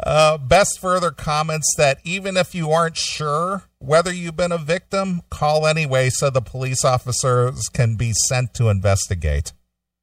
Uh, 0.02 0.36
best 0.36 0.80
further 0.80 1.10
comments 1.10 1.72
that 1.78 1.98
even 2.04 2.36
if 2.36 2.54
you 2.54 2.70
aren't 2.70 2.96
sure 2.96 3.64
whether 3.78 4.12
you've 4.12 4.36
been 4.36 4.52
a 4.52 4.58
victim, 4.58 5.22
call 5.30 5.66
anyway 5.66 6.10
so 6.10 6.30
the 6.30 6.42
police 6.42 6.84
officers 6.84 7.68
can 7.72 7.94
be 7.96 8.12
sent 8.28 8.52
to 8.54 8.68
investigate. 8.68 9.52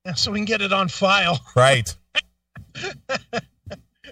Yeah, 0.05 0.13
so 0.13 0.31
we 0.31 0.39
can 0.39 0.45
get 0.45 0.61
it 0.61 0.73
on 0.73 0.87
file. 0.87 1.39
Right. 1.55 1.93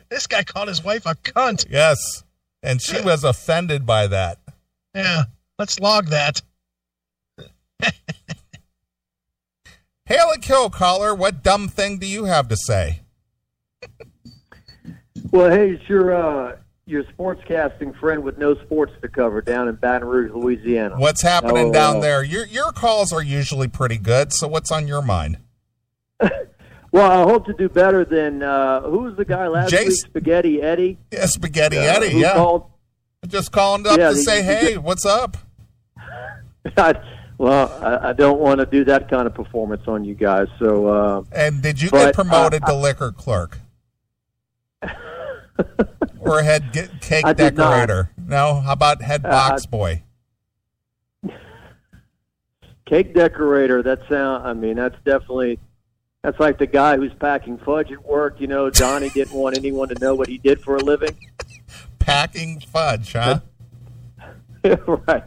This 0.09 0.27
guy 0.27 0.43
called 0.43 0.67
his 0.67 0.83
wife 0.83 1.05
a 1.05 1.15
cunt. 1.15 1.65
Yes. 1.69 2.23
And 2.61 2.81
she 2.81 2.99
was 2.99 3.23
offended 3.23 3.85
by 3.85 4.07
that. 4.07 4.39
Yeah. 4.93 5.23
Let's 5.57 5.79
log 5.79 6.07
that. 6.07 6.41
Hail 10.05 10.31
and 10.31 10.41
kill 10.41 10.69
caller, 10.69 11.13
what 11.13 11.43
dumb 11.43 11.67
thing 11.69 11.99
do 11.99 12.07
you 12.07 12.25
have 12.25 12.47
to 12.49 12.57
say? 12.57 13.01
Well, 15.31 15.49
hey, 15.51 15.71
it's 15.71 15.87
your 15.87 16.13
uh, 16.13 16.57
your 16.85 17.03
sportscasting 17.03 17.97
friend 17.99 18.23
with 18.23 18.37
no 18.37 18.55
sports 18.55 18.93
to 19.01 19.07
cover 19.07 19.41
down 19.41 19.67
in 19.67 19.75
Baton 19.75 20.07
Rouge, 20.07 20.31
Louisiana. 20.33 20.97
What's 20.99 21.21
happening 21.21 21.69
Oh, 21.69 21.73
down 21.73 21.97
uh, 21.97 21.99
there? 22.01 22.23
Your 22.23 22.45
your 22.47 22.71
calls 22.71 23.13
are 23.13 23.21
usually 23.21 23.67
pretty 23.67 23.97
good, 23.97 24.33
so 24.33 24.47
what's 24.47 24.71
on 24.71 24.87
your 24.87 25.01
mind? 25.01 25.37
Well, 26.91 27.11
I 27.11 27.21
hope 27.31 27.45
to 27.45 27.53
do 27.53 27.69
better 27.69 28.03
than 28.03 28.41
uh, 28.41 28.81
who 28.81 28.97
was 29.03 29.15
the 29.15 29.23
guy 29.23 29.47
last 29.47 29.71
Jace- 29.71 29.89
week? 29.89 29.95
Spaghetti 30.07 30.59
Eddie. 30.59 30.97
Yeah, 31.13 31.27
Spaghetti 31.27 31.77
Uh, 31.77 31.81
Eddie. 31.83 32.17
Yeah, 32.17 32.33
called- 32.33 32.65
just 33.27 33.51
calling 33.51 33.85
up 33.85 33.95
Yeah, 33.99 34.09
to 34.09 34.15
say, 34.15 34.41
hey, 34.41 34.75
what's 34.79 35.05
up? 35.05 35.37
well, 37.37 37.71
I, 37.83 38.09
I 38.09 38.13
don't 38.13 38.39
want 38.39 38.59
to 38.61 38.65
do 38.65 38.83
that 38.85 39.07
kind 39.07 39.27
of 39.27 39.35
performance 39.35 39.83
on 39.87 40.03
you 40.03 40.15
guys. 40.15 40.47
So, 40.57 40.87
uh, 40.87 41.23
And 41.31 41.61
did 41.61 41.79
you 41.79 41.91
get 41.91 42.15
promoted 42.15 42.63
uh, 42.63 42.69
to 42.69 42.73
liquor 42.73 43.11
clerk 43.11 43.59
or 46.19 46.41
head 46.41 46.73
ge- 46.73 47.01
cake 47.01 47.25
I 47.25 47.33
decorator? 47.33 48.11
No. 48.17 48.61
How 48.61 48.73
about 48.73 49.01
head 49.01 49.25
Uh, 49.25 49.29
box 49.29 49.65
boy? 49.65 50.03
cake 52.85 53.13
decorator. 53.13 53.83
That 53.83 53.99
sound. 54.09 54.47
I 54.47 54.53
mean, 54.53 54.75
that's 54.75 54.95
definitely. 55.05 55.59
That's 56.21 56.39
like 56.39 56.57
the 56.57 56.67
guy 56.67 56.97
who's 56.97 57.13
packing 57.13 57.57
fudge 57.59 57.91
at 57.91 58.05
work. 58.05 58.41
You 58.41 58.47
know, 58.47 58.69
Donnie 58.69 59.09
didn't 59.09 59.33
want 59.33 59.57
anyone 59.57 59.87
to 59.87 59.95
know 59.99 60.15
what 60.15 60.27
he 60.27 60.37
did 60.37 60.59
for 60.59 60.75
a 60.75 60.79
living. 60.79 61.15
Packing 61.99 62.59
fudge, 62.59 63.13
huh? 63.13 63.39
right. 64.63 65.23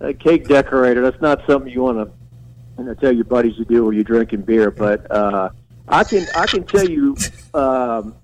A 0.00 0.14
cake 0.14 0.48
decorator. 0.48 1.02
That's 1.02 1.20
not 1.20 1.42
something 1.46 1.70
you 1.70 1.82
want 1.82 1.98
to 1.98 2.12
you 2.78 2.84
know, 2.84 2.94
tell 2.94 3.12
your 3.12 3.24
buddies 3.24 3.56
to 3.56 3.64
do 3.64 3.84
when 3.84 3.94
you're 3.94 4.04
drinking 4.04 4.42
beer. 4.42 4.70
But 4.70 5.08
uh, 5.10 5.50
I 5.88 6.04
can 6.04 6.26
I 6.34 6.46
can 6.46 6.64
tell 6.64 6.88
you 6.88 7.16
um, 7.54 8.14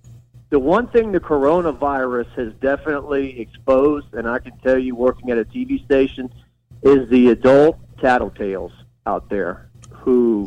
the 0.53 0.59
one 0.59 0.87
thing 0.89 1.13
the 1.13 1.19
coronavirus 1.19 2.31
has 2.37 2.53
definitely 2.61 3.41
exposed, 3.41 4.13
and 4.13 4.29
I 4.29 4.39
can 4.39 4.53
tell 4.59 4.79
you 4.79 4.95
working 4.95 5.31
at 5.31 5.39
a 5.39 5.47
TV 5.47 5.83
station, 5.83 6.31
is 6.83 7.09
the 7.09 7.31
adult 7.31 7.79
tattletales 7.97 8.73
out 9.07 9.31
there 9.31 9.71
who 9.91 10.47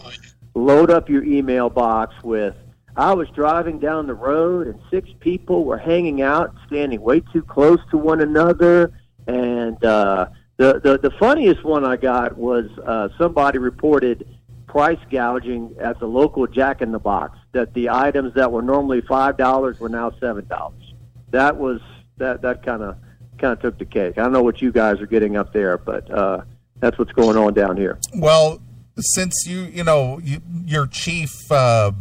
load 0.53 0.91
up 0.91 1.09
your 1.09 1.23
email 1.23 1.71
box 1.71 2.13
with. 2.23 2.53
I 2.95 3.13
was 3.13 3.27
driving 3.29 3.79
down 3.79 4.05
the 4.05 4.13
road 4.13 4.67
and 4.67 4.79
six 4.91 5.09
people 5.21 5.65
were 5.65 5.79
hanging 5.79 6.21
out, 6.21 6.53
standing 6.67 7.01
way 7.01 7.21
too 7.33 7.41
close 7.41 7.79
to 7.89 7.97
one 7.97 8.21
another. 8.21 8.93
And 9.25 9.83
uh, 9.83 10.27
the, 10.57 10.79
the 10.81 10.99
the 10.99 11.11
funniest 11.17 11.63
one 11.63 11.83
I 11.83 11.97
got 11.97 12.37
was 12.37 12.65
uh, 12.85 13.09
somebody 13.17 13.57
reported 13.57 14.27
price 14.67 14.99
gouging 15.09 15.75
at 15.79 15.99
the 15.99 16.05
local 16.05 16.45
Jack 16.45 16.83
in 16.83 16.91
the 16.91 16.99
Box. 16.99 17.39
That 17.55 17.73
the 17.73 17.89
items 17.89 18.33
that 18.33 18.51
were 18.51 18.61
normally 18.61 18.99
five 18.99 19.37
dollars 19.37 19.79
were 19.79 19.87
now 19.87 20.11
seven 20.19 20.45
dollars. 20.47 20.93
That 21.31 21.55
was 21.55 21.79
that 22.17 22.41
that 22.41 22.63
kind 22.63 22.83
of 22.83 22.97
kind 23.37 23.53
of 23.53 23.61
took 23.61 23.77
the 23.79 23.85
cake. 23.85 24.17
I 24.17 24.23
don't 24.23 24.33
know 24.33 24.43
what 24.43 24.61
you 24.61 24.71
guys 24.71 24.99
are 24.99 25.07
getting 25.07 25.37
up 25.37 25.53
there, 25.53 25.77
but 25.77 26.11
uh, 26.11 26.41
that's 26.79 26.97
what's 26.99 27.13
going 27.13 27.37
on 27.37 27.53
down 27.53 27.77
here. 27.77 27.97
Well, 28.13 28.61
since 28.97 29.45
you, 29.45 29.61
you 29.61 29.83
know, 29.83 30.19
you, 30.23 30.41
your 30.65 30.87
chief 30.87 31.31
uh, 31.51 31.91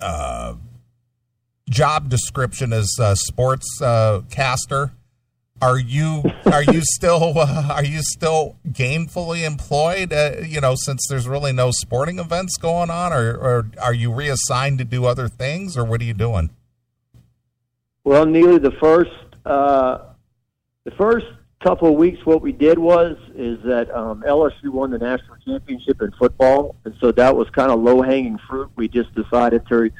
uh, 0.00 0.54
job 1.68 2.08
description 2.08 2.72
is 2.72 2.98
uh, 3.00 3.14
sports 3.14 3.66
caster, 4.30 4.92
are 5.60 5.78
you 5.78 6.22
are 6.46 6.62
you 6.62 6.82
still 6.82 7.32
uh, 7.38 7.68
are 7.70 7.84
you 7.84 8.00
still 8.02 8.56
gainfully 8.68 9.46
employed? 9.46 10.12
Uh, 10.12 10.36
you 10.46 10.60
know, 10.60 10.74
since 10.76 11.06
there's 11.08 11.28
really 11.28 11.52
no 11.52 11.70
sporting 11.70 12.18
events 12.18 12.56
going 12.56 12.90
on, 12.90 13.12
or, 13.12 13.34
or 13.34 13.70
are 13.80 13.94
you 13.94 14.12
reassigned 14.12 14.78
to 14.78 14.84
do 14.84 15.06
other 15.06 15.28
things, 15.28 15.76
or 15.76 15.84
what 15.84 16.00
are 16.00 16.04
you 16.04 16.14
doing? 16.14 16.50
Well, 18.04 18.26
Neeley, 18.26 18.60
the 18.62 18.72
first 18.72 19.10
uh, 19.46 19.98
the 20.84 20.90
first 20.92 21.26
couple 21.62 21.88
of 21.88 21.94
weeks, 21.94 22.24
what 22.26 22.42
we 22.42 22.52
did 22.52 22.78
was 22.78 23.16
is 23.34 23.58
that 23.64 23.90
um, 23.94 24.22
LSU 24.26 24.68
won 24.68 24.90
the 24.90 24.98
national 24.98 25.36
championship 25.44 26.02
in 26.02 26.12
football, 26.12 26.76
and 26.84 26.94
so 27.00 27.10
that 27.12 27.34
was 27.34 27.48
kind 27.50 27.70
of 27.70 27.80
low 27.80 28.02
hanging 28.02 28.38
fruit. 28.48 28.70
We 28.76 28.88
just 28.88 29.14
decided 29.14 29.66
to 29.68 29.90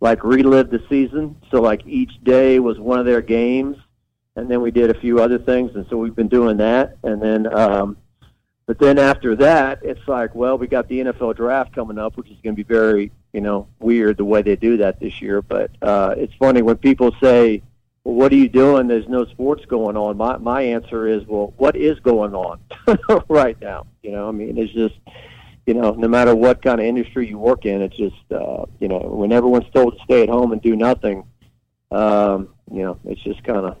like 0.00 0.22
relive 0.22 0.70
the 0.70 0.82
season. 0.90 1.36
So 1.50 1.62
like 1.62 1.80
each 1.86 2.22
day 2.24 2.58
was 2.58 2.78
one 2.78 2.98
of 2.98 3.06
their 3.06 3.22
games, 3.22 3.78
and 4.36 4.50
then 4.50 4.60
we 4.60 4.70
did 4.70 4.90
a 4.90 4.98
few 5.00 5.20
other 5.20 5.38
things, 5.38 5.74
and 5.74 5.86
so 5.88 5.96
we've 5.96 6.16
been 6.16 6.28
doing 6.28 6.56
that, 6.58 6.96
and 7.02 7.20
then. 7.22 7.52
Um, 7.52 7.96
but 8.66 8.78
then 8.78 8.98
after 8.98 9.36
that, 9.36 9.80
it's 9.82 10.08
like, 10.08 10.34
well, 10.34 10.56
we 10.56 10.66
got 10.66 10.88
the 10.88 11.00
NFL 11.00 11.36
draft 11.36 11.74
coming 11.74 11.98
up, 11.98 12.16
which 12.16 12.30
is 12.30 12.38
going 12.42 12.56
to 12.56 12.64
be 12.64 12.66
very, 12.66 13.12
you 13.34 13.42
know, 13.42 13.68
weird 13.78 14.16
the 14.16 14.24
way 14.24 14.40
they 14.40 14.56
do 14.56 14.78
that 14.78 15.00
this 15.00 15.20
year. 15.20 15.42
But 15.42 15.70
uh, 15.82 16.14
it's 16.16 16.32
funny 16.36 16.62
when 16.62 16.76
people 16.76 17.14
say, 17.22 17.62
well, 18.04 18.14
what 18.14 18.32
are 18.32 18.36
you 18.36 18.48
doing? 18.48 18.86
There's 18.86 19.08
no 19.08 19.26
sports 19.26 19.66
going 19.66 19.96
on. 19.96 20.16
My 20.16 20.38
my 20.38 20.62
answer 20.62 21.06
is, 21.06 21.26
well, 21.26 21.52
what 21.58 21.76
is 21.76 22.00
going 22.00 22.34
on 22.34 22.60
right 23.28 23.60
now? 23.60 23.86
You 24.02 24.12
know, 24.12 24.28
I 24.28 24.32
mean, 24.32 24.56
it's 24.56 24.72
just, 24.72 24.94
you 25.66 25.74
know, 25.74 25.92
no 25.92 26.08
matter 26.08 26.34
what 26.34 26.62
kind 26.62 26.80
of 26.80 26.86
industry 26.86 27.28
you 27.28 27.38
work 27.38 27.66
in, 27.66 27.82
it's 27.82 27.96
just, 27.96 28.16
uh, 28.30 28.64
you 28.80 28.88
know, 28.88 28.98
when 28.98 29.32
everyone's 29.32 29.70
told 29.74 29.98
to 29.98 30.04
stay 30.04 30.22
at 30.22 30.30
home 30.30 30.52
and 30.52 30.62
do 30.62 30.74
nothing, 30.74 31.24
um, 31.90 32.48
you 32.70 32.82
know, 32.82 32.98
it's 33.04 33.22
just 33.22 33.44
kind 33.44 33.66
of, 33.66 33.76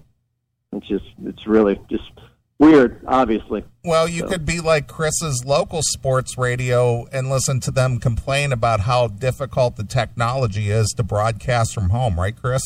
it's 0.76 0.86
just, 0.88 1.04
it's 1.24 1.46
really 1.46 1.80
just 1.88 2.10
weird, 2.58 3.00
obviously. 3.06 3.64
Well, 3.84 4.08
you 4.08 4.20
So- 4.20 4.28
could 4.28 4.44
be 4.46 4.60
like 4.60 4.86
Chris's 4.88 5.44
local 5.44 5.80
sports 5.82 6.36
radio 6.38 7.06
and 7.12 7.28
listen 7.28 7.60
to 7.60 7.70
them 7.70 7.98
complain 7.98 8.52
about 8.52 8.80
how 8.80 9.08
difficult 9.08 9.76
the 9.76 9.84
technology 9.84 10.70
is 10.70 10.88
to 10.96 11.02
broadcast 11.02 11.74
from 11.74 11.90
home, 11.90 12.18
right, 12.18 12.34
Chris? 12.36 12.62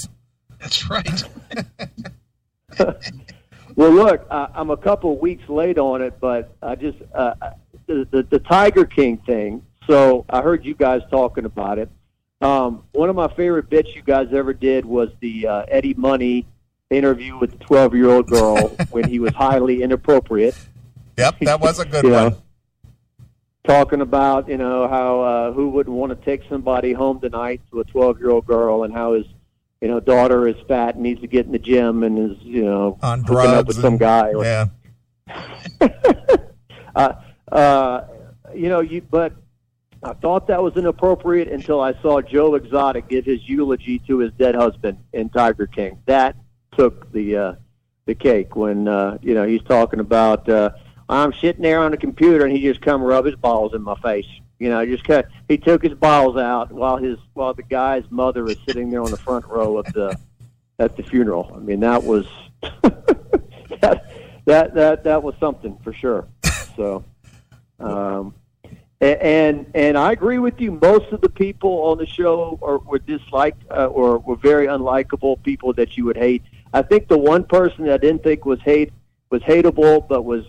That's 0.61 0.89
right. 0.91 1.23
Well, 3.77 3.93
look, 3.93 4.27
I, 4.29 4.49
I'm 4.57 4.71
a 4.71 4.77
couple 4.77 5.13
of 5.13 5.21
weeks 5.21 5.49
late 5.49 5.79
on 5.79 6.03
it, 6.03 6.19
but 6.21 6.53
I 6.61 6.75
just 6.75 6.99
uh, 7.15 7.35
the, 7.87 8.09
the 8.11 8.25
the 8.25 8.39
Tiger 8.41 8.85
King 8.85 9.19
thing. 9.19 9.65
So 9.87 10.25
I 10.29 10.43
heard 10.43 10.65
you 10.65 10.75
guys 10.75 11.01
talking 11.13 11.45
about 11.45 11.79
it. 11.79 11.89
Um, 12.41 12.83
one 12.93 13.09
of 13.09 13.15
my 13.15 13.29
favorite 13.35 13.71
bits 13.71 13.95
you 13.95 14.03
guys 14.03 14.29
ever 14.33 14.53
did 14.53 14.85
was 14.85 15.11
the 15.21 15.47
uh, 15.47 15.65
Eddie 15.69 15.95
Money 15.95 16.47
interview 16.99 17.37
with 17.39 17.53
the 17.59 17.59
12 17.65 17.95
year 17.95 18.11
old 18.11 18.27
girl 18.29 18.69
when 18.91 19.09
he 19.09 19.19
was 19.19 19.35
highly 19.35 19.83
inappropriate. 19.83 20.57
Yep, 21.17 21.37
that 21.43 21.61
was 21.61 21.79
a 21.79 21.85
good 21.85 22.05
one. 22.07 22.37
talking 23.65 24.01
about 24.01 24.49
you 24.49 24.57
know 24.57 24.89
how 24.89 25.21
uh, 25.21 25.53
who 25.53 25.69
wouldn't 25.69 25.95
want 25.95 26.11
to 26.11 26.25
take 26.25 26.49
somebody 26.49 26.93
home 26.93 27.21
tonight 27.21 27.61
to 27.71 27.81
a 27.81 27.85
12 27.85 28.19
year 28.19 28.31
old 28.31 28.47
girl 28.47 28.85
and 28.85 28.95
how 28.95 29.15
his 29.15 29.27
you 29.81 29.89
know 29.89 30.01
daughter 30.01 30.47
is 30.49 30.57
fat 30.67 30.95
and 30.95 31.03
needs 31.03 31.21
to 31.21 31.27
get 31.27 31.45
in 31.47 31.53
the 31.53 31.59
gym 31.59 32.03
and 32.05 32.31
is 32.33 32.39
you 32.43 32.65
know 32.65 32.99
On 33.03 33.19
hooking 33.21 33.35
drugs. 33.35 33.53
up 33.53 33.67
with 33.67 33.81
some 33.81 33.97
guy 33.97 34.33
Yeah. 34.41 34.67
uh, 36.97 37.13
uh, 37.53 38.05
you 38.55 38.69
know 38.69 38.81
you 38.81 39.03
but 39.03 39.33
I 40.03 40.13
thought 40.15 40.47
that 40.47 40.63
was 40.63 40.77
inappropriate 40.77 41.49
until 41.49 41.81
I 41.81 41.93
saw 42.01 42.23
Joe 42.23 42.55
Exotic 42.55 43.09
give 43.09 43.25
his 43.25 43.47
eulogy 43.49 43.99
to 44.07 44.19
his 44.19 44.33
dead 44.39 44.55
husband 44.55 44.99
in 45.13 45.29
Tiger 45.29 45.67
King. 45.67 45.99
That 46.07 46.37
took 46.79 47.11
the 47.13 47.37
uh, 47.37 47.53
the 48.07 48.15
cake 48.15 48.55
when 48.57 48.89
uh, 48.89 49.19
you 49.21 49.35
know 49.35 49.47
he's 49.47 49.63
talking 49.63 50.01
about 50.01 50.49
uh, 50.49 50.71
I'm 51.09 51.33
sitting 51.35 51.63
there 51.63 51.81
on 51.81 51.91
the 51.91 51.97
computer 51.97 52.45
and 52.45 52.55
he 52.55 52.63
just 52.63 52.81
come 52.81 53.03
rub 53.03 53.25
his 53.25 53.35
balls 53.37 53.75
in 53.75 53.83
my 53.83 53.97
face. 54.01 54.27
You 54.59 54.71
know, 54.71 54.85
just 54.85 55.05
cut. 55.05 55.29
He 55.49 55.57
took 55.57 55.83
his 55.83 55.95
balls 55.95 56.37
out 56.37 56.73
while 56.73 56.97
his 56.97 57.19
while 57.35 57.55
the 57.55 57.63
guy's 57.63 58.05
mother 58.11 58.47
is 58.47 58.57
sitting 58.67 58.91
there 58.91 59.03
on 59.03 59.11
the 59.11 59.17
front 59.17 59.47
row 59.47 59.79
of 59.79 59.87
the 59.93 60.19
at 60.79 60.97
the 60.97 61.03
funeral. 61.03 61.53
I 61.55 61.59
mean, 61.59 61.81
that 61.81 62.03
was 62.03 62.27
that 62.83 64.05
that 64.45 64.75
that 64.75 65.05
that 65.05 65.23
was 65.23 65.35
something 65.39 65.79
for 65.85 65.93
sure. 65.93 66.27
So, 66.77 67.05
um, 67.79 68.35
and 69.01 69.71
and 69.75 69.97
I 69.97 70.13
agree 70.13 70.39
with 70.39 70.61
you. 70.61 70.73
Most 70.73 71.13
of 71.13 71.21
the 71.21 71.29
people 71.29 71.71
on 71.85 71.99
the 71.99 72.07
show 72.07 72.59
are 72.63 72.79
were 72.79 72.99
disliked 72.99 73.63
uh, 73.71 73.87
or 73.87 74.19
were 74.19 74.37
very 74.37 74.67
unlikable 74.67 75.41
people 75.43 75.73
that 75.75 75.97
you 75.97 76.05
would 76.05 76.17
hate. 76.17 76.43
I 76.73 76.83
think 76.83 77.09
the 77.09 77.19
one 77.19 77.45
person 77.45 77.85
that 77.87 77.95
I 77.95 77.99
didn't 77.99 78.23
think 78.23 78.45
was 78.45 78.61
hate 78.61 78.93
was 79.31 79.43
hateable, 79.43 80.07
but 80.07 80.23
was 80.23 80.45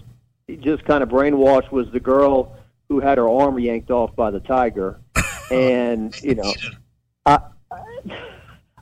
just 0.60 0.84
kind 0.86 1.04
of 1.04 1.10
brainwashed 1.10 1.72
was 1.72 1.92
the 1.92 2.00
girl 2.00 2.56
who 2.88 3.00
had 3.00 3.18
her 3.18 3.30
arm 3.30 3.60
yanked 3.60 3.92
off 3.92 4.16
by 4.16 4.32
the 4.32 4.40
tiger. 4.40 5.00
And 5.52 6.14
you 6.22 6.36
know, 6.36 6.54
I 7.26 7.40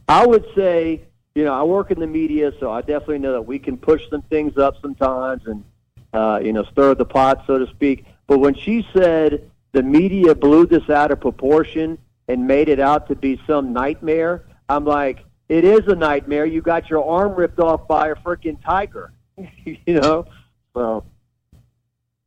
I 0.09 0.25
would 0.25 0.43
say 0.53 1.03
you 1.33 1.45
know 1.45 1.53
I 1.53 1.63
work 1.63 1.91
in 1.91 1.99
the 2.01 2.07
media, 2.07 2.51
so 2.59 2.69
I 2.69 2.81
definitely 2.81 3.19
know 3.19 3.31
that 3.31 3.43
we 3.43 3.57
can 3.57 3.77
push 3.77 4.01
some 4.09 4.21
things 4.23 4.57
up 4.57 4.75
sometimes 4.81 5.43
and 5.45 5.63
uh, 6.11 6.41
you 6.43 6.51
know 6.51 6.65
stir 6.65 6.93
the 6.95 7.05
pot, 7.05 7.45
so 7.47 7.57
to 7.57 7.67
speak. 7.67 8.03
But 8.27 8.39
when 8.39 8.53
she 8.53 8.85
said 8.93 9.49
the 9.71 9.81
media 9.81 10.35
blew 10.35 10.65
this 10.65 10.89
out 10.89 11.11
of 11.11 11.21
proportion 11.21 11.97
and 12.27 12.45
made 12.45 12.67
it 12.67 12.81
out 12.81 13.07
to 13.07 13.15
be 13.15 13.39
some 13.47 13.71
nightmare, 13.71 14.43
I'm 14.67 14.83
like, 14.83 15.23
it 15.49 15.63
is 15.63 15.87
a 15.87 15.95
nightmare. 15.95 16.45
You 16.45 16.61
got 16.61 16.89
your 16.89 17.07
arm 17.07 17.35
ripped 17.35 17.59
off 17.59 17.87
by 17.87 18.09
a 18.09 18.15
freaking 18.15 18.61
tiger, 18.63 19.11
you 19.65 19.77
know. 19.87 20.25
So, 20.73 21.03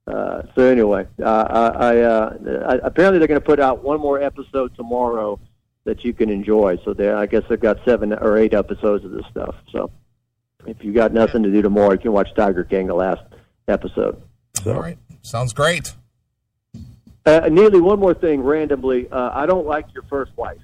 uh, 0.07 0.43
so 0.55 0.63
anyway, 0.63 1.07
uh, 1.23 1.47
I, 1.51 1.67
I, 1.69 1.99
uh, 1.99 2.39
I 2.69 2.75
apparently 2.83 3.19
they're 3.19 3.29
going 3.29 3.41
to 3.41 3.47
put 3.47 3.61
out 3.61 3.85
one 3.85 4.01
more 4.01 4.21
episode 4.21 4.75
tomorrow 4.75 5.39
that 5.85 6.05
you 6.05 6.13
can 6.13 6.31
enjoy. 6.31 6.79
So 6.85 6.95
there, 6.95 7.17
I 7.17 7.27
guess 7.27 7.43
they've 7.49 7.61
got 7.61 7.79
seven 7.85 8.13
or 8.13 8.37
eight 8.37 8.55
episodes 8.55 9.05
of 9.05 9.13
this 9.13 9.25
stuff. 9.31 9.55
So 9.73 9.91
if 10.67 10.83
you 10.83 10.93
got 10.93 11.13
nothing 11.13 11.43
to 11.43 11.51
do 11.51 11.63
tomorrow, 11.63 11.93
you 11.93 11.99
can 11.99 12.13
watch 12.13 12.29
Tiger 12.35 12.65
King, 12.65 12.87
the 12.87 12.95
last 12.95 13.23
episode. 13.69 14.23
So. 14.63 14.75
All 14.75 14.81
right. 14.81 14.99
Sounds 15.23 15.53
great. 15.53 15.95
Uh, 17.27 17.43
Neeley, 17.43 17.81
one 17.81 17.99
more 17.99 18.15
thing 18.15 18.41
randomly. 18.41 19.09
Uh, 19.11 19.31
I 19.33 19.47
don't 19.47 19.67
like 19.67 19.87
your 19.93 20.05
first 20.05 20.33
wife. 20.37 20.59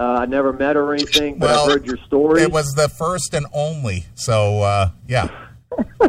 Uh, 0.00 0.20
I 0.20 0.24
never 0.24 0.54
met 0.54 0.76
her 0.76 0.82
or 0.82 0.94
anything, 0.94 1.38
but 1.38 1.50
Well, 1.50 1.66
I've 1.66 1.72
heard 1.72 1.86
your 1.86 1.98
story. 2.06 2.40
It 2.40 2.50
was 2.50 2.72
the 2.72 2.88
first 2.88 3.34
and 3.34 3.46
only. 3.52 4.06
So 4.14 4.62
uh, 4.62 4.90
yeah, 5.06 5.28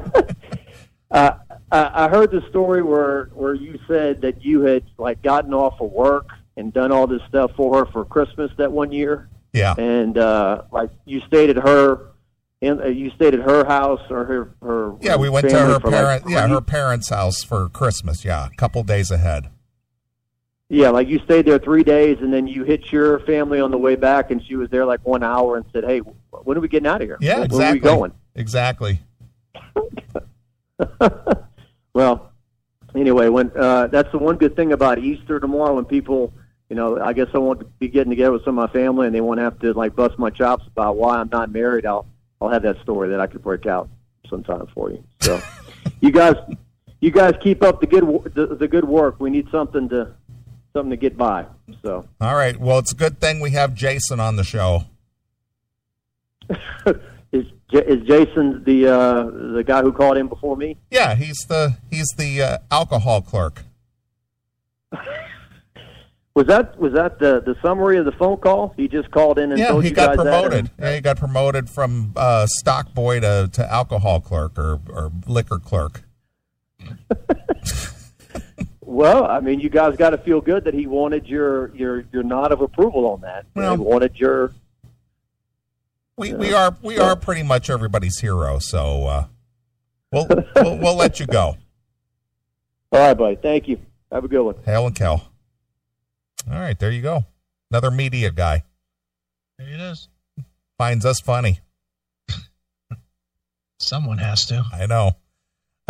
Uh, 1.11 1.31
I 1.73 2.05
I 2.05 2.07
heard 2.07 2.31
the 2.31 2.41
story 2.49 2.81
where 2.81 3.25
where 3.33 3.53
you 3.53 3.77
said 3.87 4.21
that 4.21 4.45
you 4.45 4.61
had 4.61 4.83
like 4.97 5.21
gotten 5.21 5.53
off 5.53 5.81
of 5.81 5.91
work 5.91 6.29
and 6.55 6.71
done 6.73 6.93
all 6.93 7.05
this 7.05 7.21
stuff 7.27 7.51
for 7.57 7.79
her 7.79 7.85
for 7.91 8.05
Christmas 8.05 8.49
that 8.57 8.71
one 8.71 8.93
year, 8.93 9.27
yeah, 9.51 9.73
and 9.77 10.17
uh, 10.17 10.63
like 10.71 10.89
you 11.05 11.19
stayed 11.27 11.49
at 11.49 11.57
her. 11.57 12.07
In, 12.61 12.79
uh, 12.79 12.85
you 12.85 13.09
stayed 13.11 13.33
at 13.33 13.41
her 13.41 13.65
house 13.65 14.01
or 14.09 14.23
her 14.23 14.51
her 14.61 14.95
yeah. 15.01 15.17
We 15.17 15.29
went 15.29 15.49
to 15.49 15.59
her 15.59 15.79
for, 15.79 15.89
like, 15.89 16.23
yeah, 16.27 16.47
her 16.47 16.61
parents' 16.61 17.09
house 17.09 17.43
for 17.43 17.67
Christmas. 17.69 18.23
Yeah, 18.23 18.47
a 18.47 18.55
couple 18.55 18.83
days 18.83 19.11
ahead. 19.11 19.49
Yeah, 20.72 20.89
like 20.89 21.09
you 21.09 21.19
stayed 21.26 21.47
there 21.47 21.59
three 21.59 21.84
days, 21.84 22.19
and 22.22 22.34
then 22.34 22.47
you 22.47 22.63
hit 22.63 22.93
your 22.93 23.19
family 23.19 23.59
on 23.59 23.72
the 23.72 23.78
way 23.78 23.97
back, 23.97 24.32
and 24.32 24.41
she 24.41 24.55
was 24.55 24.69
there 24.69 24.86
like 24.86 25.05
one 25.05 25.22
hour 25.22 25.57
and 25.57 25.65
said, 25.74 25.84
"Hey, 25.84 25.99
when 25.99 26.57
are 26.57 26.61
we 26.61 26.69
getting 26.69 26.88
out 26.88 27.01
of 27.01 27.09
here? 27.09 27.17
Yeah, 27.19 27.36
Where- 27.36 27.43
exactly. 27.43 27.82
Where 27.82 27.91
are 27.91 27.95
we 27.95 27.99
going?" 27.99 28.11
Exactly. 28.36 29.01
well, 31.93 32.32
anyway, 32.95 33.28
when 33.28 33.51
uh, 33.53 33.88
that's 33.88 34.09
the 34.13 34.17
one 34.17 34.38
good 34.38 34.55
thing 34.55 34.72
about 34.72 34.97
Easter 34.97 35.41
tomorrow. 35.41 35.76
When 35.76 35.84
people, 35.84 36.32
you 36.69 36.78
know, 36.78 37.01
I 37.01 37.11
guess 37.11 37.28
I 37.34 37.39
won't 37.39 37.78
be 37.78 37.89
getting 37.89 38.09
together 38.09 38.32
with 38.32 38.45
some 38.45 38.57
of 38.57 38.69
my 38.69 38.72
family, 38.74 39.07
and 39.07 39.13
they 39.13 39.19
won't 39.19 39.41
have 39.41 39.59
to 39.59 39.74
like 39.74 39.93
bust 39.93 40.17
my 40.17 40.30
chops 40.30 40.65
about 40.67 40.95
why 40.95 41.17
I'm 41.17 41.30
not 41.34 41.51
married. 41.51 41.86
I'll 41.86 42.05
I'll 42.39 42.47
have 42.47 42.63
that 42.63 42.82
story 42.82 43.09
that 43.09 43.19
I 43.19 43.28
could 43.28 43.43
break 43.43 43.65
out 43.65 43.89
sometime 44.30 44.67
for 44.74 44.89
you. 44.89 45.03
So, 45.19 45.41
you 45.99 46.11
guys, 46.11 46.36
you 47.01 47.11
guys 47.11 47.34
keep 47.41 47.61
up 47.61 47.82
the 47.82 47.88
good 47.88 48.05
the, 48.36 48.55
the 48.55 48.69
good 48.69 48.86
work. 48.86 49.19
We 49.19 49.32
need 49.32 49.49
something 49.51 49.89
to 49.89 50.15
something 50.74 50.91
to 50.91 50.97
get 50.97 51.17
by. 51.17 51.45
So. 51.84 52.07
All 52.19 52.36
right. 52.36 52.57
Well, 52.59 52.80
it's 52.80 52.91
a 52.91 52.95
good 52.95 53.19
thing 53.19 53.39
we 53.39 53.51
have 53.51 53.74
Jason 53.74 54.19
on 54.19 54.36
the 54.36 54.43
show. 54.43 54.86
is 57.32 57.45
J- 57.72 57.86
is 57.86 58.05
Jason 58.07 58.63
the 58.65 58.88
uh, 58.88 59.24
the 59.55 59.63
guy 59.65 59.82
who 59.82 59.91
called 59.93 60.17
in 60.17 60.28
before 60.28 60.57
me? 60.57 60.78
Yeah, 60.89 61.15
he's 61.15 61.39
the 61.47 61.78
he's 61.89 62.07
the 62.17 62.41
uh, 62.41 62.57
alcohol 62.69 63.22
clerk. 63.22 63.63
Was 66.34 66.47
that 66.47 66.80
was 66.80 66.93
that 66.93 67.19
the 67.19 67.41
the 67.41 67.57
summary 67.61 67.97
of 67.97 68.05
the 68.05 68.13
phone 68.13 68.38
call? 68.38 68.74
He 68.78 68.88
just 68.88 69.11
called 69.11 69.38
in 69.38 69.51
and 69.51 69.59
Yeah, 69.59 69.67
told 69.67 69.84
he 69.84 69.89
you 69.89 69.95
got 69.95 70.15
guys 70.15 70.24
promoted. 70.24 70.67
that. 70.78 70.84
Yeah, 70.86 70.95
he 70.95 71.01
got 71.01 71.17
promoted 71.17 71.69
from 71.69 72.13
uh, 72.15 72.47
stock 72.47 72.93
boy 72.93 73.19
to, 73.19 73.49
to 73.51 73.69
alcohol 73.69 74.22
clerk 74.22 74.57
or, 74.57 74.80
or 74.89 75.11
liquor 75.28 75.59
clerk. 75.59 76.03
Well, 78.91 79.23
I 79.25 79.39
mean, 79.39 79.61
you 79.61 79.69
guys 79.69 79.95
got 79.95 80.09
to 80.09 80.17
feel 80.17 80.41
good 80.41 80.65
that 80.65 80.73
he 80.73 80.85
wanted 80.85 81.25
your 81.25 81.73
your 81.73 82.03
your 82.11 82.23
nod 82.23 82.51
of 82.51 82.59
approval 82.59 83.05
on 83.07 83.21
that. 83.21 83.45
Well- 83.55 83.77
he 83.77 83.81
wanted 83.81 84.19
your. 84.19 84.53
We 86.17 86.33
we 86.33 86.53
are 86.53 86.75
we 86.81 86.99
are 86.99 87.15
pretty 87.15 87.41
much 87.41 87.69
everybody's 87.69 88.19
hero. 88.19 88.59
So 88.59 89.05
uh, 89.07 89.25
we'll, 90.11 90.27
we'll 90.57 90.77
we'll 90.77 90.95
let 90.97 91.21
you 91.21 91.25
go. 91.25 91.55
All 92.91 92.99
right, 92.99 93.13
buddy. 93.13 93.37
Thank 93.37 93.69
you. 93.69 93.79
Have 94.11 94.25
a 94.25 94.27
good 94.27 94.43
one. 94.43 94.55
Hail 94.65 94.85
and 94.85 94.93
kill. 94.95 95.23
All 96.51 96.59
right, 96.59 96.77
there 96.77 96.91
you 96.91 97.01
go. 97.01 97.23
Another 97.71 97.91
media 97.91 98.29
guy 98.29 98.63
There 99.57 99.69
it 99.69 99.79
is. 99.79 100.09
finds 100.77 101.05
us 101.05 101.21
funny. 101.21 101.61
Someone 103.79 104.17
has 104.17 104.45
to. 104.47 104.65
I 104.73 104.85
know. 104.85 105.13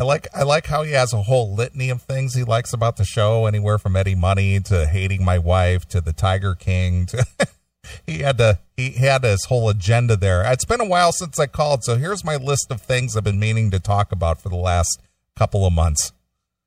I 0.01 0.03
like 0.03 0.27
I 0.33 0.41
like 0.41 0.65
how 0.65 0.81
he 0.81 0.93
has 0.93 1.13
a 1.13 1.21
whole 1.21 1.53
litany 1.53 1.91
of 1.91 2.01
things 2.01 2.33
he 2.33 2.43
likes 2.43 2.73
about 2.73 2.97
the 2.97 3.05
show, 3.05 3.45
anywhere 3.45 3.77
from 3.77 3.95
Eddie 3.95 4.15
Money 4.15 4.59
to 4.61 4.87
hating 4.87 5.23
my 5.23 5.37
wife 5.37 5.87
to 5.89 6.01
the 6.01 6.11
Tiger 6.11 6.55
King 6.55 7.05
to 7.05 7.23
he 8.07 8.17
had 8.23 8.39
to 8.39 8.57
he 8.75 8.93
had 8.93 9.23
his 9.23 9.45
whole 9.45 9.69
agenda 9.69 10.15
there. 10.15 10.41
It's 10.51 10.65
been 10.65 10.81
a 10.81 10.85
while 10.85 11.11
since 11.11 11.37
I 11.37 11.45
called, 11.45 11.83
so 11.83 11.97
here's 11.97 12.25
my 12.25 12.35
list 12.35 12.71
of 12.71 12.81
things 12.81 13.15
I've 13.15 13.23
been 13.23 13.37
meaning 13.37 13.69
to 13.69 13.79
talk 13.79 14.11
about 14.11 14.41
for 14.41 14.49
the 14.49 14.55
last 14.55 14.99
couple 15.35 15.67
of 15.67 15.73
months. 15.73 16.13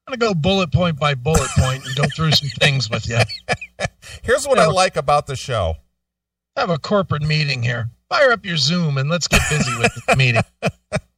I'm 0.06 0.12
going 0.12 0.20
to 0.20 0.26
go 0.26 0.40
bullet 0.40 0.70
point 0.70 1.00
by 1.00 1.14
bullet 1.14 1.50
point 1.58 1.84
and 1.84 1.96
go 1.96 2.04
through 2.14 2.30
some 2.30 2.50
things 2.60 2.88
with 2.88 3.08
you. 3.08 3.18
Here's 4.22 4.46
what 4.46 4.60
I 4.60 4.66
like 4.66 4.94
about 4.94 5.26
the 5.26 5.34
show. 5.34 5.74
I 6.56 6.60
have 6.60 6.70
a 6.70 6.78
corporate 6.78 7.22
meeting 7.22 7.64
here. 7.64 7.90
Fire 8.08 8.30
up 8.30 8.46
your 8.46 8.58
Zoom 8.58 8.96
and 8.96 9.10
let's 9.10 9.26
get 9.26 9.40
busy 9.50 9.76
with 9.76 9.92
the 10.06 10.14
meeting. 10.14 10.42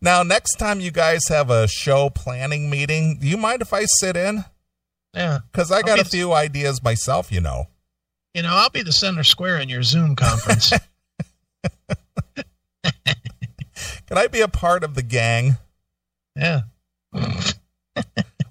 Now, 0.00 0.22
next 0.22 0.56
time 0.58 0.80
you 0.80 0.90
guys 0.90 1.28
have 1.28 1.50
a 1.50 1.66
show 1.68 2.10
planning 2.10 2.68
meeting, 2.70 3.18
do 3.18 3.26
you 3.26 3.36
mind 3.36 3.62
if 3.62 3.72
I 3.72 3.84
sit 3.86 4.16
in? 4.16 4.44
Yeah. 5.14 5.38
Because 5.50 5.72
I 5.72 5.82
got 5.82 5.98
a 5.98 6.04
few 6.04 6.32
ideas 6.32 6.82
myself, 6.82 7.32
you 7.32 7.40
know. 7.40 7.66
You 8.34 8.42
know, 8.42 8.50
I'll 8.52 8.70
be 8.70 8.82
the 8.82 8.92
center 8.92 9.24
square 9.24 9.58
in 9.58 9.68
your 9.68 9.82
Zoom 9.82 10.14
conference. 10.16 10.72
Can 14.06 14.18
I 14.18 14.26
be 14.26 14.40
a 14.40 14.48
part 14.48 14.84
of 14.84 14.94
the 14.94 15.02
gang? 15.02 15.56
yeah. 16.36 16.62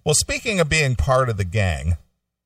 Well, 0.03 0.15
speaking 0.15 0.59
of 0.59 0.69
being 0.69 0.95
part 0.95 1.29
of 1.29 1.37
the 1.37 1.43
gang, 1.45 1.97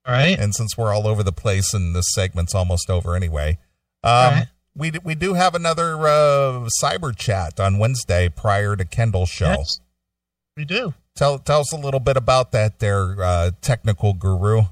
All 0.06 0.14
right. 0.14 0.38
and 0.40 0.56
since 0.56 0.78
we're 0.78 0.94
all 0.94 1.08
over 1.08 1.24
the 1.24 1.32
place 1.34 1.74
and 1.74 1.94
this 1.94 2.06
segment's 2.14 2.56
almost 2.56 2.90
over 2.90 3.16
anyway, 3.16 3.58
um, 4.04 4.12
Right. 4.34 4.48
We 4.80 4.92
d- 4.92 5.00
we 5.04 5.14
do 5.14 5.34
have 5.34 5.54
another 5.54 5.96
uh, 6.08 6.68
cyber 6.82 7.16
chat 7.16 7.60
on 7.60 7.78
Wednesday 7.78 8.30
prior 8.30 8.76
to 8.76 8.86
Kendall's 8.86 9.30
show. 9.30 9.52
Yes, 9.58 9.82
we 10.56 10.66
do. 10.66 10.94
Tell 11.16 11.38
tell 11.38 11.60
us 11.60 11.74
a 11.74 11.78
little 11.78 12.00
bit 12.00 12.18
about 12.18 12.52
that, 12.54 12.80
there, 12.80 13.22
uh, 13.22 13.52
technical 13.62 14.14
guru. 14.14 14.64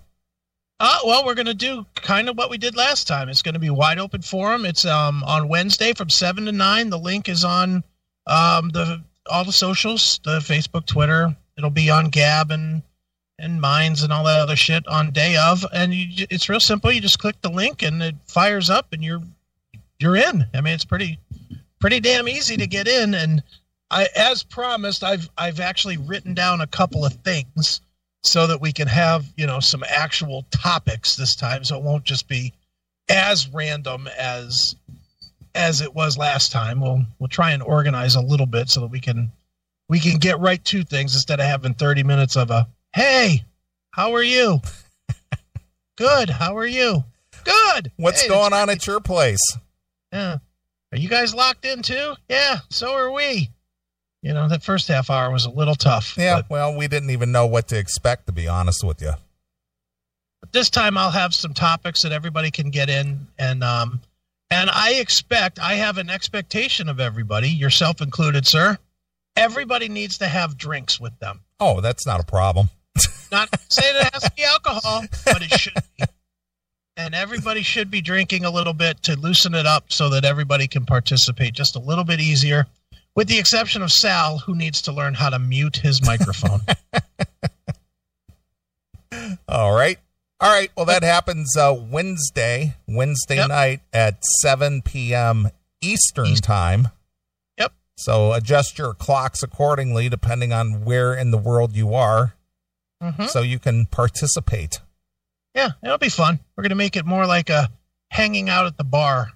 Uh, 0.80 1.00
well, 1.06 1.26
we're 1.26 1.34
going 1.34 1.48
to 1.48 1.56
do 1.56 1.86
kind 1.96 2.30
of 2.30 2.38
what 2.38 2.50
we 2.50 2.58
did 2.58 2.76
last 2.76 3.08
time. 3.08 3.30
It's 3.30 3.42
going 3.42 3.56
to 3.56 3.60
be 3.60 3.70
wide 3.70 3.98
open 3.98 4.22
forum. 4.22 4.64
It's 4.64 4.86
um, 4.86 5.24
on 5.24 5.48
Wednesday 5.48 5.94
from 5.94 6.10
seven 6.10 6.46
to 6.46 6.52
nine. 6.52 6.90
The 6.92 7.00
link 7.00 7.28
is 7.28 7.44
on 7.44 7.84
um, 8.28 8.70
the 8.70 9.02
all 9.30 9.44
the 9.44 9.52
socials, 9.52 10.20
the 10.24 10.40
Facebook, 10.40 10.86
Twitter. 10.86 11.36
It'll 11.58 11.70
be 11.70 11.90
on 11.90 12.10
Gab 12.10 12.52
and 12.52 12.84
and 13.40 13.60
Minds 13.60 14.04
and 14.04 14.14
all 14.14 14.24
that 14.24 14.40
other 14.40 14.56
shit 14.56 14.88
on 14.88 15.12
day 15.12 15.36
of. 15.36 15.66
And 15.74 15.94
you, 15.94 16.28
it's 16.30 16.48
real 16.48 16.60
simple. 16.60 16.92
You 16.92 17.02
just 17.02 17.20
click 17.20 17.42
the 17.42 17.50
link 17.52 17.82
and 17.84 18.02
it 18.02 18.16
fires 18.26 18.70
up, 18.70 18.94
and 18.94 19.04
you're 19.04 19.22
you're 20.00 20.16
in. 20.16 20.46
I 20.54 20.62
mean, 20.62 20.74
it's 20.74 20.86
pretty 20.86 21.20
pretty 21.80 22.00
damn 22.00 22.28
easy 22.28 22.58
to 22.58 22.68
get 22.68 22.88
in. 22.88 23.14
And 23.14 23.44
I, 23.92 24.08
as 24.16 24.44
promised, 24.44 25.04
I've 25.04 25.30
I've 25.38 25.60
actually 25.60 25.98
written 25.98 26.34
down 26.34 26.62
a 26.62 26.68
couple 26.68 27.06
of 27.06 27.14
things 27.14 27.82
so 28.24 28.48
that 28.48 28.62
we 28.62 28.72
can 28.72 28.88
have 28.88 29.26
you 29.38 29.48
know 29.48 29.60
some 29.60 29.84
actual 29.88 30.46
topics 30.52 31.16
this 31.16 31.36
time 31.36 31.64
so 31.64 31.78
it 31.78 31.84
won't 31.84 32.04
just 32.04 32.28
be 32.28 32.54
as 33.10 33.48
random 33.50 34.08
as 34.18 34.76
as 35.56 35.82
it 35.82 35.94
was 35.94 36.18
last 36.18 36.52
time 36.52 36.82
we'll 36.82 37.06
we'll 37.20 37.30
try 37.30 37.52
and 37.52 37.64
organize 37.64 38.16
a 38.16 38.22
little 38.22 38.46
bit 38.46 38.70
so 38.70 38.82
that 38.82 38.88
we 38.92 39.00
can 39.00 39.32
we 39.88 40.00
can 40.00 40.18
get 40.18 40.40
right 40.40 40.64
to 40.66 40.84
things 40.84 41.14
instead 41.14 41.40
of 41.40 41.46
having 41.46 41.74
30 41.74 42.04
minutes 42.04 42.36
of 42.36 42.52
a 42.52 42.68
hey 42.94 43.44
how 43.92 44.14
are 44.14 44.24
you 44.24 44.60
good 45.96 46.30
how 46.30 46.58
are 46.58 46.68
you 46.68 47.04
good 47.44 47.92
What's 47.96 48.24
"Hey, 48.24 48.28
going 48.28 48.52
on 48.52 48.70
at 48.70 48.86
your 48.86 49.00
place? 49.00 49.58
Yeah 50.18 50.38
are 50.92 50.98
you 50.98 51.10
guys 51.10 51.34
locked 51.36 51.66
in 51.66 51.82
too 51.82 52.14
yeah 52.30 52.58
so 52.70 52.94
are 52.94 53.12
we 53.12 53.50
you 54.24 54.34
know 54.34 54.48
that 54.50 54.64
first 54.64 54.88
half 54.88 55.10
hour 55.10 55.32
was 55.32 55.46
a 55.46 55.50
little 55.50 55.76
tough 55.76 56.16
Yeah, 56.18 56.38
but- 56.38 56.50
well, 56.50 56.76
we 56.76 56.88
didn't 56.88 57.12
even 57.12 57.32
know 57.32 57.46
what 57.46 57.68
to 57.70 57.78
expect, 57.78 58.26
to 58.26 58.32
be 58.34 58.48
honest 58.48 58.84
with 58.84 59.00
you. 59.02 59.12
But 60.42 60.52
this 60.52 60.70
time 60.70 60.98
I'll 60.98 61.12
have 61.12 61.34
some 61.36 61.54
topics 61.54 62.02
that 62.02 62.12
everybody 62.12 62.50
can 62.52 62.70
get 62.72 62.90
in 62.90 63.28
and 63.38 63.64
um 63.64 64.02
and 64.50 64.70
I 64.72 64.94
expect 64.96 65.60
I 65.60 65.76
have 65.76 65.98
an 65.98 66.10
expectation 66.10 66.90
of 66.90 67.00
everybody, 67.00 67.50
yourself 67.50 68.02
included, 68.02 68.48
sir. 68.48 68.78
Everybody 69.36 69.88
needs 69.88 70.18
to 70.18 70.28
have 70.28 70.58
drinks 70.58 71.00
with 71.00 71.18
them. 71.20 71.42
Oh, 71.60 71.80
that's 71.82 72.06
not 72.08 72.20
a 72.20 72.24
problem. 72.26 72.70
Not 73.32 73.50
saying 73.70 73.96
it 73.98 74.14
has 74.14 74.24
to 74.24 74.32
be 74.36 74.44
alcohol, 74.46 75.04
but 75.26 75.42
it 75.44 75.52
should 75.60 75.74
be. 75.98 76.06
And 76.98 77.14
everybody 77.14 77.62
should 77.62 77.92
be 77.92 78.02
drinking 78.02 78.44
a 78.44 78.50
little 78.50 78.74
bit 78.74 79.04
to 79.04 79.16
loosen 79.16 79.54
it 79.54 79.68
up 79.68 79.94
so 79.94 80.10
that 80.10 80.26
everybody 80.26 80.68
can 80.68 80.84
participate 80.86 81.54
just 81.54 81.76
a 81.76 81.80
little 81.80 82.04
bit 82.04 82.20
easier. 82.20 82.66
With 83.16 83.28
the 83.28 83.38
exception 83.40 83.82
of 83.84 83.92
Sal, 83.92 84.40
who 84.40 84.56
needs 84.56 84.82
to 84.84 84.92
learn 84.92 85.14
how 85.14 85.30
to 85.30 85.38
mute 85.40 85.78
his 85.78 86.04
microphone. 86.04 86.62
All 89.48 89.74
right. 89.74 89.98
All 90.40 90.50
right. 90.52 90.70
Well, 90.76 90.86
that 90.88 91.04
happens 91.04 91.56
uh, 91.58 91.74
Wednesday, 91.80 92.76
Wednesday 92.88 93.38
Yep. 93.38 93.48
night 93.50 93.80
at 93.94 94.24
7 94.42 94.82
p.m. 94.82 95.50
Eastern 95.82 96.28
East- 96.28 96.44
time. 96.44 96.90
Yep. 97.58 97.74
So 97.96 98.34
adjust 98.34 98.78
your 98.78 98.94
clocks 98.94 99.42
accordingly, 99.42 100.10
depending 100.10 100.52
on 100.54 100.84
where 100.86 101.14
in 101.14 101.32
the 101.32 101.38
world 101.38 101.76
you 101.76 101.94
are, 101.96 102.34
Mhm. 103.04 103.30
so 103.30 103.42
you 103.42 103.58
can 103.60 103.86
participate. 103.86 104.80
Yeah, 105.58 105.70
it'll 105.84 105.98
be 105.98 106.08
fun. 106.10 106.40
We're 106.56 106.62
going 106.62 106.70
to 106.70 106.76
make 106.76 106.96
it 106.96 107.06
more 107.06 107.26
like 107.26 107.50
a 107.50 107.70
hanging 108.12 108.48
out 108.50 108.68
at 108.68 108.78
the 108.78 108.84
bar 108.84 109.32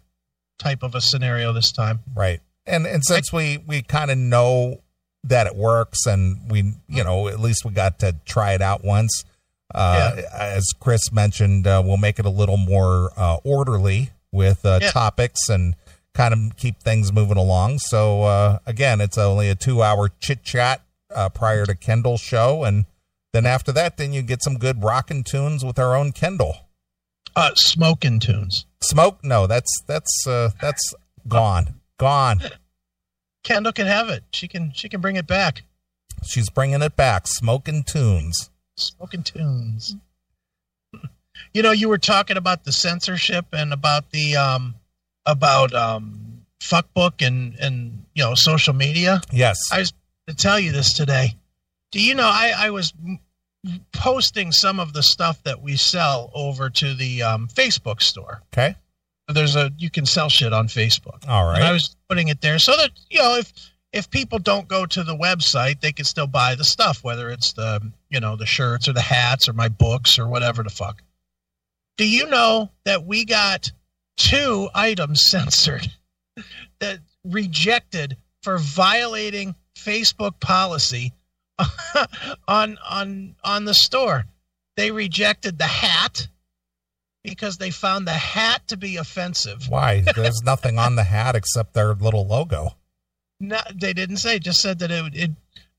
type 0.60 0.84
of 0.84 0.94
a 0.96 1.02
scenario 1.02 1.52
this 1.52 1.72
time. 1.72 2.00
Right. 2.16 2.40
And 2.68 2.86
and 2.86 3.04
since 3.04 3.34
we 3.34 3.58
we 3.58 3.82
kind 3.82 4.12
of 4.12 4.18
know 4.20 4.82
that 5.24 5.48
it 5.48 5.56
works, 5.56 6.06
and 6.06 6.50
we 6.50 6.74
you 6.88 7.04
know 7.04 7.28
at 7.28 7.40
least 7.40 7.66
we 7.66 7.72
got 7.72 8.00
to 8.00 8.16
try 8.26 8.54
it 8.54 8.62
out 8.62 8.84
once. 8.86 9.26
Uh, 9.74 10.14
Yeah. 10.18 10.24
As 10.32 10.68
Chris 10.80 11.12
mentioned, 11.12 11.66
uh, 11.66 11.82
we'll 11.84 11.98
make 11.98 12.20
it 12.20 12.26
a 12.26 12.30
little 12.30 12.58
more 12.58 13.12
uh, 13.18 13.38
orderly 13.44 14.12
with 14.32 14.64
uh, 14.66 14.78
Yeah. 14.82 14.92
topics 14.92 15.50
and 15.50 15.76
kind 16.14 16.34
of 16.34 16.56
keep 16.58 16.80
things 16.82 17.12
moving 17.12 17.38
along. 17.38 17.80
So 17.80 18.24
uh, 18.24 18.60
again, 18.68 19.02
it's 19.02 19.18
only 19.18 19.50
a 19.50 19.56
two-hour 19.56 20.10
chit 20.20 20.44
chat 20.44 20.82
uh, 21.14 21.30
prior 21.30 21.66
to 21.66 21.74
Kendall's 21.74 22.22
show, 22.22 22.64
and 22.64 22.86
then 23.34 23.46
after 23.46 23.72
that, 23.72 23.98
then 23.98 24.14
you 24.14 24.22
get 24.22 24.44
some 24.44 24.58
good 24.58 24.84
rockin' 24.84 25.24
tunes 25.24 25.64
with 25.64 25.80
our 25.80 25.96
own 25.96 26.12
Kendall. 26.12 26.68
Uh, 27.36 27.52
smoking 27.56 28.20
tunes. 28.20 28.66
Smoke? 28.82 29.24
No, 29.24 29.48
that's 29.48 29.82
that's 29.88 30.28
uh, 30.28 30.50
that's 30.60 30.94
gone, 31.28 31.76
gone. 31.98 32.42
Kendall 33.44 33.72
can 33.72 33.88
have 33.88 34.10
it. 34.10 34.24
She 34.34 34.48
can. 34.48 34.72
She 34.74 34.90
can 34.90 35.02
bring 35.02 35.16
it 35.16 35.28
back. 35.28 35.64
She's 36.24 36.50
bringing 36.50 36.82
it 36.82 36.96
back. 36.96 37.28
Smoking 37.28 37.84
tunes. 37.84 38.50
Smoking 38.78 39.24
tunes. 39.24 39.96
You 41.54 41.64
know, 41.64 41.72
you 41.72 41.90
were 41.90 41.98
talking 41.98 42.38
about 42.38 42.66
the 42.66 42.72
censorship 42.72 43.48
and 43.52 43.74
about 43.74 44.12
the 44.12 44.36
um 44.36 44.76
about 45.26 45.74
um 45.74 46.44
fuckbook 46.62 47.26
and 47.26 47.56
and 47.56 48.06
you 48.14 48.24
know 48.24 48.36
social 48.36 48.74
media. 48.74 49.22
Yes. 49.32 49.58
I 49.72 49.80
was 49.80 49.94
to 50.28 50.36
tell 50.36 50.60
you 50.60 50.72
this 50.72 50.94
today. 50.94 51.36
Do 51.92 52.02
you 52.02 52.16
know 52.16 52.28
I 52.28 52.54
I 52.58 52.70
was 52.70 52.94
posting 53.92 54.52
some 54.52 54.80
of 54.80 54.94
the 54.94 55.04
stuff 55.04 55.42
that 55.44 55.62
we 55.62 55.76
sell 55.76 56.32
over 56.34 56.70
to 56.70 56.94
the 56.94 57.24
um, 57.24 57.48
Facebook 57.48 58.02
store. 58.02 58.42
okay. 58.54 58.76
There's 59.28 59.56
a 59.56 59.72
you 59.78 59.90
can 59.90 60.06
sell 60.06 60.28
shit 60.28 60.52
on 60.52 60.68
Facebook. 60.68 61.28
All 61.28 61.46
right. 61.46 61.58
And 61.58 61.64
I 61.64 61.72
was 61.72 61.96
putting 62.10 62.28
it 62.28 62.42
there 62.42 62.60
so 62.60 62.76
that 62.76 62.92
you 63.10 63.20
know 63.20 63.38
if 63.38 63.54
if 63.94 64.10
people 64.10 64.40
don't 64.40 64.68
go 64.68 64.86
to 64.86 65.04
the 65.04 65.16
website, 65.16 65.80
they 65.80 65.94
can 65.94 66.04
still 66.04 66.28
buy 66.28 66.56
the 66.56 66.66
stuff, 66.66 67.02
whether 67.02 67.30
it's 67.30 67.54
the 67.54 67.92
you 68.10 68.20
know 68.20 68.36
the 68.36 68.46
shirts 68.46 68.90
or 68.90 68.94
the 68.94 69.02
hats 69.02 69.48
or 69.48 69.54
my 69.54 69.70
books 69.70 70.20
or 70.20 70.28
whatever 70.28 70.64
the 70.64 70.70
fuck. 70.70 71.02
Do 71.98 72.10
you 72.10 72.26
know 72.28 72.72
that 72.84 73.06
we 73.06 73.24
got 73.24 73.72
two 74.18 74.70
items 74.74 75.24
censored 75.30 75.90
that 76.80 77.00
rejected 77.24 78.18
for 78.42 78.58
violating 78.58 79.56
Facebook 79.78 80.42
policy 80.42 81.14
on 82.48 82.78
on 82.88 83.36
on 83.44 83.66
the 83.66 83.74
store? 83.74 84.26
They 84.78 84.92
rejected 84.92 85.58
the 85.58 85.66
hat 85.66 86.28
because 87.24 87.58
they 87.58 87.70
found 87.72 88.08
the 88.08 88.14
hat 88.14 88.68
to 88.70 88.78
be 88.78 88.98
offensive. 88.98 89.68
Why? 89.70 90.02
There's 90.16 90.42
nothing 90.46 90.80
on 90.80 90.96
the 90.96 91.04
hat 91.04 91.36
except 91.36 91.74
their 91.74 91.94
little 91.94 92.26
logo. 92.26 92.76
No, 93.40 93.60
they 93.74 93.94
didn't 93.94 94.18
say. 94.18 94.40
Just 94.40 94.62
said 94.62 94.80
that 94.80 94.92
it, 94.92 95.16
it 95.16 95.32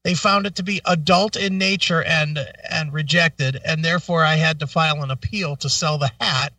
they 0.05 0.15
found 0.15 0.47
it 0.47 0.57
to 0.57 0.63
be 0.63 0.81
adult 0.85 1.37
in 1.37 1.59
nature 1.59 2.03
and 2.03 2.39
and 2.71 2.93
rejected, 2.93 3.61
and 3.65 3.85
therefore 3.85 4.25
I 4.25 4.35
had 4.35 4.61
to 4.61 4.67
file 4.67 5.03
an 5.03 5.11
appeal 5.11 5.57
to 5.57 5.69
sell 5.69 5.99
the 5.99 6.11
hat. 6.21 6.53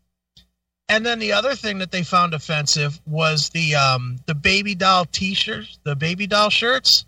And 0.89 1.05
then 1.05 1.19
the 1.19 1.31
other 1.33 1.55
thing 1.55 1.79
that 1.79 1.91
they 1.91 2.03
found 2.03 2.33
offensive 2.33 2.99
was 3.05 3.49
the 3.49 3.75
um 3.75 4.17
the 4.25 4.35
baby 4.35 4.75
doll 4.75 5.05
T-shirts, 5.05 5.79
the 5.83 5.95
baby 5.95 6.27
doll 6.27 6.49
shirts, 6.49 7.05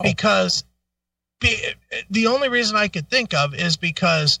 Oh. 0.00 0.04
because 0.04 0.62
be, 1.40 1.56
the 2.10 2.26
only 2.26 2.48
reason 2.48 2.76
I 2.76 2.88
could 2.88 3.08
think 3.08 3.34
of 3.34 3.54
is 3.54 3.76
because 3.76 4.38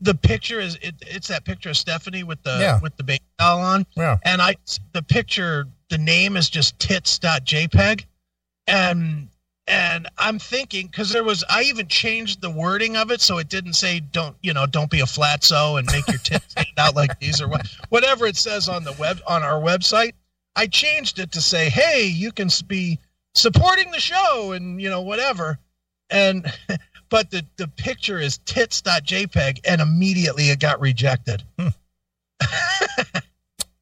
the 0.00 0.14
picture 0.14 0.60
is 0.60 0.76
it, 0.82 0.94
it's 1.02 1.28
that 1.28 1.44
picture 1.44 1.70
of 1.70 1.76
Stephanie 1.76 2.24
with 2.24 2.42
the 2.42 2.58
Yeah. 2.60 2.80
with 2.80 2.96
the 2.96 3.04
baby 3.04 3.22
doll 3.38 3.60
on 3.60 3.86
Yeah. 3.96 4.18
and 4.24 4.42
I 4.42 4.56
the 4.92 5.02
picture 5.02 5.66
the 5.88 5.98
name 5.98 6.36
is 6.36 6.48
just 6.50 6.78
tits.jpg 6.78 8.04
and 8.66 9.28
and 9.68 10.08
I'm 10.18 10.38
thinking 10.38 10.86
because 10.86 11.10
there 11.10 11.24
was 11.24 11.44
I 11.48 11.62
even 11.62 11.88
changed 11.88 12.40
the 12.40 12.50
wording 12.50 12.96
of 12.96 13.10
it 13.10 13.20
so 13.20 13.38
it 13.38 13.48
didn't 13.48 13.74
say 13.74 14.00
don't 14.00 14.36
you 14.42 14.52
know 14.52 14.66
don't 14.66 14.90
be 14.90 15.00
a 15.00 15.04
flatso 15.06 15.78
and 15.78 15.86
make 15.90 16.06
your 16.08 16.18
tits 16.18 16.46
stand 16.50 16.66
out 16.78 16.96
like 16.96 17.18
these 17.20 17.40
or 17.40 17.48
what 17.48 17.66
whatever 17.88 18.26
it 18.26 18.36
says 18.36 18.68
on 18.68 18.84
the 18.84 18.92
web 18.92 19.20
on 19.26 19.42
our 19.42 19.60
website 19.60 20.12
I 20.56 20.66
changed 20.66 21.18
it 21.20 21.32
to 21.32 21.40
say 21.40 21.68
hey 21.68 22.06
you 22.06 22.32
can 22.32 22.48
be 22.66 22.98
supporting 23.36 23.90
the 23.92 24.00
show 24.00 24.52
and 24.52 24.80
you 24.80 24.90
know 24.90 25.02
whatever 25.02 25.58
and 26.10 26.46
but 27.08 27.30
the 27.30 27.44
the 27.56 27.68
picture 27.68 28.18
is 28.18 28.38
tits.jpg 28.38 29.60
and 29.64 29.80
immediately 29.80 30.50
it 30.50 30.60
got 30.60 30.80
rejected 30.80 31.42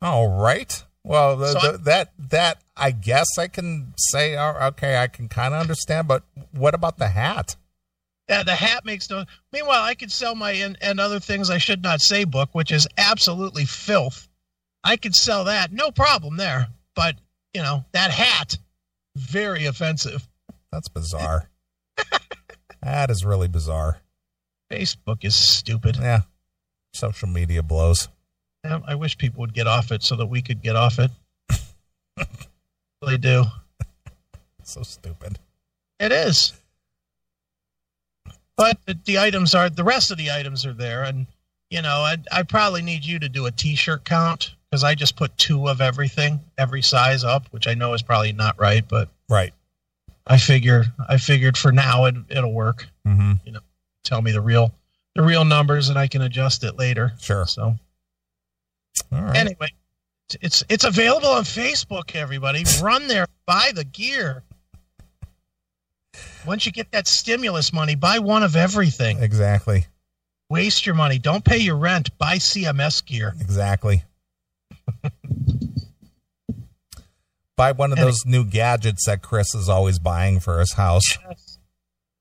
All 0.04 0.38
right. 0.38 0.84
Well, 1.02 1.36
the, 1.36 1.46
So 1.46 1.72
the, 1.72 1.78
that 1.78 2.12
that 2.30 2.62
I 2.76 2.90
guess 2.90 3.38
I 3.38 3.48
can 3.48 3.94
say 3.96 4.36
uh, 4.36 4.68
okay, 4.68 4.98
I 4.98 5.06
can 5.06 5.28
kind 5.28 5.54
of 5.54 5.60
understand, 5.60 6.08
but 6.08 6.24
what 6.52 6.74
about 6.74 6.98
the 6.98 7.08
hat? 7.08 7.56
Yeah, 8.28 8.42
the 8.42 8.54
hat 8.54 8.84
makes 8.84 9.08
no. 9.08 9.24
Meanwhile, 9.52 9.82
I 9.82 9.94
could 9.94 10.12
sell 10.12 10.34
my 10.34 10.52
and, 10.52 10.76
and 10.82 11.00
other 11.00 11.20
things 11.20 11.48
I 11.48 11.58
should 11.58 11.82
not 11.82 12.02
say 12.02 12.24
book, 12.24 12.50
which 12.52 12.70
is 12.70 12.86
absolutely 12.98 13.64
filth. 13.64 14.28
I 14.82 14.96
could 14.96 15.14
sell 15.14 15.44
that, 15.44 15.72
no 15.72 15.90
problem 15.90 16.36
there. 16.36 16.68
But 16.94 17.16
you 17.54 17.62
know 17.62 17.86
that 17.92 18.10
hat, 18.10 18.58
very 19.16 19.64
offensive. 19.64 20.28
That's 20.70 20.88
bizarre. 20.88 21.48
That 22.82 23.10
is 23.10 23.24
really 23.24 23.48
bizarre. 23.48 23.98
Facebook 24.70 25.24
is 25.24 25.34
stupid. 25.34 25.96
Yeah. 25.96 26.22
Social 26.92 27.28
media 27.28 27.62
blows. 27.62 28.08
Yeah, 28.64 28.80
I 28.86 28.94
wish 28.94 29.18
people 29.18 29.40
would 29.40 29.54
get 29.54 29.66
off 29.66 29.92
it 29.92 30.02
so 30.02 30.16
that 30.16 30.26
we 30.26 30.42
could 30.42 30.62
get 30.62 30.76
off 30.76 30.98
it. 30.98 31.10
they 33.06 33.18
do. 33.18 33.44
So 34.62 34.82
stupid. 34.82 35.38
It 36.00 36.12
is. 36.12 36.52
But 38.56 38.78
the, 38.86 38.98
the 39.04 39.18
items 39.18 39.54
are 39.54 39.68
the 39.68 39.84
rest 39.84 40.10
of 40.10 40.18
the 40.18 40.30
items 40.30 40.64
are 40.64 40.72
there, 40.72 41.02
and 41.02 41.26
you 41.70 41.82
know 41.82 42.00
I 42.00 42.16
I 42.30 42.42
probably 42.44 42.82
need 42.82 43.04
you 43.04 43.18
to 43.18 43.28
do 43.28 43.46
a 43.46 43.50
T-shirt 43.50 44.04
count 44.04 44.54
because 44.70 44.84
I 44.84 44.94
just 44.94 45.16
put 45.16 45.36
two 45.36 45.68
of 45.68 45.80
everything, 45.80 46.40
every 46.56 46.82
size 46.82 47.24
up, 47.24 47.48
which 47.50 47.66
I 47.66 47.74
know 47.74 47.94
is 47.94 48.02
probably 48.02 48.32
not 48.32 48.58
right, 48.58 48.86
but 48.88 49.08
Right. 49.28 49.52
I 50.26 50.38
figure 50.38 50.84
I 51.08 51.18
figured 51.18 51.56
for 51.56 51.72
now 51.72 52.06
it 52.06 52.14
it'll 52.30 52.52
work. 52.52 52.86
Mm-hmm. 53.06 53.56
Tell 54.04 54.22
me 54.22 54.32
the 54.32 54.40
real 54.40 54.72
the 55.14 55.22
real 55.22 55.44
numbers, 55.44 55.88
and 55.88 55.98
I 55.98 56.06
can 56.06 56.22
adjust 56.22 56.64
it 56.64 56.78
later. 56.78 57.12
Sure. 57.20 57.46
So 57.46 57.76
right. 59.10 59.36
anyway, 59.36 59.68
it's 60.40 60.64
it's 60.68 60.84
available 60.84 61.28
on 61.28 61.44
Facebook. 61.44 62.14
Everybody, 62.14 62.64
run 62.82 63.06
there, 63.06 63.26
buy 63.46 63.72
the 63.74 63.84
gear. 63.84 64.42
Once 66.46 66.66
you 66.66 66.72
get 66.72 66.90
that 66.92 67.06
stimulus 67.06 67.72
money, 67.72 67.94
buy 67.94 68.18
one 68.18 68.42
of 68.42 68.56
everything. 68.56 69.22
exactly. 69.22 69.86
Waste 70.50 70.84
your 70.84 70.94
money. 70.94 71.18
Don't 71.18 71.44
pay 71.44 71.56
your 71.56 71.76
rent. 71.76 72.16
Buy 72.18 72.36
CMS 72.36 73.04
gear. 73.04 73.34
Exactly. 73.40 74.04
Buy 77.56 77.72
one 77.72 77.92
of 77.92 77.98
those 77.98 78.26
new 78.26 78.44
gadgets 78.44 79.06
that 79.06 79.22
Chris 79.22 79.54
is 79.54 79.68
always 79.68 79.98
buying 79.98 80.40
for 80.40 80.58
his 80.58 80.72
house. 80.72 81.18
Yes. 81.28 81.58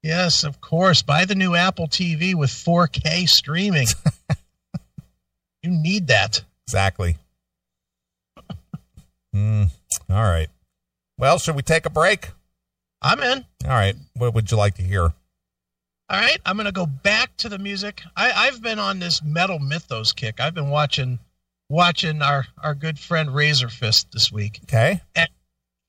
Yes, 0.04 0.44
of 0.44 0.60
course. 0.60 1.02
Buy 1.02 1.26
the 1.26 1.34
new 1.34 1.56
Apple 1.56 1.88
TV 1.88 2.36
with 2.36 2.50
4K 2.50 3.28
streaming. 3.28 3.88
you 5.64 5.72
need 5.72 6.08
that. 6.08 6.44
Exactly. 6.68 7.18
Mm, 9.34 9.72
all 10.10 10.24
right. 10.24 10.50
Well, 11.18 11.40
should 11.40 11.56
we 11.56 11.62
take 11.62 11.86
a 11.86 11.90
break? 11.90 12.32
I'm 13.02 13.22
in. 13.22 13.46
All 13.66 13.72
right. 13.72 13.96
What 14.16 14.34
would 14.34 14.52
you 14.52 14.58
like 14.58 14.76
to 14.76 14.84
hear? 14.84 15.14
All 16.10 16.20
right, 16.20 16.38
I'm 16.46 16.58
going 16.58 16.66
to 16.66 16.72
go 16.74 16.86
back 16.86 17.36
to 17.38 17.50
the 17.50 17.58
music. 17.58 18.04
I, 18.16 18.32
I've 18.32 18.62
been 18.62 18.78
on 18.78 19.00
this 19.00 19.24
metal 19.24 19.58
mythos 19.58 20.12
kick. 20.12 20.40
I've 20.40 20.54
been 20.54 20.70
watching 20.70 21.18
watching 21.70 22.22
our 22.22 22.46
our 22.62 22.76
good 22.76 23.00
friend 23.00 23.34
Razor 23.34 23.70
Fist 23.70 24.08
this 24.12 24.32
week. 24.32 24.60
Okay. 24.64 25.02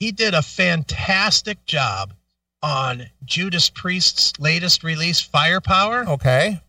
He 0.00 0.12
did 0.12 0.34
a 0.34 0.42
fantastic 0.42 1.64
job 1.66 2.14
on 2.62 3.06
Judas 3.24 3.70
Priest's 3.70 4.38
latest 4.38 4.82
release, 4.82 5.20
Firepower. 5.20 6.08
Okay. 6.08 6.60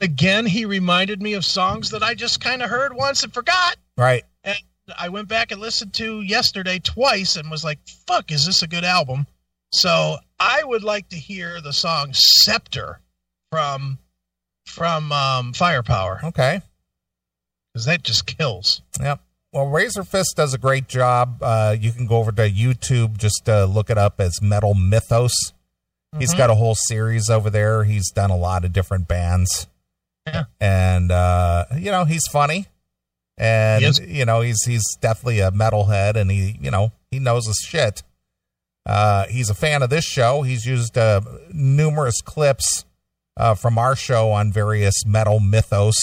Again, 0.00 0.46
he 0.46 0.64
reminded 0.64 1.22
me 1.22 1.34
of 1.34 1.44
songs 1.44 1.90
that 1.90 2.02
I 2.02 2.14
just 2.14 2.40
kind 2.40 2.62
of 2.62 2.70
heard 2.70 2.94
once 2.94 3.22
and 3.22 3.32
forgot. 3.32 3.76
Right. 3.96 4.24
And 4.42 4.58
I 4.98 5.08
went 5.08 5.28
back 5.28 5.52
and 5.52 5.60
listened 5.60 5.94
to 5.94 6.20
yesterday 6.22 6.78
twice 6.78 7.36
and 7.36 7.50
was 7.50 7.64
like, 7.64 7.78
fuck, 8.06 8.30
is 8.32 8.44
this 8.44 8.62
a 8.62 8.66
good 8.66 8.84
album? 8.84 9.26
So 9.72 10.18
I 10.38 10.62
would 10.64 10.84
like 10.84 11.08
to 11.08 11.16
hear 11.16 11.60
the 11.60 11.72
song 11.72 12.10
Spectre 12.12 13.00
from 13.50 13.98
from 14.66 15.12
um, 15.12 15.52
Firepower 15.52 16.20
Okay. 16.24 16.60
Because 17.74 17.86
that 17.86 18.02
just 18.04 18.24
kills. 18.26 18.80
Yep. 19.00 19.20
Well, 19.52 19.66
Razor 19.66 20.04
Fist 20.04 20.34
does 20.36 20.54
a 20.54 20.58
great 20.58 20.88
job. 20.88 21.38
Uh, 21.42 21.76
you 21.78 21.92
can 21.92 22.06
go 22.06 22.16
over 22.16 22.32
to 22.32 22.48
YouTube, 22.48 23.18
just 23.18 23.48
uh, 23.48 23.64
look 23.66 23.90
it 23.90 23.98
up 23.98 24.20
as 24.20 24.40
Metal 24.40 24.74
Mythos. 24.74 25.34
He's 26.18 26.32
Mhm. 26.32 26.38
got 26.38 26.50
a 26.50 26.54
whole 26.54 26.74
series 26.76 27.28
over 27.28 27.50
there. 27.50 27.84
He's 27.84 28.10
done 28.10 28.30
a 28.30 28.36
lot 28.36 28.64
of 28.64 28.72
different 28.72 29.06
bands. 29.08 29.66
Yeah. 30.26 30.44
And, 30.60 31.10
uh, 31.12 31.66
you 31.76 31.90
know, 31.90 32.04
he's 32.04 32.26
funny. 32.32 32.66
And, 33.36 33.98
you 33.98 34.24
know, 34.24 34.40
he's 34.40 34.62
he's 34.64 34.84
definitely 35.00 35.40
a 35.40 35.50
metalhead 35.50 36.14
and 36.16 36.30
he, 36.30 36.56
you 36.60 36.70
know, 36.70 36.92
he 37.10 37.18
knows 37.18 37.46
his 37.46 37.58
shit. 37.66 38.02
Uh, 38.86 39.26
he's 39.26 39.50
a 39.50 39.54
fan 39.54 39.82
of 39.82 39.90
this 39.90 40.04
show. 40.04 40.42
He's 40.42 40.66
used 40.66 40.96
uh, 40.96 41.20
numerous 41.52 42.20
clips 42.22 42.84
uh, 43.36 43.54
from 43.54 43.76
our 43.78 43.96
show 43.96 44.30
on 44.30 44.52
various 44.52 44.94
metal 45.04 45.40
mythos. 45.40 45.96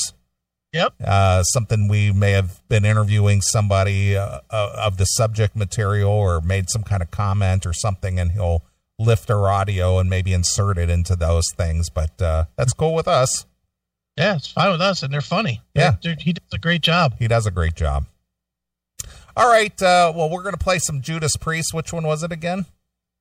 Yep. 0.74 0.94
Uh, 1.06 1.44
something 1.44 1.88
we 1.90 2.12
may 2.14 2.32
have 2.32 2.62
been 2.70 2.86
interviewing 2.86 3.42
somebody 3.42 4.16
uh, 4.16 4.40
uh, 4.50 4.74
of 4.78 4.98
the 4.98 5.06
subject 5.06 5.56
material 5.56 6.10
or 6.12 6.40
made 6.42 6.70
some 6.70 6.84
kind 6.84 7.02
of 7.04 7.12
comment 7.12 7.66
or 7.66 7.74
something, 7.74 8.20
and 8.20 8.32
he'll 8.32 8.64
lift 8.98 9.30
our 9.30 9.50
audio 9.50 10.00
and 10.00 10.10
maybe 10.10 10.32
insert 10.32 10.78
it 10.78 10.90
into 10.90 11.16
those 11.16 11.46
things. 11.58 11.90
But 11.90 12.22
uh, 12.22 12.46
that's 12.56 12.72
cool 12.74 12.94
with 12.94 13.08
us. 13.08 13.46
Yeah, 14.18 14.36
it's 14.36 14.48
fine 14.52 14.72
with 14.72 14.82
us, 14.82 15.04
and 15.04 15.14
they're 15.14 15.22
funny. 15.22 15.62
Yeah. 15.74 15.92
They're- 16.02 16.16
they're- 16.16 16.18
he 16.24 16.34
does 16.34 16.48
a 16.54 16.58
great 16.58 16.82
job. 16.82 17.16
He 17.20 17.28
does 17.28 17.46
a 17.46 17.52
great 17.52 17.76
job. 17.76 18.06
All 19.36 19.50
right. 19.50 19.82
Uh, 19.82 20.12
well, 20.16 20.30
we're 20.30 20.44
going 20.44 20.54
to 20.56 20.60
play 20.64 20.78
some 20.80 21.02
Judas 21.02 21.36
Priest. 21.38 21.74
Which 21.74 21.92
one 21.94 22.04
was 22.06 22.22
it 22.24 22.32
again? 22.32 22.66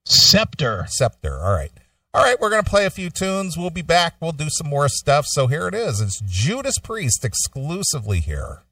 Spectre. 0.05 0.85
Spectre. 0.89 1.37
All 1.39 1.53
right. 1.53 1.71
All 2.13 2.23
right. 2.23 2.39
We're 2.39 2.49
going 2.49 2.63
to 2.63 2.69
play 2.69 2.85
a 2.85 2.89
few 2.89 3.09
tunes. 3.09 3.57
We'll 3.57 3.69
be 3.69 3.81
back. 3.81 4.15
We'll 4.19 4.31
do 4.33 4.49
some 4.49 4.67
more 4.67 4.89
stuff. 4.89 5.25
So 5.27 5.47
here 5.47 5.67
it 5.67 5.73
is. 5.73 6.01
It's 6.01 6.21
Judas 6.21 6.77
Priest 6.77 7.23
exclusively 7.23 8.19
here. 8.19 8.63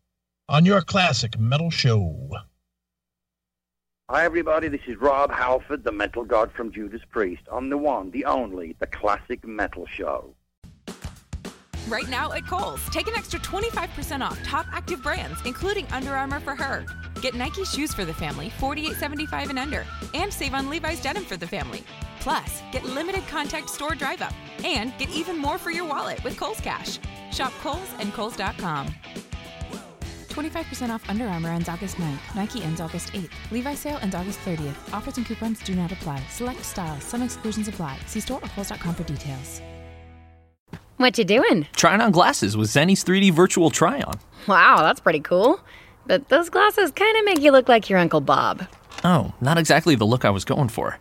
on 0.50 0.66
your 0.66 0.82
classic 0.82 1.40
metal 1.40 1.70
show. 1.70 2.30
Hi, 4.10 4.26
everybody. 4.26 4.68
This 4.68 4.82
is 4.88 4.98
Rob 4.98 5.32
Halford, 5.32 5.84
the 5.84 5.92
metal 5.92 6.26
god 6.26 6.52
from 6.52 6.72
Judas 6.72 7.02
Priest, 7.12 7.44
on 7.52 7.70
the 7.70 7.78
one, 7.78 8.10
the 8.10 8.26
only, 8.26 8.76
the 8.80 8.88
classic 8.88 9.46
metal 9.46 9.86
show. 9.86 10.34
Right 11.88 12.10
now 12.10 12.32
at 12.34 12.48
Kohl's, 12.48 12.84
take 12.90 13.08
an 13.08 13.14
extra 13.16 13.40
25% 13.40 14.22
off 14.22 14.44
top 14.44 14.66
active 14.72 15.04
brands, 15.04 15.40
including 15.46 15.86
Under 15.92 16.16
Armour 16.16 16.40
for 16.40 16.56
her. 16.56 16.86
Get 17.22 17.36
Nike 17.36 17.64
shoes 17.66 17.94
for 17.94 18.04
the 18.06 18.14
family, 18.14 18.52
$48.75 18.60 19.52
and 19.52 19.60
under, 19.60 19.86
and 20.16 20.34
save 20.34 20.56
on 20.56 20.70
Levi's 20.70 21.02
denim 21.02 21.24
for 21.26 21.38
the 21.38 21.48
family. 21.48 21.84
Plus, 22.20 22.62
get 22.72 22.84
limited 22.84 23.26
contact 23.28 23.70
store 23.70 23.96
drive 23.96 24.22
up 24.22 24.34
and 24.64 24.98
get 24.98 25.10
even 25.10 25.38
more 25.38 25.58
for 25.58 25.72
your 25.72 25.86
wallet 25.86 26.24
with 26.24 26.38
Kohl's 26.38 26.60
Cash. 26.62 27.00
Shop 27.32 27.54
Kohl's 27.62 27.94
and 28.00 28.14
Kohl's.com. 28.14 28.88
25% 30.30 30.90
off 30.90 31.04
Under 31.10 31.26
Armour 31.28 31.50
ends 31.50 31.68
August 31.70 31.98
9th. 31.98 32.36
Nike 32.36 32.64
ends 32.64 32.80
August 32.80 33.12
8th. 33.14 33.32
Levi 33.52 33.74
sale 33.74 34.00
ends 34.02 34.16
August 34.16 34.40
30th. 34.46 34.94
Offers 34.94 35.18
and 35.18 35.26
coupons 35.26 35.62
do 35.64 35.76
not 35.76 35.92
apply. 35.92 36.22
Select 36.30 36.64
styles. 36.64 37.04
Some 37.04 37.22
exclusions 37.24 37.68
apply. 37.68 37.98
See 38.06 38.20
store 38.20 38.40
or 38.42 38.48
Kohl's.com 38.50 38.96
for 38.96 39.04
details. 39.04 39.62
What 40.98 41.18
you 41.18 41.24
doing? 41.24 41.66
Trying 41.76 42.02
on 42.02 42.12
glasses 42.12 42.58
with 42.58 42.70
Zenni's 42.70 43.04
3D 43.06 43.32
virtual 43.32 43.70
try 43.70 44.02
on. 44.02 44.20
Wow, 44.48 44.82
that's 44.82 45.00
pretty 45.00 45.22
cool. 45.22 45.62
But 46.06 46.28
those 46.28 46.50
glasses 46.50 46.92
kind 46.92 47.18
of 47.18 47.24
make 47.24 47.40
you 47.40 47.52
look 47.52 47.70
like 47.70 47.90
your 47.90 48.00
Uncle 48.00 48.20
Bob. 48.20 48.68
Oh, 49.06 49.34
not 49.40 49.58
exactly 49.58 49.96
the 49.96 50.06
look 50.06 50.26
I 50.26 50.30
was 50.30 50.44
going 50.44 50.68
for. 50.70 51.00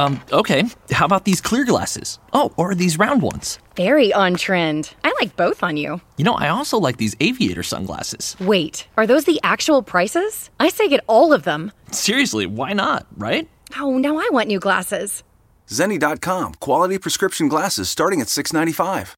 Um, 0.00 0.18
okay, 0.32 0.64
how 0.90 1.04
about 1.04 1.24
these 1.26 1.42
clear 1.42 1.66
glasses? 1.66 2.18
Oh, 2.32 2.52
or 2.56 2.74
these 2.74 2.98
round 2.98 3.20
ones. 3.20 3.58
Very 3.76 4.12
on 4.14 4.36
trend. 4.36 4.94
I 5.04 5.12
like 5.20 5.36
both 5.36 5.62
on 5.62 5.76
you. 5.76 6.00
You 6.16 6.24
know, 6.24 6.34
I 6.34 6.48
also 6.48 6.78
like 6.78 6.96
these 6.96 7.14
aviator 7.20 7.62
sunglasses. 7.62 8.34
Wait, 8.40 8.88
are 8.96 9.06
those 9.06 9.24
the 9.24 9.38
actual 9.42 9.82
prices? 9.82 10.48
I 10.58 10.70
say 10.70 10.88
get 10.88 11.04
all 11.06 11.34
of 11.34 11.42
them. 11.42 11.72
Seriously, 11.90 12.46
why 12.46 12.72
not, 12.72 13.06
right? 13.16 13.46
Oh, 13.76 13.98
now 13.98 14.16
I 14.16 14.28
want 14.32 14.48
new 14.48 14.58
glasses. 14.58 15.22
Zenni.com, 15.68 16.54
quality 16.54 16.98
prescription 16.98 17.48
glasses 17.48 17.90
starting 17.90 18.20
at 18.22 18.28
$6.95. 18.28 19.16